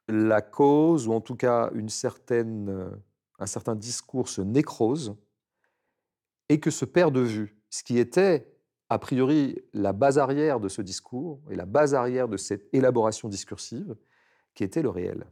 [0.09, 2.91] la cause, ou en tout cas une certaine,
[3.39, 5.16] un certain discours se nécrose
[6.49, 8.55] et que se perd de vue ce qui était
[8.89, 13.29] a priori la base arrière de ce discours et la base arrière de cette élaboration
[13.29, 13.97] discursive
[14.55, 15.27] qui était le réel.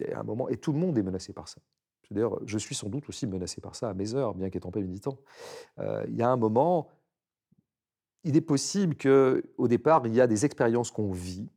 [0.00, 1.60] Et, un moment, et tout le monde est menacé par ça.
[2.10, 4.80] D'ailleurs, je suis sans doute aussi menacé par ça à mes heures, bien qu'étant pas
[4.80, 5.18] militant.
[5.78, 6.88] Euh, il y a un moment,
[8.24, 11.48] il est possible qu'au départ, il y a des expériences qu'on vit,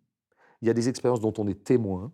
[0.62, 2.12] il y a des expériences dont on est témoin,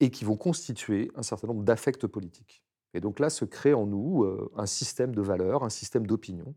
[0.00, 2.64] et qui vont constituer un certain nombre d'affects politiques.
[2.94, 6.54] Et donc là se crée en nous euh, un système de valeurs, un système d'opinion,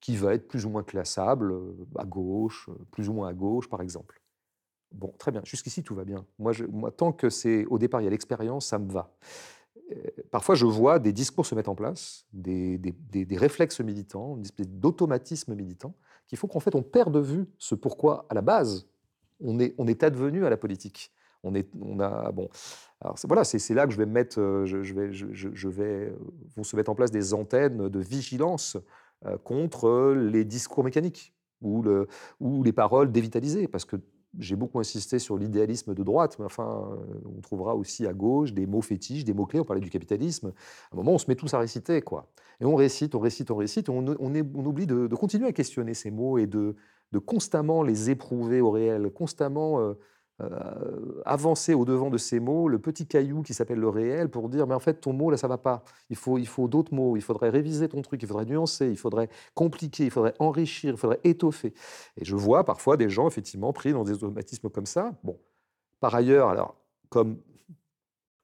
[0.00, 3.68] qui va être plus ou moins classable euh, à gauche, plus ou moins à gauche,
[3.68, 4.20] par exemple.
[4.92, 6.26] Bon, très bien, jusqu'ici tout va bien.
[6.38, 9.14] Moi, moi tant que c'est au départ il y a l'expérience, ça me va.
[9.90, 9.94] Euh,
[10.30, 12.80] parfois, je vois des discours se mettre en place, des,
[13.32, 15.94] réflexes militants, une espèce d'automatisme militant,
[16.26, 18.86] qui font qu'en fait, on perd de vue ce pourquoi, à la base,
[19.40, 21.12] on est, advenu à la politique.
[21.42, 22.50] On, est, on a, bon,
[23.00, 26.18] alors voilà, c'est là que je vais mettre, euh, je, vais, je, vais, euh,
[26.54, 28.76] vont se mettre en place des antennes de vigilance
[29.44, 31.84] contre les discours mécaniques ou,
[32.40, 33.96] ou les paroles dévitalisées, parce que
[34.38, 38.52] j'ai beaucoup insisté sur l'idéalisme de droite, mais enfin, euh, on trouvera aussi à gauche
[38.52, 39.60] des mots fétiches, des mots-clés.
[39.60, 40.52] On parlait du capitalisme.
[40.90, 42.28] À un moment, on se met tous à réciter, quoi.
[42.60, 43.88] Et on récite, on récite, on récite.
[43.88, 46.76] On, oublie de, continuer à questionner ces mots et de,
[47.12, 49.94] de constamment les éprouver au réel, constamment euh,
[50.40, 54.66] euh, avancer au-devant de ces mots, le petit caillou qui s'appelle le réel, pour dire,
[54.66, 55.82] mais en fait, ton mot, là, ça va pas.
[56.08, 58.96] Il faut, il faut d'autres mots, il faudrait réviser ton truc, il faudrait nuancer, il
[58.96, 61.74] faudrait compliquer, il faudrait enrichir, il faudrait étoffer.
[62.16, 65.12] Et je vois parfois des gens, effectivement, pris dans des automatismes comme ça.
[65.24, 65.38] Bon,
[66.00, 66.76] par ailleurs, alors,
[67.08, 67.38] comme,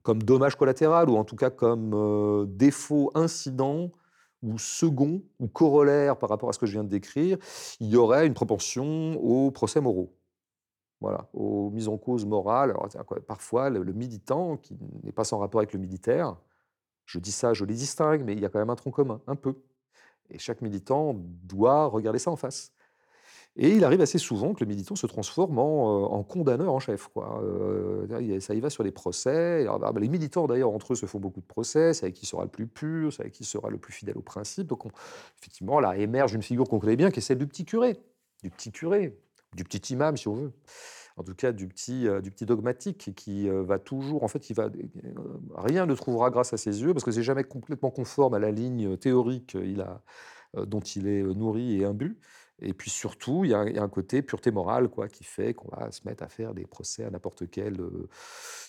[0.03, 3.91] comme dommage collatéral, ou en tout cas comme euh, défaut incident,
[4.43, 7.39] ou second, ou corollaire par rapport à ce que je viens de décrire,
[7.81, 10.16] il y aurait une propension aux procès moraux
[11.33, 12.75] aux mises en cause morales.
[13.27, 16.37] parfois, le, militant, qui n'est pas sans rapport avec le militaire,
[17.05, 19.21] je dis ça, je les distingue, mais il y a quand même un tronc commun,
[19.27, 19.55] un peu.
[20.31, 22.73] Et chaque militant doit regarder ça en face.
[23.59, 27.09] Et il arrive assez souvent que le militant se transforme en, euh, condamneur en chef.
[27.17, 29.65] Euh, ça y va sur les procès.
[29.81, 31.95] Bah, les militants, d'ailleurs, entre eux, se font beaucoup de procès.
[31.95, 34.23] C'est avec qui sera le plus pur, c'est avec qui sera le plus fidèle au
[34.23, 34.67] principe.
[34.67, 34.83] Donc,
[35.39, 37.97] effectivement, là émerge une figure qu'on connaît bien, qui est celle du petit curé.
[38.43, 39.19] Du petit curé,
[39.55, 40.53] du petit imam, si on veut.
[41.17, 44.51] En tout cas, du petit, euh, du petit dogmatique qui euh, va toujours, en fait,
[44.51, 44.71] il va, euh,
[45.55, 48.51] rien ne trouvera grâce à ses yeux parce que c'est jamais complètement conforme à la
[48.51, 49.57] ligne théorique
[50.55, 52.19] dont il est nourri et imbu.
[52.63, 55.91] Et puis surtout, il y, a un côté pureté morale quoi, qui fait qu'on va
[55.91, 58.09] se mettre à faire des procès à n'importe quelle euh,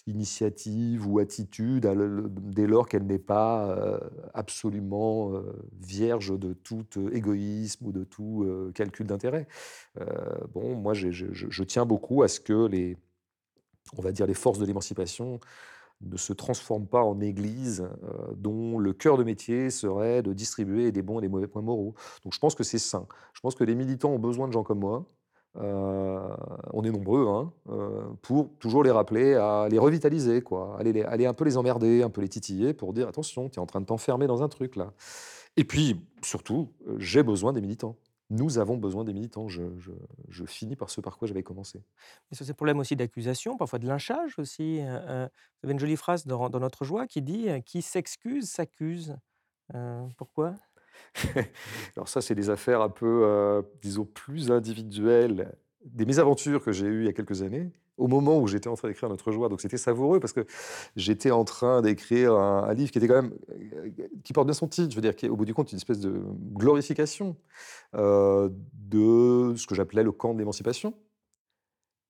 [0.07, 1.87] initiative ou attitude,
[2.29, 3.99] dès lors qu'elle n'est pas euh,
[4.33, 5.41] absolument euh,
[5.79, 8.45] vierge de tout égoïsme ou de tout
[8.75, 9.47] calcul d'intérêt.
[10.53, 12.97] bon, moi, je, je, tiens beaucoup à ce que les,
[13.97, 15.39] on va dire, les forces de l'émancipation
[16.01, 20.91] ne se transforme pas en église euh, dont le cœur de métier serait de distribuer
[20.91, 21.95] des bons et des mauvais points moraux.
[22.23, 23.07] Donc je pense que c'est sain.
[23.33, 25.05] Je pense que les militants ont besoin de gens comme moi.
[25.57, 26.19] Euh,
[26.73, 30.77] on est nombreux, hein, euh, pour toujours les rappeler, à les revitaliser, quoi.
[30.79, 33.61] Aller, aller un peu les emmerder, un peu les titiller pour dire attention, tu es
[33.61, 34.93] en train de t'enfermer dans un truc là.
[35.55, 36.69] Et puis, surtout,
[36.99, 37.95] j'ai besoin des militants
[38.29, 39.47] nous avons besoin des militants.
[39.47, 41.83] Je, finis par ce par quoi j'avais commencé.
[42.29, 44.79] Mais sur ces problèmes aussi d'accusation, parfois de lynchage aussi.
[44.79, 48.49] Euh, euh, vous avez une jolie phrase dans, Notre Joie qui dit euh, Qui s'excuse
[48.49, 49.15] s'accuse.
[50.17, 50.55] pourquoi?
[51.95, 55.55] Alors, ça, c'est des affaires un peu, disons, plus individuelles,
[55.85, 58.75] des mésaventures que j'ai eues il y a quelques années au moment où j'étais en
[58.75, 59.49] train d'écrire Notre Joie.
[59.49, 60.45] Donc c'était savoureux parce que
[60.95, 63.89] j'étais en train d'écrire un, livre qui était quand même euh,
[64.23, 64.91] qui porte bien son titre.
[64.91, 66.21] Je veux dire, qui est au bout du compte une espèce de
[66.53, 67.35] glorification
[67.95, 70.93] euh, de ce que j'appelais le camp d'émancipation.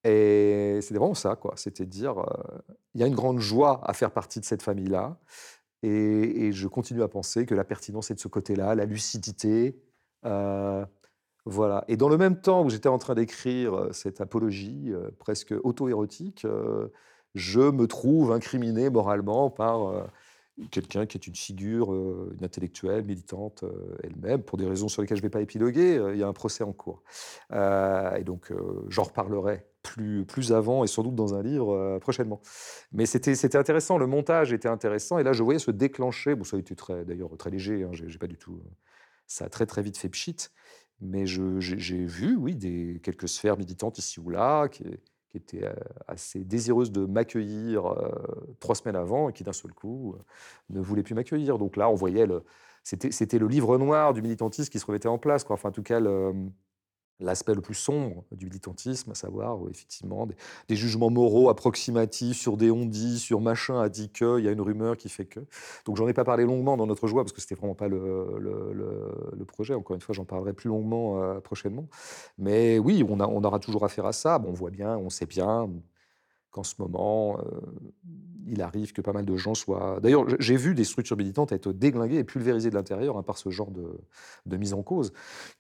[0.04, 1.54] Et c'était vraiment ça, quoi.
[1.58, 2.60] C'était dire, euh,
[2.94, 5.18] il y a une grande joie à faire partie de cette famille-là.
[5.84, 9.80] Et, je continue à penser que la pertinence est de ce côté-là, la lucidité.
[11.50, 11.86] Voilà.
[11.88, 16.46] Et dans le même temps où j'étais en train d'écrire cette apologie presque auto-érotique,
[17.36, 20.10] je me trouve incriminé moralement par
[20.72, 23.64] quelqu'un qui est une figure, une intellectuelle, militante
[24.04, 26.02] elle-même, pour des raisons sur lesquelles je ne vais pas épiloguer.
[26.12, 27.02] il y a un procès en cours.
[27.54, 28.52] et donc,
[28.90, 32.42] j'en reparlerai plus, avant et sans doute dans un livre prochainement.
[32.92, 35.18] Mais c'était intéressant, le montage était intéressant.
[35.18, 36.36] Et là, je voyais se déclencher.
[36.36, 36.76] Bon, ça a été
[37.06, 37.84] d'ailleurs très léger.
[37.84, 38.60] Hein, j'ai pas du tout
[39.28, 40.50] ça a très très vite fait pchit.
[41.02, 44.84] Mais j'ai vu, oui, des, quelques sphères militantes ici ou là qui,
[45.36, 45.74] étaient euh,
[46.08, 50.24] assez désireuses de m'accueillir euh, trois semaines avant et qui d'un seul coup euh,
[50.72, 51.60] ne voulaient plus m'accueillir.
[51.60, 52.26] Donc là, on voyait
[52.84, 55.46] c'était le livre noir du militantisme qui se remettait en place.
[55.50, 56.34] Enfin, en tout cas, le,
[57.20, 60.28] l'aspect le plus sombre du militantisme, à savoir effectivement
[60.68, 64.52] des, jugements moraux approximatifs sur des on-dit, sur machin a dit que, il y a
[64.52, 65.40] une rumeur qui fait que.
[65.86, 69.46] Donc j'en ai pas parlé longuement dans notre joie parce que c'était vraiment pas le,
[69.48, 69.74] projet.
[69.74, 71.88] Encore une fois, j'en parlerai plus longuement euh, prochainement.
[72.38, 74.38] Mais oui, on, on aura toujours affaire à ça.
[74.40, 75.70] Bon, on voit bien, on sait bien
[76.52, 77.60] qu'en ce moment, euh,
[78.48, 80.00] il arrive que pas mal de gens soient.
[80.02, 83.50] D'ailleurs, j'ai vu des structures militantes être déglinguées et pulvérisées de l'intérieur hein, par ce
[83.50, 85.14] genre de, mise en cause,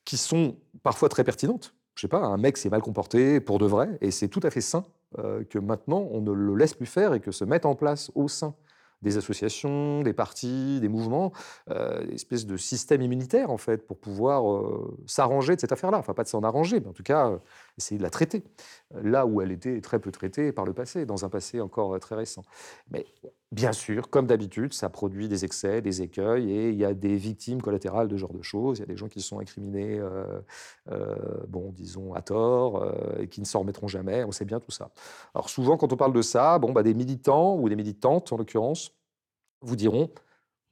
[0.05, 1.75] qui sont parfois très pertinentes.
[1.95, 4.51] Je sais pas, un mec s'est mal comporté pour de vrai, et c'est tout à
[4.51, 4.85] fait sain
[5.17, 8.11] euh, que maintenant on ne le laisse plus faire et que se mette en place
[8.13, 8.55] au sein
[9.01, 11.31] des associations, des partis, des mouvements,
[11.69, 15.99] euh, une espèce de système immunitaire en fait pour pouvoir euh, s'arranger de cette affaire-là.
[15.99, 17.39] Enfin, pas de s'en arranger, mais en tout cas
[17.77, 18.43] essayer de la traiter
[18.91, 22.15] là où elle était très peu traitée par le passé, dans un passé encore très
[22.15, 22.43] récent.
[22.89, 23.05] Mais
[23.53, 27.15] Bien sûr, comme d'habitude, ça produit des excès, des écueils, et il y a des
[27.15, 28.79] victimes collatérales de ce genre de choses.
[28.79, 30.41] Il y a des gens qui sont incriminés, euh,
[30.91, 31.15] euh,
[31.47, 34.25] bon, disons, à tort, euh, et qui ne s'en remettront jamais.
[34.25, 34.91] On sait bien tout ça.
[35.33, 38.37] Alors souvent, quand on parle de ça, bon, bah, des militants, ou des militantes en
[38.37, 38.91] l'occurrence,
[39.61, 40.09] vous diront,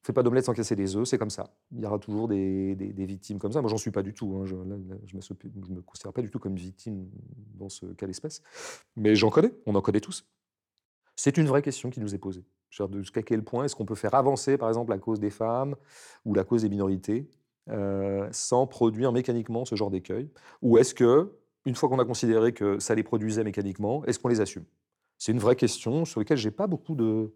[0.06, 1.52] fais pas d'omelette sans casser des œufs, c'est comme ça.
[1.72, 3.62] Il y aura toujours des, victimes comme ça.
[3.62, 4.38] Moi, j'en suis pas du tout.
[4.38, 4.46] Hein.
[4.46, 7.10] Je ne me, considère pas du tout comme victime
[7.56, 8.44] dans ce cas d'espèce.
[8.96, 10.28] Mais j'en connais, on en connaît tous.
[11.16, 12.46] C'est une vraie question qui nous est posée.
[12.70, 15.76] Jusqu'à quel point est-ce qu'on peut faire avancer, par exemple, la cause des femmes
[16.24, 17.28] ou la cause des minorités
[17.70, 20.30] euh, sans produire mécaniquement ce genre d'écueil?
[20.62, 21.34] Ou est-ce que,
[21.66, 24.66] une fois qu'on a considéré que ça les produisait mécaniquement, est-ce qu'on les assume?
[25.18, 27.34] C'est une vraie question sur laquelle j'ai pas beaucoup de,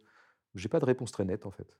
[0.53, 1.77] j'ai pas de réponse très nette en fait.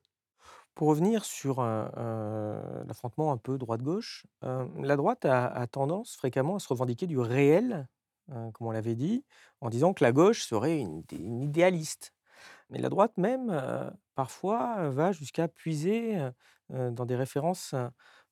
[0.79, 7.05] Pour revenir sur l'affrontement un peu droite-gauche, la droite a, tendance fréquemment à se revendiquer
[7.05, 7.89] du réel,
[8.29, 9.25] comme on l'avait dit,
[9.59, 12.13] en disant que la gauche serait une idéaliste.
[12.69, 13.53] Mais la droite même,
[14.15, 16.17] parfois, va jusqu'à puiser,
[16.69, 17.91] dans des références, un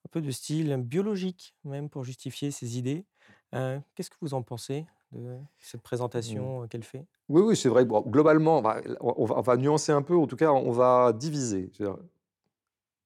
[0.09, 3.05] peu de style biologique, même pour justifier ses idées.
[3.51, 5.83] qu'est-ce que vous en pensez de cette mmh.
[5.83, 7.05] présentation, qu'elle fait?
[7.27, 7.85] Oui, oui, c'est vrai.
[7.85, 8.63] globalement,
[9.01, 11.73] on va nuancer un peu, en tout cas, on va diviser.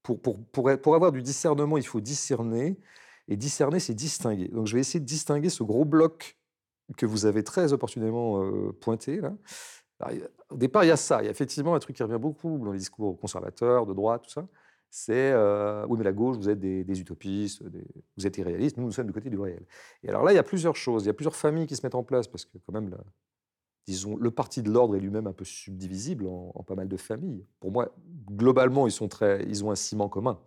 [0.02, 2.78] Pour avoir du discernement, il faut discerner
[3.28, 4.48] et discerner, c'est distinguer.
[4.48, 6.36] Donc je vais essayer de distinguer ce gros bloc
[6.96, 8.44] que vous avez très opportunément,
[8.80, 9.32] pointé là
[10.50, 11.22] au départ, il y a ça.
[11.22, 14.22] Il y a effectivement un truc qui revient beaucoup dans les discours conservateurs, de droite,
[14.24, 14.46] tout ça.
[14.90, 17.62] C'est euh, oui, mais la gauche, vous êtes des, utopistes,
[18.16, 18.76] vous êtes irréalistes.
[18.76, 19.64] Nous, nous sommes du côté du réel.
[20.02, 21.04] Et alors là, il y a plusieurs choses.
[21.04, 22.94] Il y a plusieurs familles qui se mettent en place parce que quand même,
[23.86, 27.44] disons, le parti de l'ordre est lui-même un peu subdivisible en, pas mal de familles.
[27.60, 27.94] Pour moi,
[28.30, 30.38] globalement, ils ont un ciment commun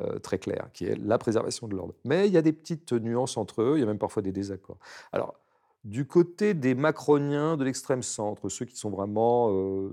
[0.00, 1.94] euh, très clair, qui est la préservation de l'ordre.
[2.04, 3.72] Mais il y a des petites nuances entre eux.
[3.76, 4.78] Il y a même parfois des désaccords.
[5.12, 5.34] Alors
[5.84, 9.90] du côté des macroniens de l'extrême centre, ceux qui sont vraiment, euh,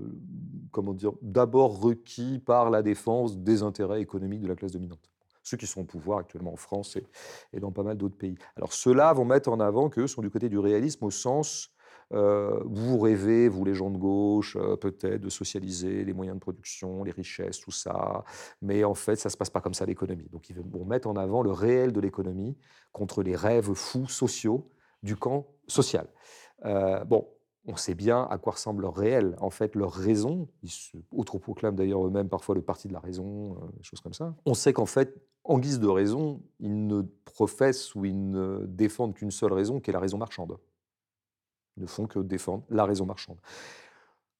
[0.72, 5.10] comment dire, d'abord requis par la défense des intérêts économiques de la classe dominante.
[5.42, 6.98] Ceux qui sont au pouvoir actuellement en France
[7.52, 8.36] et, dans pas mal d'autres pays.
[8.56, 11.70] Alors ceux-là vont mettre en avant qu'eux sont du côté du réalisme au sens
[12.12, 16.40] euh, vous rêvez, vous les gens de gauche, euh, peut-être de socialiser les moyens de
[16.40, 18.24] production, les richesses, tout ça,
[18.62, 20.28] mais en fait, ça ne se passe pas comme ça l'économie.
[20.30, 22.56] Donc ils vont mettre en avant le réel de l'économie
[22.92, 24.70] contre les rêves fous sociaux
[25.02, 26.06] du camp social.
[26.64, 27.26] Euh, bon,
[27.66, 29.36] on sait bien à quoi ressemble leur réel.
[29.40, 33.56] En fait, leur raison, ils se autoproclament d'ailleurs eux-mêmes parfois le parti de la raison,
[33.56, 34.34] euh, des choses comme ça.
[34.44, 35.14] On sait qu'en fait,
[35.44, 39.90] en guise de raison, ils ne professent ou ils ne défendent qu'une seule raison, qui
[39.90, 40.56] est la raison marchande.
[41.76, 43.38] Ne font que défendre la raison marchande.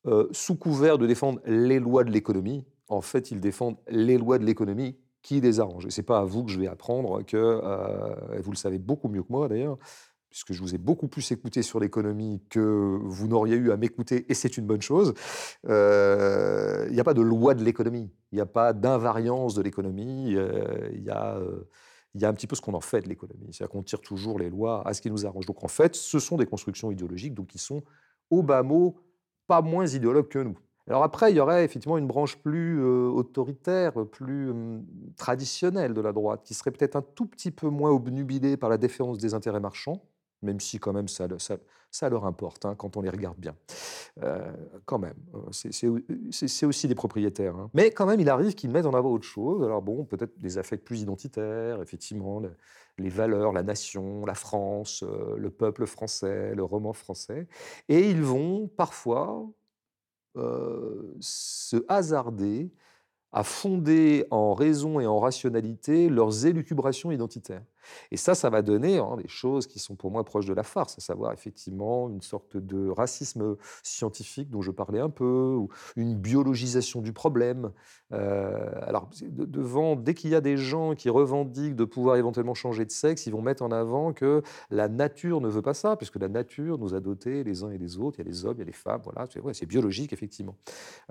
[0.07, 4.39] Euh, sous couvert de défendre les lois de l'économie, en fait, ils défendent les lois
[4.39, 5.87] de l'économie qui les arrangent.
[5.87, 9.09] Et ce n'est pas à vous que je vais apprendre que, vous le savez beaucoup
[9.09, 9.77] mieux que moi d'ailleurs,
[10.37, 14.27] puisque je vous ai beaucoup plus écouté sur l'économie que vous n'auriez eu à m'écouter,
[14.29, 15.15] et c'est une bonne chose.
[15.67, 19.63] Euh, il n'y a pas de loi de l'économie, il n'y a pas d'invariance de
[19.63, 21.67] l'économie, euh, il y, a, euh,
[22.17, 24.01] il y a un petit peu ce qu'on en fait de l'économie, c'est-à-dire qu'on tire
[24.01, 25.45] toujours les lois à ce qui nous arrange.
[25.45, 27.83] Donc en fait, ce sont des constructions idéologiques donc qui sont,
[28.31, 28.97] au bas mot,
[29.47, 30.59] pas moins idéologues que nous.
[30.89, 34.51] Alors après, il y aurait effectivement une branche plus autoritaire, plus
[35.17, 38.79] traditionnelle de la droite, qui serait peut-être un tout petit peu moins obnubilée par la
[38.79, 40.03] défense des intérêts marchands,
[40.43, 41.29] même si quand même ça,
[42.09, 43.57] leur importe hein, quand on les regarde bien.
[44.23, 44.53] Euh,
[44.85, 45.71] quand même, euh,
[46.31, 47.57] c'est aussi des propriétaires.
[47.57, 47.71] Hein.
[47.75, 49.63] Mais quand même, il arrive qu'ils mettent en avant autre chose.
[49.63, 52.43] Alors bon, peut-être des affects plus identitaires, effectivement,
[52.99, 57.47] les valeurs, la nation, la France, euh, le peuple français, le roman français.
[57.89, 59.47] Et ils vont parfois
[61.21, 62.71] se hasarder
[63.33, 67.65] à fonder en raison et en rationalité leurs élucubrations identitaires.
[68.11, 70.63] Et ça, ça va donner hein, des choses qui sont pour moi proches de la
[70.63, 75.69] farce, à savoir effectivement une sorte de racisme scientifique dont je parlais un peu, ou
[75.97, 77.71] une biologisation du problème.
[78.13, 82.85] Euh, alors, devant, dès qu'il y a des gens qui revendiquent de pouvoir éventuellement changer
[82.85, 86.17] de sexe, ils vont mettre en avant que la nature ne veut pas ça, puisque
[86.17, 88.19] la nature nous a dotés les uns et les autres.
[88.19, 90.57] Il y a les hommes, il y a les femmes, voilà, c'est biologique, effectivement.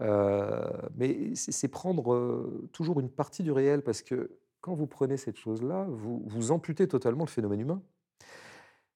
[0.01, 0.65] Euh,
[0.95, 4.31] mais c'est prendre euh, toujours une partie du réel, parce que
[4.65, 7.83] quand vous prenez cette chose-là, vous, vous amputez totalement le phénomène humain.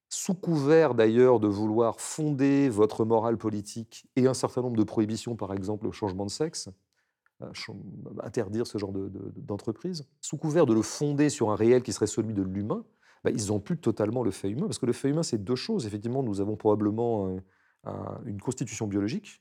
[0.10, 5.36] Sous couvert d'ailleurs de vouloir fonder votre morale politique et un certain nombre de prohibitions,
[5.36, 6.70] par exemple le changement de sexe,
[7.44, 7.52] euh,
[8.24, 12.34] interdire ce genre d'entreprise, sous couvert de le fonder sur un réel qui serait celui
[12.34, 12.84] de l'humain,
[13.24, 14.66] bah, ils amputent totalement le fait humain.
[14.66, 15.86] Parce que le fait humain, c'est deux choses.
[15.86, 17.38] Effectivement, nous avons probablement
[18.26, 19.40] une constitution biologique,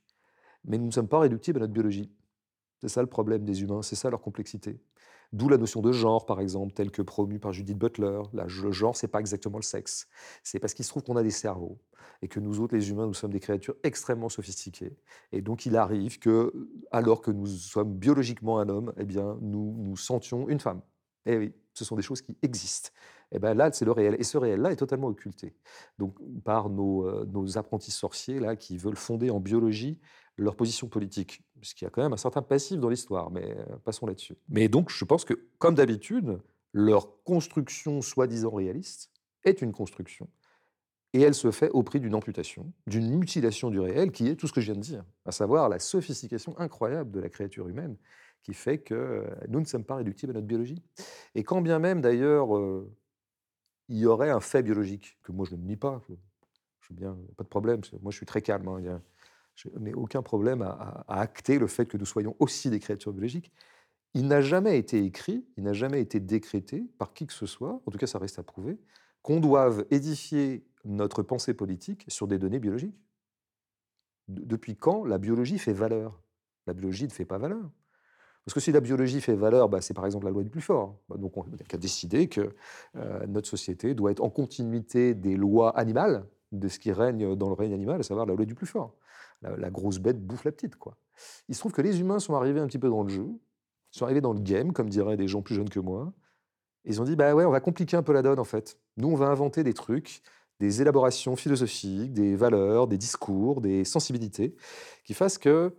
[0.66, 2.12] mais nous ne sommes pas réductibles à notre biologie.
[2.82, 4.78] C'est ça le problème des humains, c'est ça leur complexité.
[5.32, 8.22] D'où la notion de genre, par exemple, telle que promue par Judith Butler.
[8.32, 10.08] le genre, c'est pas exactement le sexe.
[10.42, 11.78] C'est parce qu'il se trouve qu'on a des cerveaux
[12.22, 14.96] et que nous autres, les humains, nous sommes des créatures extrêmement sophistiquées.
[15.32, 16.52] Et donc, il arrive que,
[16.90, 20.80] alors que nous sommes biologiquement un homme, eh bien, nous nous sentions une femme.
[21.26, 22.90] Eh oui, ce sont des choses qui existent.
[23.30, 24.16] Et eh bien là, c'est le réel.
[24.18, 25.54] Et ce réel-là est totalement occulté.
[25.98, 29.98] Donc, par nos, euh, nos apprentis sorciers là, qui veulent fonder en biologie
[30.38, 33.76] leur position politique, ce qui a quand même un certain passif dans l'histoire, mais euh,
[33.84, 34.34] passons là-dessus.
[34.48, 36.38] Mais donc, je pense que, comme d'habitude,
[36.72, 39.10] leur construction soi-disant réaliste
[39.44, 40.28] est une construction,
[41.12, 44.46] et elle se fait au prix d'une amputation, d'une mutilation du réel, qui est tout
[44.46, 47.96] ce que je viens de dire, à savoir la sophistication incroyable de la créature humaine,
[48.42, 50.82] qui fait que euh, nous ne sommes pas réductibles à notre biologie.
[51.34, 52.88] Et quand bien même, d'ailleurs, euh,
[53.88, 56.14] il y aurait un fait biologique, que moi je ne nie pas, je,
[56.82, 59.00] je bien, pas de problème, moi je suis très calme, hein, il y a,
[59.58, 63.52] je n'ai aucun problème à, acter le fait que nous soyons aussi des créatures biologiques.
[64.14, 67.82] Il n'a jamais été écrit, il n'a jamais été décrété par qui que ce soit,
[67.84, 68.78] en tout cas ça reste à prouver,
[69.22, 72.96] qu'on doive édifier notre pensée politique sur des données biologiques.
[74.28, 76.22] Depuis quand la biologie fait valeur?
[76.66, 77.68] La biologie ne fait pas valeur.
[78.44, 80.60] Parce que si la biologie fait valeur, bah, c'est par exemple la loi du plus
[80.60, 81.00] fort.
[81.08, 82.54] Bah, donc on n'a qu'à décider que
[82.96, 87.48] euh, notre société doit être en continuité des lois animales, de ce qui règne dans
[87.48, 88.94] le règne animal, à savoir la loi du plus fort
[89.42, 90.76] la, grosse bête bouffe la petite.
[90.76, 90.96] quoi.
[91.48, 93.26] Il se trouve que les humains sont arrivés un petit peu dans le jeu,
[93.90, 96.12] sont arrivés dans le game, comme diraient des gens plus jeunes que moi.
[96.84, 98.78] ils ont dit, bah ouais, on va compliquer un peu la donne en fait.
[98.96, 100.22] Nous, on va inventer des trucs,
[100.60, 104.56] des élaborations philosophiques, des valeurs, des discours, des sensibilités,
[105.04, 105.74] qui fassent que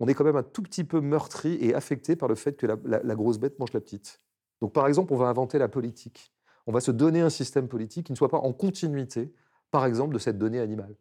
[0.00, 2.66] on est quand même un tout petit peu meurtri et affecté par le fait que
[2.66, 4.20] la grosse bête mange la petite.
[4.60, 6.32] Donc par exemple, on va inventer la politique.
[6.66, 9.32] On va se donner un système politique qui ne soit pas en continuité,
[9.70, 10.96] par exemple, de cette donnée animale.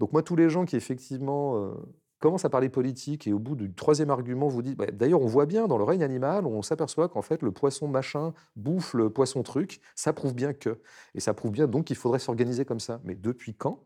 [0.00, 1.74] Donc moi, tous les gens qui effectivement euh,
[2.18, 5.26] commencent à parler politique et au bout du troisième argument vous dites, bah, d'ailleurs on
[5.26, 9.10] voit bien dans le règne animal, on s'aperçoit qu'en fait le poisson machin bouffe le
[9.10, 10.80] poisson truc, ça prouve bien que.
[11.14, 13.00] Et ça prouve bien donc qu'il faudrait s'organiser comme ça.
[13.04, 13.84] Mais depuis quand?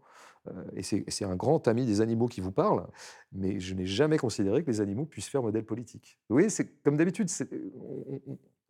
[0.48, 2.86] Euh, et c'est un grand ami des animaux qui vous parle,
[3.32, 6.18] mais je n'ai jamais considéré que les animaux puissent faire modèle politique.
[6.28, 6.48] Vous voyez,
[6.82, 7.28] comme d'habitude,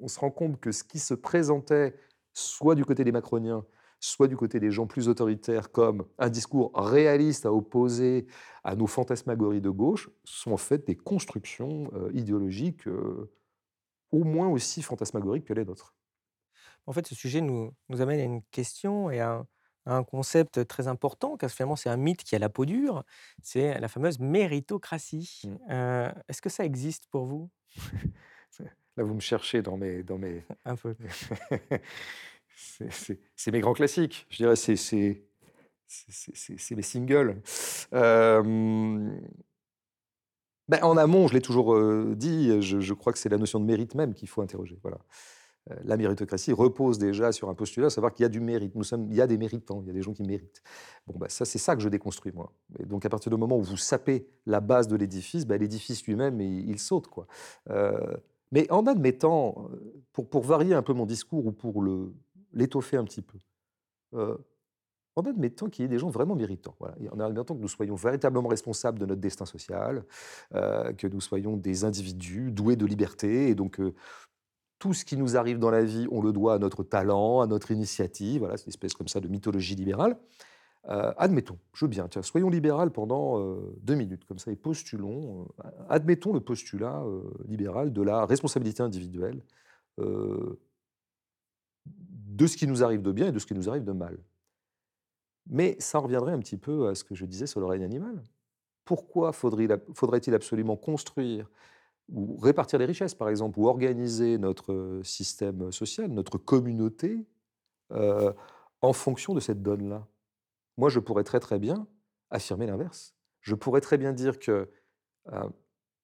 [0.00, 1.94] on, se rend compte que ce qui se présentait
[2.32, 3.64] soit du côté des macroniens,
[4.00, 8.26] soit du côté des gens plus autoritaires, comme un discours réaliste à opposer
[8.64, 13.30] à nos fantasmagories de gauche, sont en fait des constructions euh, idéologiques euh,
[14.10, 15.94] au moins aussi fantasmagoriques que les nôtres.
[16.86, 19.44] En fait, ce sujet nous, nous amène à une question et à
[19.86, 23.04] un, concept très important, car finalement c'est un mythe qui a la peau dure,
[23.42, 25.42] c'est la fameuse méritocratie.
[25.44, 25.56] Mmh.
[25.70, 27.50] Euh, est-ce que ça existe pour vous?
[28.96, 30.02] Là, vous me cherchez dans mes...
[30.02, 30.44] Dans mes...
[30.64, 30.96] un peu.
[33.36, 34.26] c'est mes grands classiques.
[34.30, 35.22] Je dirais, c'est
[36.76, 37.40] mes singles.
[37.94, 39.10] Euh,
[40.68, 43.64] ben, en amont, je l'ai toujours euh, dit, je, crois que c'est la notion de
[43.64, 44.78] mérite même qu'il faut interroger.
[44.82, 44.98] Voilà.
[45.70, 48.74] Euh, la méritocratie repose déjà sur un postulat, à savoir qu'il y a du mérite.
[48.74, 50.62] Nous sommes, il y a des méritants, il y a des gens qui méritent.
[51.06, 52.52] Bon, ben, ça, c'est ça que je déconstruis, moi.
[52.86, 56.40] Donc, à partir du moment où vous sapez la base de l'édifice, ben, l'édifice lui-même,
[56.40, 57.08] il, saute.
[57.08, 57.26] Quoi.
[58.52, 59.70] mais en admettant,
[60.12, 62.12] pour varier un peu mon discours ou pour le,
[62.52, 63.38] l'étoffer un petit peu.
[64.14, 64.36] Euh,
[65.16, 66.76] en admettant qu'il y ait des gens vraiment méritants.
[66.78, 66.94] Voilà.
[67.12, 70.04] En admettant que nous soyons véritablement responsables de notre destin social,
[70.54, 73.92] euh, que nous soyons des individus doués de liberté, et donc euh,
[74.78, 77.46] tout ce qui nous arrive dans la vie, on le doit à notre talent, à
[77.46, 78.38] notre initiative.
[78.40, 80.16] Voilà, c'est une espèce comme ça de mythologie libérale.
[80.84, 83.38] admettons, je veux bien, tiens, soyons libéral pendant
[83.82, 85.48] deux minutes, comme ça, et postulons,
[85.90, 87.04] admettons le postulat
[87.46, 89.42] libéral de la responsabilité individuelle
[92.30, 94.16] de ce qui nous arrive de bien et de ce qui nous arrive de mal.
[95.46, 98.22] Mais ça reviendrait un petit peu à ce que je disais sur le règne animal.
[98.84, 101.50] Pourquoi faudrait-il absolument construire
[102.08, 107.26] ou répartir les richesses, par exemple, ou organiser notre système social, notre communauté,
[107.92, 108.32] euh,
[108.80, 110.06] en fonction de cette donne-là?
[110.76, 111.86] Moi, je pourrais très très bien
[112.30, 113.14] affirmer l'inverse.
[113.40, 114.70] Je pourrais très bien dire que
[115.32, 115.48] euh,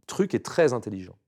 [0.06, 1.18] truc est très intelligent,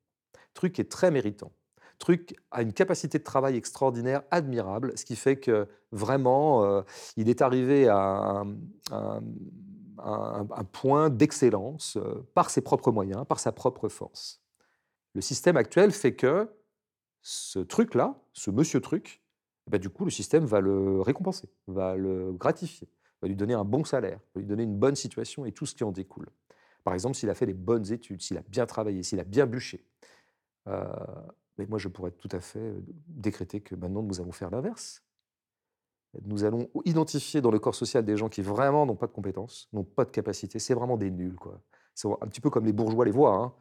[0.55, 1.53] truc est très méritant,
[1.99, 6.83] truc a une capacité de travail extraordinaire, admirable, ce qui fait que vraiment, euh,
[7.17, 8.45] il est arrivé à
[8.91, 14.41] un, point d'excellence euh, par ses propres moyens, par sa propre force.
[15.15, 16.49] Le système actuel fait que
[17.23, 19.23] ce truc-là, ce monsieur truc,
[19.67, 22.89] eh ben, du coup, le système va le récompenser, va le gratifier,
[23.21, 25.75] va lui donner un bon salaire, va lui donner une bonne situation et tout ce
[25.75, 26.29] qui en découle.
[26.85, 29.47] Par exemple, s'il a fait des bonnes études, s'il a bien travaillé, s'il a bien
[29.47, 29.85] bûché.
[30.69, 30.87] Euh,
[31.59, 32.75] mais moi, je pourrais tout à fait
[33.09, 35.03] décréter que maintenant, nous allons faire l'inverse.
[36.25, 39.69] Nous allons identifier dans le corps social des gens qui vraiment n'ont pas de compétences,
[39.73, 40.59] n'ont pas de capacité.
[40.59, 41.61] C'est vraiment des nuls, quoi.
[41.95, 43.35] C'est un petit peu comme les bourgeois les voient.
[43.35, 43.53] Hein.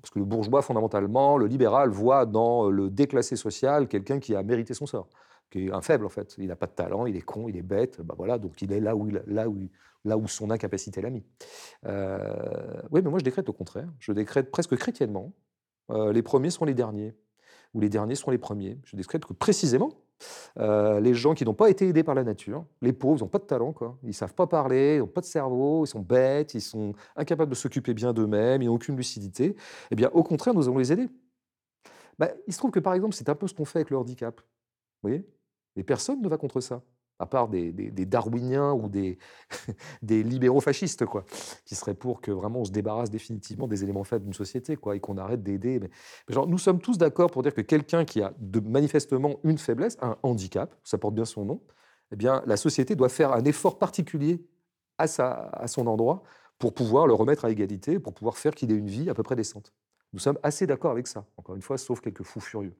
[0.00, 4.42] Parce que le bourgeois, fondamentalement, le libéral voit dans le déclassé social quelqu'un qui a
[4.42, 5.08] mérité son sort,
[5.50, 6.34] qui est un faible, en fait.
[6.36, 8.02] Il n'a pas de talent, il est con, il est bête.
[8.02, 9.70] Bah voilà, donc il est là où, là où,
[10.04, 11.24] là où son incapacité l'a mis.
[11.86, 13.88] Euh, oui, mais moi, je décrète au contraire.
[14.00, 15.32] Je décrète presque chrétiennement.
[15.90, 17.16] Euh, les premiers sont les derniers,
[17.74, 18.78] ou les derniers sont les premiers.
[18.84, 19.90] Je décrète que précisément,
[20.58, 23.28] euh, les gens qui n'ont pas été aidés par la nature, les pauvres, ils n'ont
[23.28, 23.98] pas de talent, quoi.
[24.02, 26.92] ils ne savent pas parler, ils n'ont pas de cerveau, ils sont bêtes, ils sont
[27.16, 29.54] incapables de s'occuper bien d'eux-mêmes, ils n'ont aucune lucidité,
[29.90, 31.08] eh bien, au contraire, nous allons les aider.
[32.18, 33.98] Bah, il se trouve que, par exemple, c'est un peu ce qu'on fait avec le
[33.98, 34.40] handicap.
[34.40, 35.24] Vous voyez?
[35.76, 36.82] Et personne ne va contre ça
[37.18, 37.72] à part des,
[38.06, 38.88] darwiniens ou
[40.02, 41.24] des, libéraux fascistes, quoi,
[41.64, 44.96] qui seraient pour que vraiment on se débarrasse définitivement des éléments faibles d'une société, quoi,
[44.96, 45.80] et qu'on arrête d'aider.
[46.28, 48.32] Nous sommes tous d'accord pour dire que quelqu'un qui a
[48.64, 51.60] manifestement une faiblesse, un handicap, ça porte bien son nom,
[52.12, 54.46] eh bien, la société doit faire un effort particulier
[54.96, 56.22] à, sa, à son endroit
[56.58, 59.22] pour pouvoir le remettre à égalité, pour pouvoir faire qu'il ait une vie à peu
[59.22, 59.72] près décente.
[60.12, 62.74] Nous sommes assez d'accord avec ça, encore une fois, sauf quelques fous furieux.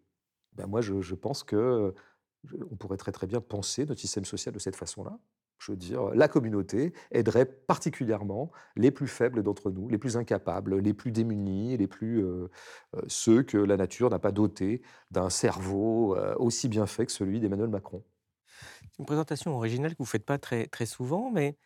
[0.55, 1.95] Ben moi, je pense que
[2.71, 5.19] on pourrait très très bien penser notre système social de cette façon-là.
[5.59, 10.79] Je veux dire, la communauté aiderait particulièrement les plus faibles d'entre nous, les plus incapables,
[10.79, 12.49] les plus démunis, les plus euh,
[12.95, 17.13] euh, ceux que la nature n'a pas dotés d'un cerveau euh, aussi bien fait que
[17.13, 18.05] celui d'Emmanuel Macron.
[18.83, 21.57] C'est une présentation originale que vous ne faites pas très, très souvent, mais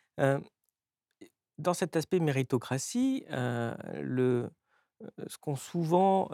[1.57, 4.49] dans cet aspect méritocratie, le,
[5.27, 6.29] ce qu'ont souvent,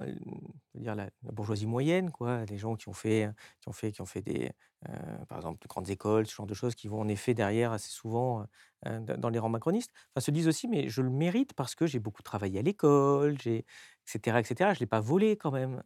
[0.76, 3.30] dire la, bourgeoisie moyenne, quoi, les gens qui ont fait,
[3.62, 4.52] qui ont fait, qui ont fait des,
[5.28, 7.90] par exemple, de grandes écoles, ce genre de choses, qui vont en effet derrière assez
[7.90, 8.46] souvent
[8.86, 12.00] dans les rangs macronistes, enfin, se disent aussi, mais je le mérite parce que j'ai
[12.00, 13.66] beaucoup travaillé à l'école, j'ai,
[14.08, 14.74] etc., etc.
[14.74, 15.84] Je l'ai pas volé quand même.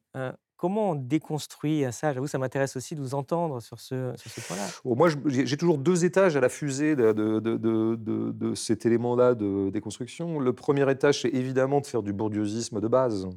[0.63, 4.13] Comment on déconstruit ça J'avoue, ça m'intéresse aussi de vous entendre sur ce,
[4.47, 4.65] point-là.
[4.85, 9.71] moi, j'ai toujours deux étages à la fusée de, de, de, de cet élément-là de
[9.71, 10.39] déconstruction.
[10.39, 13.27] Le premier étage, c'est évidemment de faire du bourdieuisme de base.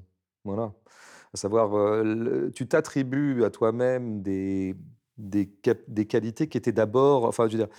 [0.44, 0.73] Voilà.
[1.35, 4.77] À savoir, euh, tu t'attribues à toi-même des,
[5.19, 5.51] des,
[5.89, 7.24] des, qualités qui étaient d'abord.
[7.24, 7.74] Enfin, je veux dire,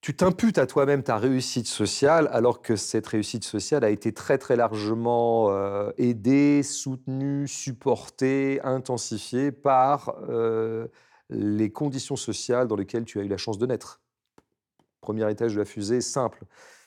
[0.00, 4.38] tu t'imputes à toi-même ta réussite sociale alors que cette réussite sociale a été très
[4.38, 10.86] très largement euh, aidée, soutenue, supportée, intensifiée par euh,
[11.28, 14.00] les conditions sociales dans lesquelles tu as eu la chance de naître.
[15.00, 16.44] Premier étage de la fusée, simple.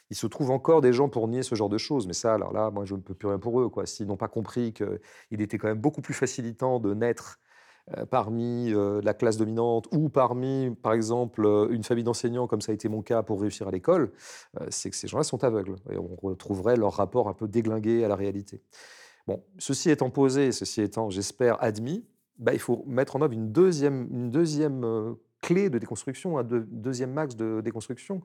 [0.10, 2.52] Il se trouve encore des gens pour nier ce genre de choses, mais ça, alors
[2.52, 3.72] là, moi, je ne peux plus rien pour eux.
[3.86, 7.40] S'ils n'ont pas compris qu'il était quand même beaucoup plus facilitant de naître
[8.10, 12.72] parmi euh, la classe dominante ou parmi, par exemple, euh, une famille d'enseignants, comme ça
[12.72, 14.12] a été mon cas pour réussir à l'école,
[14.70, 18.08] c'est que ces gens-là sont aveugles et on retrouverait leur rapport un peu déglingué à
[18.08, 18.62] la réalité.
[19.28, 22.06] Bon, ceci étant posé, ceci étant, j'espère, admis,
[22.38, 27.14] bah, il faut mettre en œuvre une deuxième, une deuxième clé de déconstruction, un deuxième
[27.14, 28.22] max de déconstruction.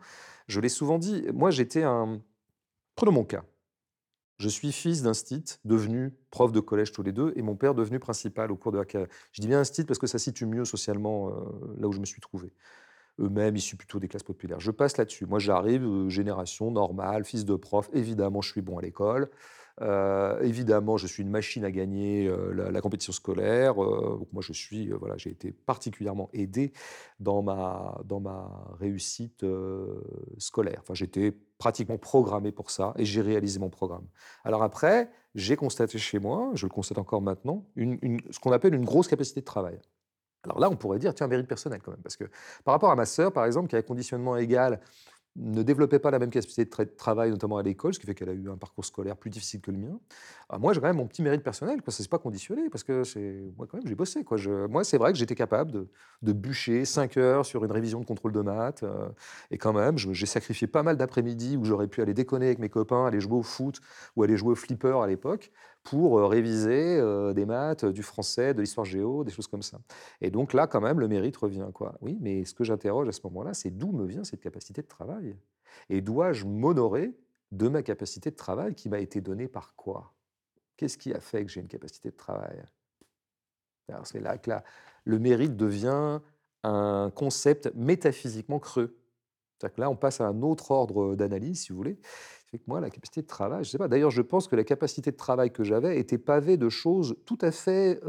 [0.47, 2.20] Je l'ai souvent dit, moi j'étais un...
[2.97, 3.45] Prenons mon cas.
[4.39, 7.74] Je suis fils d'un stit devenu prof de collège tous les deux et mon père
[7.74, 8.85] devenu principal au cours de la
[9.32, 12.01] Je dis bien un stit parce que ça situe mieux socialement euh, là où je
[12.01, 12.52] me suis trouvé.
[13.20, 14.59] Eux-mêmes issus plutôt des classes populaires.
[14.59, 15.27] Je passe là-dessus.
[15.27, 17.89] Moi, j'arrive, euh, génération normale, fils de prof.
[17.93, 19.31] Évidemment, je suis bon à l'école.
[19.81, 23.83] Euh, évidemment, je suis une machine à gagner euh, la, compétition scolaire.
[23.83, 26.73] Euh, moi, je suis, voilà, j'ai été particulièrement aidé
[27.19, 28.49] dans ma, dans ma
[28.79, 29.45] réussite
[30.39, 30.79] scolaire.
[30.83, 34.07] Enfin, j'étais pratiquement programmé pour ça et j'ai réalisé mon programme.
[34.45, 38.85] Alors après, j'ai constaté chez moi, je le constate encore maintenant, ce qu'on appelle une
[38.85, 39.81] grosse capacité de travail.
[40.45, 42.25] Alors là, on pourrait dire, tiens, mérite personnel quand même, parce que
[42.65, 44.81] par rapport à ma sœur, par exemple, qui a un conditionnement égal
[45.36, 48.28] ne développait pas la même capacité de travail, notamment à l'école, ce qui fait qu'elle
[48.28, 49.98] a eu un parcours scolaire plus difficile que le mien.
[50.48, 51.93] Ah, moi, j'ai quand même mon petit mérite personnel, quoi.
[51.93, 54.39] C'est pas conditionné, parce que c'est, moi, quand même, j'ai bossé, quoi.
[54.69, 55.89] Moi, c'est vrai que j'étais capable de,
[56.23, 59.09] de, bûcher 5 heures sur une révision de contrôle de maths, euh,
[59.51, 62.69] et quand même, j'ai sacrifié pas mal d'après-midi où j'aurais pu aller déconner avec mes
[62.69, 63.81] copains, aller jouer au foot
[64.15, 65.51] ou aller jouer au flipper à l'époque,
[65.85, 67.01] pour réviser
[67.35, 69.78] des maths, du français, de l'histoire géo, des choses comme ça.
[70.20, 71.69] Et donc là, quand même, le mérite revient.
[71.73, 71.94] Quoi.
[72.01, 74.89] Oui, mais ce que j'interroge à ce moment-là, c'est d'où me vient cette capacité de
[74.89, 75.36] travail?
[75.90, 77.15] Et dois-je m'honorer
[77.52, 80.15] de ma capacité de travail qui m'a été donnée par quoi?
[80.77, 82.65] Qu'est-ce qui a fait que j'ai une capacité de travail?
[84.05, 84.51] C'est là que
[85.05, 86.20] le mérite devient
[86.62, 88.97] un concept métaphysiquement creux.
[89.59, 91.98] C'est-à-dire que là, on passe à un autre ordre d'analyse, si vous voulez.
[92.59, 93.89] Que moi, la capacité de travail, je sais pas.
[93.89, 97.39] D'ailleurs, je pense que la capacité de travail que j'avais était pavée de choses tout
[97.41, 98.01] à fait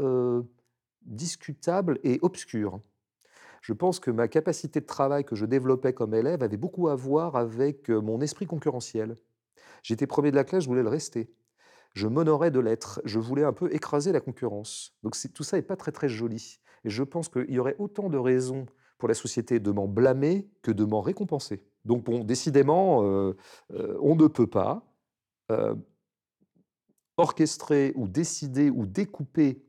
[1.02, 2.80] discutables et obscures.
[3.62, 6.94] Je pense que ma capacité de travail que je développais comme élève avait beaucoup à
[6.94, 9.16] voir avec mon esprit concurrentiel.
[9.82, 11.32] J'étais premier de la classe, je voulais le rester.
[11.94, 13.00] Je m'honorais de l'être.
[13.04, 14.94] Je voulais un peu écraser la concurrence.
[15.02, 16.60] Donc tout ça n'est pas très très joli.
[16.84, 18.66] Et je pense qu'il y aurait autant de raisons
[18.98, 21.64] pour la société de m'en blâmer que de m'en récompenser.
[21.86, 23.36] Donc décidément, euh,
[23.72, 24.82] euh, on ne peut pas
[25.52, 25.74] euh,
[27.16, 29.62] orchestrer ou décider ou découper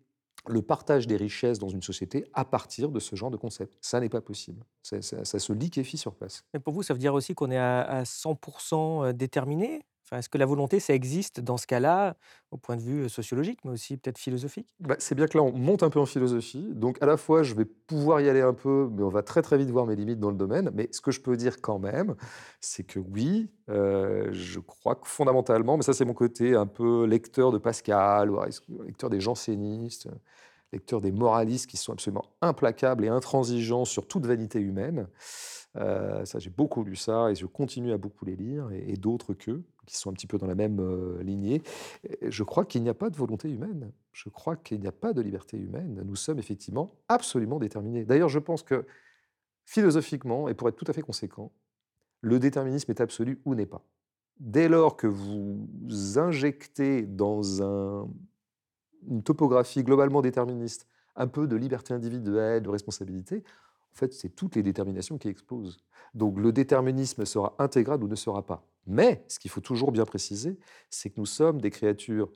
[0.48, 3.78] le partage des richesses dans une société à partir de ce genre de concept.
[3.82, 4.66] Ça n'est pas possible.
[4.82, 6.46] Ça, se liquéfie sur place.
[6.54, 9.86] Mais pour vous, ça veut dire aussi qu'on est à, à 100% déterminé?
[10.12, 12.16] Est-ce que la volonté, ça existe dans ce cas-là,
[12.52, 14.68] au point de vue sociologique, mais aussi peut-être philosophique?
[14.80, 16.66] Bah, C'est bien que là, on monte un peu en philosophie.
[16.74, 19.42] Donc, à la fois, je vais pouvoir y aller un peu, mais on va très,
[19.42, 20.72] très vite voir mes limites dans le domaine.
[20.74, 22.16] Mais ce que je peux dire quand même,
[22.62, 27.52] c'est que oui, je crois que fondamentalement, mais ça, c'est mon côté un peu lecteur
[27.52, 28.32] de Pascal,
[28.86, 30.08] lecteur des jansénistes,
[30.74, 35.08] lecteur des moralistes qui sont absolument implacables et intransigeants sur toute vanité humaine.
[35.76, 39.64] ça, j'ai beaucoup lu ça et je continue à beaucoup les lire, et, d'autres qu'eux
[39.86, 40.82] qui sont un petit peu dans la même
[41.22, 41.62] lignée.
[42.22, 43.92] Je crois qu'il n'y a pas de volonté humaine.
[44.12, 46.02] Je crois qu'il n'y a pas de liberté humaine.
[46.04, 48.04] Nous sommes effectivement absolument déterminés.
[48.04, 48.86] D'ailleurs, je pense que
[49.68, 51.52] philosophiquement, et pour être tout à fait conséquent,
[52.22, 53.86] le déterminisme est absolu ou n'est pas.
[54.40, 55.68] Dès lors que vous
[56.18, 58.08] injectez dans un,
[59.08, 63.44] une topographie globalement déterministe un peu de liberté individuelle, de responsabilité,
[63.94, 65.80] en fait, c'est toutes les déterminations qui explosent.
[66.14, 68.64] Donc le déterminisme sera intégral ou ne sera pas.
[68.86, 70.60] Mais ce qu'il faut toujours bien préciser,
[70.90, 72.32] c'est que nous sommes des créatures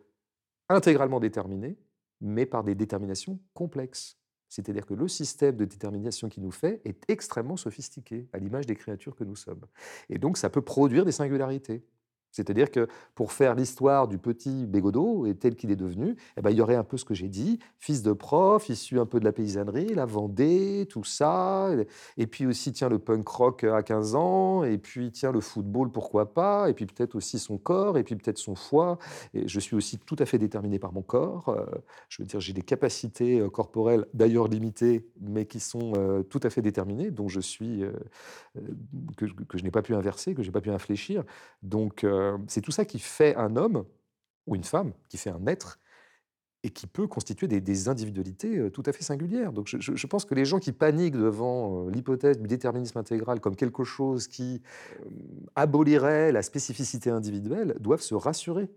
[0.70, 1.78] intégralement déterminées,
[2.20, 4.18] mais par des déterminations complexes.
[4.50, 8.76] C'est-à-dire que le système de détermination qui nous fait est extrêmement sophistiqué, à l'image des
[8.76, 9.66] créatures que nous sommes.
[10.10, 11.86] Et donc ça peut produire des singularités.
[12.32, 16.52] C'est-à-dire que pour faire l'histoire du petit Bégodeau et tel qu'il est devenu, eh ben,
[16.52, 19.20] il y aurait un peu ce que j'ai dit, fils de prof, issu un peu
[19.20, 21.70] de la paysannerie, la Vendée, tout ça,
[22.18, 25.91] et puis aussi, tiens, le punk rock à 15 ans, et puis, tiens, le football,
[25.91, 28.98] pourquoi pas, et puis peut-être aussi son corps, et puis peut-être son foie.
[29.34, 31.49] Et je suis aussi tout à fait déterminé par mon corps.
[31.49, 31.66] Euh,
[32.10, 36.40] je veux dire, j'ai des capacités euh, corporelles, d'ailleurs limitées, mais qui sont euh, tout
[36.44, 37.84] à fait déterminées, dont je suis,
[39.18, 41.24] que, que je n'ai pas pu inverser, que je n'ai pas pu infléchir.
[41.64, 42.06] Donc,
[42.48, 43.85] c'est tout ça qui fait un homme
[44.48, 45.80] ou une femme, qui fait un être,
[46.64, 49.52] et qui peut constituer des, individualités tout à fait singulières.
[49.52, 53.84] Donc je, pense que les gens qui paniquent devant l'hypothèse du déterminisme intégral comme quelque
[53.84, 54.61] chose qui
[55.56, 58.69] abolirait la spécificité individuelle doivent se rassurer.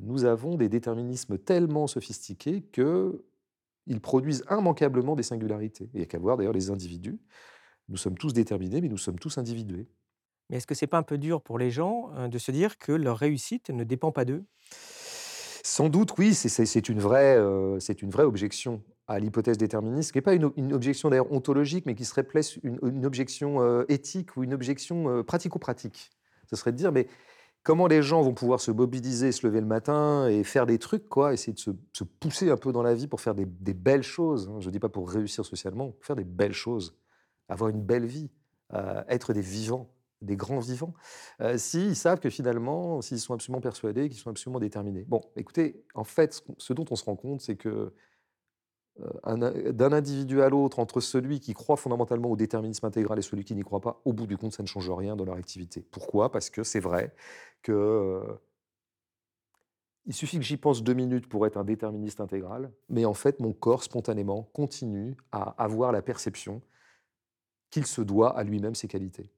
[0.00, 5.90] nous avons des déterminismes tellement sophistiqués qu'ils produisent immanquablement des singularités.
[5.92, 7.20] il n'y a qu'à voir d'ailleurs les individus.
[7.90, 9.86] Nous sommes tous déterminés, mais nous sommes tous individués.
[10.48, 12.92] Mais est-ce que c'est pas un peu dur pour les gens de se dire que
[12.92, 14.44] leur réussite ne dépend pas d'eux?
[15.62, 17.38] Sans doute, oui, c'est une, vraie,
[18.20, 22.58] objection à l'hypothèse déterministe, qui n'est pas une, objection d'ailleurs ontologique, mais qui serait plus
[22.62, 26.10] une, objection éthique ou une objection pratico-pratique.
[26.48, 27.06] Ce serait de dire, mais
[27.62, 31.06] comment les gens vont pouvoir se mobiliser, se lever le matin et faire des trucs,
[31.06, 31.70] quoi, essayer de se,
[32.18, 34.48] pousser un peu dans la vie pour faire des, belles choses.
[34.48, 34.60] Hein?
[34.60, 36.96] Je ne dis pas pour réussir socialement, faire des belles choses,
[37.48, 38.30] avoir une belle vie,
[39.08, 40.94] être des vivants des grands vivants,
[41.56, 45.04] s'ils savent que finalement, s'ils sont absolument persuadés, qu'ils sont absolument déterminés.
[45.04, 47.92] Bon, écoutez, en fait, ce dont on se rend compte, c'est que
[49.24, 53.54] d'un individu à l'autre, entre celui qui croit fondamentalement au déterminisme intégral et celui qui
[53.54, 55.86] n'y croit pas, au bout du compte, ça ne change rien dans leur activité.
[55.90, 56.32] Pourquoi?
[56.32, 57.14] Parce que c'est vrai
[57.62, 58.20] que
[60.06, 63.40] il suffit que j'y pense deux minutes pour être un déterministe intégral, mais en fait,
[63.40, 66.62] mon corps, spontanément, continue à avoir la perception
[67.70, 69.30] qu'il se doit à lui-même ses qualités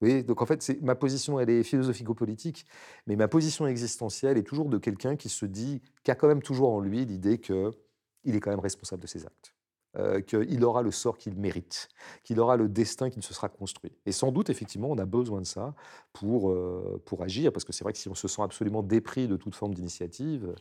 [0.00, 2.66] donc en fait, ma position, elle est philosophico-politique,
[3.06, 6.42] mais ma position existentielle est toujours de quelqu'un qui se dit, qui a quand même
[6.42, 7.72] toujours en lui l'idée qu'il
[8.24, 9.54] est quand même responsable de ses actes,
[9.96, 11.88] euh, qu'il aura le sort qu'il mérite,
[12.22, 13.92] qu'il aura le destin qu'il se sera construit.
[14.06, 15.74] Et sans doute, effectivement, on a besoin de ça
[16.12, 19.26] pour, euh, pour agir, parce que c'est vrai que si on se sent absolument dépris
[19.26, 20.54] de toute forme d'initiative,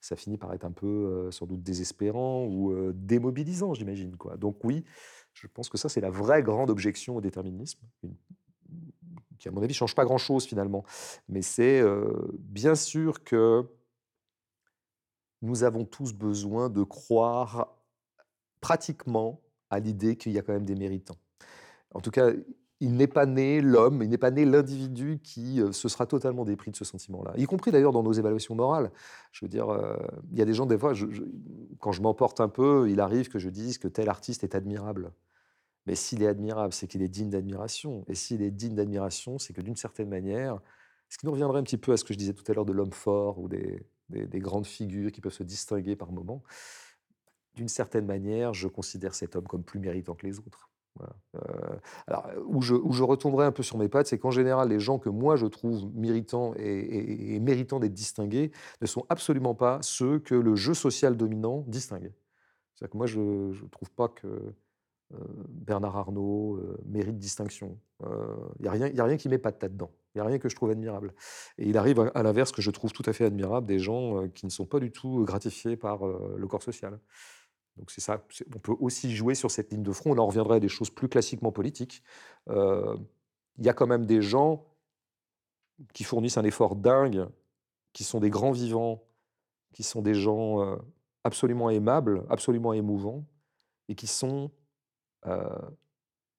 [0.00, 4.14] ça finit par être un peu, euh, sans doute, désespérant ou démobilisant, j'imagine.
[4.38, 4.84] Donc oui,
[5.32, 7.80] je pense que ça, c'est la vraie grande objection au déterminisme,
[9.38, 10.84] qui, à mon avis, ne change pas grand-chose finalement.
[11.28, 11.82] Mais c'est
[12.38, 13.66] bien sûr que
[15.42, 17.68] nous avons tous besoin de croire
[18.60, 21.18] pratiquement à l'idée qu'il y a quand même des méritants.
[21.92, 22.30] En tout cas,
[22.80, 26.44] il n'est pas né l'homme, il n'est pas né l'individu qui euh, se sera totalement
[26.44, 28.90] dépris de ce sentiment-là, y compris d'ailleurs dans nos évaluations morales.
[29.32, 29.96] Je veux dire, euh,
[30.32, 30.92] il y a des gens, des fois,
[31.78, 35.12] quand je m'emporte un peu, il arrive que je dise que tel artiste est admirable.
[35.86, 38.04] Mais s'il est admirable, c'est qu'il est digne d'admiration.
[38.08, 40.60] Et s'il est digne d'admiration, c'est que d'une certaine manière,
[41.08, 42.64] ce qui nous reviendrait un petit peu à ce que je disais tout à l'heure
[42.64, 46.42] de l'homme fort ou des, des, grandes figures qui peuvent se distinguer par moments,
[47.54, 50.70] d'une certaine manière, je considère cet homme comme plus méritant que les autres.
[51.00, 54.78] Euh, alors, où je, où retomberai un peu sur mes pattes, c'est qu'en général, les
[54.78, 60.18] gens que moi je trouve méritants et, méritants d'être distingués ne sont absolument pas ceux
[60.20, 62.12] que le jeu social dominant distingue.
[62.74, 64.54] C'est-à-dire que moi, je ne trouve pas que
[65.10, 67.78] Bernard Arnault euh, mérite distinction.
[68.02, 69.90] Il n'y a, rien, a rien qui met pas de tête dedans.
[70.14, 71.14] Il n'y a rien que je trouve admirable.
[71.56, 74.44] Et il arrive à, l'inverse que je trouve tout à fait admirable des gens qui
[74.44, 76.98] ne sont pas du tout gratifiés par le corps social.
[77.76, 78.22] Donc c'est ça.
[78.54, 80.12] On peut aussi jouer sur cette ligne de front.
[80.12, 82.02] On en reviendrait à des choses plus classiquement politiques.
[82.48, 84.66] Il y a quand même des gens
[85.94, 87.26] qui fournissent un effort dingue,
[87.94, 89.02] qui sont des grands vivants,
[89.72, 90.78] qui sont des gens
[91.24, 93.24] absolument aimables, absolument émouvants,
[93.88, 94.50] et qui sont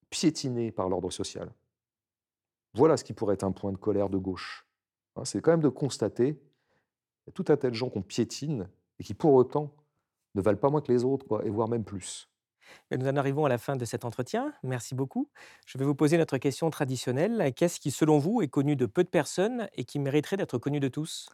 [0.10, 1.52] piétinés par l'ordre social.
[2.74, 4.68] Voilà ce qui pourrait être un point de colère de gauche.
[5.16, 5.26] Hein.
[5.26, 6.38] c'est quand même de constater
[7.28, 9.76] y a tout un tas de gens qu'on piétine et qui pour autant
[10.36, 12.30] ne valent pas moins que les autres, quoi, et voire même plus.
[12.92, 14.54] nous en arrivons à la fin de cet entretien.
[14.64, 15.30] Merci beaucoup.
[15.66, 17.54] Je vais vous poser notre question traditionnelle.
[17.56, 20.80] Qu'est-ce qui, selon vous, est connu de peu de personnes et qui mériterait d'être connu
[20.80, 21.30] de tous?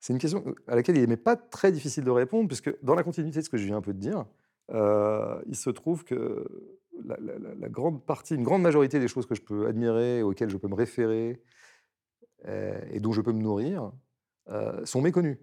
[0.00, 3.02] C'est une question à laquelle il n'est pas très difficile de répondre, puisque dans la
[3.02, 4.24] continuité de ce que je viens un peu de dire,
[4.70, 6.46] euh, il se trouve que
[7.04, 10.68] la, grande partie, une grande majorité des choses que je peux admirer, auxquelles je peux
[10.68, 11.40] me référer
[12.46, 13.92] euh, et dont je peux me nourrir,
[14.48, 15.38] euh, sont méconnues.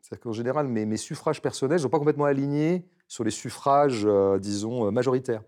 [0.00, 4.06] C'est-à-dire qu'en général, mes, suffrages personnels ne sont pas complètement alignés sur les suffrages,
[4.40, 5.42] disons, majoritaires.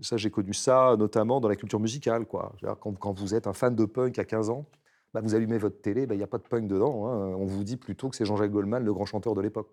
[0.00, 2.26] Ça, j'ai connu ça notamment dans la culture musicale.
[2.26, 2.52] Quoi.
[2.80, 4.66] Quand, quand, vous êtes un fan de punk à 15 ans,
[5.14, 7.06] bah, vous allumez votre télé, bah, il n'y a pas de punk dedans.
[7.06, 7.34] Hein.
[7.38, 9.68] On vous dit plutôt que c'est Jean-Jacques Goldman, le grand chanteur de l'époque.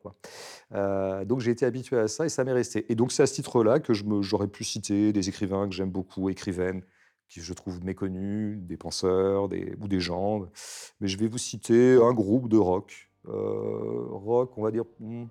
[0.73, 2.85] Euh, donc j'ai été habitué à ça et ça m'est resté.
[2.91, 6.29] Et donc c'est à ce titre-là que j'aurais pu citer des écrivains que j'aime beaucoup,
[6.29, 6.83] écrivaines,
[7.27, 10.47] qui je trouve méconnus, des penseurs des, ou des gens.
[10.99, 15.25] Mais je vais vous citer un groupe de rock euh, rock, on va dire hmm,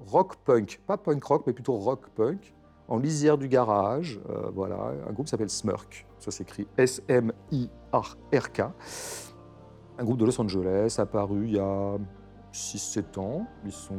[0.00, 2.54] rock punk, pas punk rock, mais plutôt rock punk,
[2.88, 4.20] en lisière du garage.
[4.30, 4.78] Euh, voilà,
[5.08, 6.06] un groupe s'appelle Smurk.
[6.18, 8.60] Ça s'écrit S-M-I-R-K.
[9.98, 11.96] Un groupe de Los Angeles, apparu il y a
[12.52, 13.46] 6-7 ans.
[13.64, 13.94] Ils sont.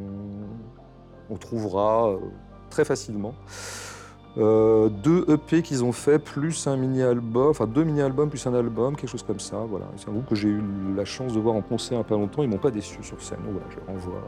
[1.29, 2.17] On trouvera euh,
[2.69, 3.35] très facilement.
[4.37, 8.95] Euh, deux EP qu'ils ont fait, plus un mini-album, enfin deux mini-albums plus un album,
[8.95, 9.57] quelque chose comme ça.
[9.57, 9.85] Voilà.
[9.97, 10.63] C'est un groupe que j'ai eu
[10.95, 12.41] la chance de voir en concert a pas longtemps.
[12.41, 13.39] Ils m'ont pas déçu sur scène.
[13.43, 14.23] voilà, je renvoie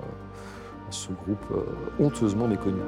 [0.88, 1.66] à ce groupe
[2.00, 2.82] honteusement méconnu.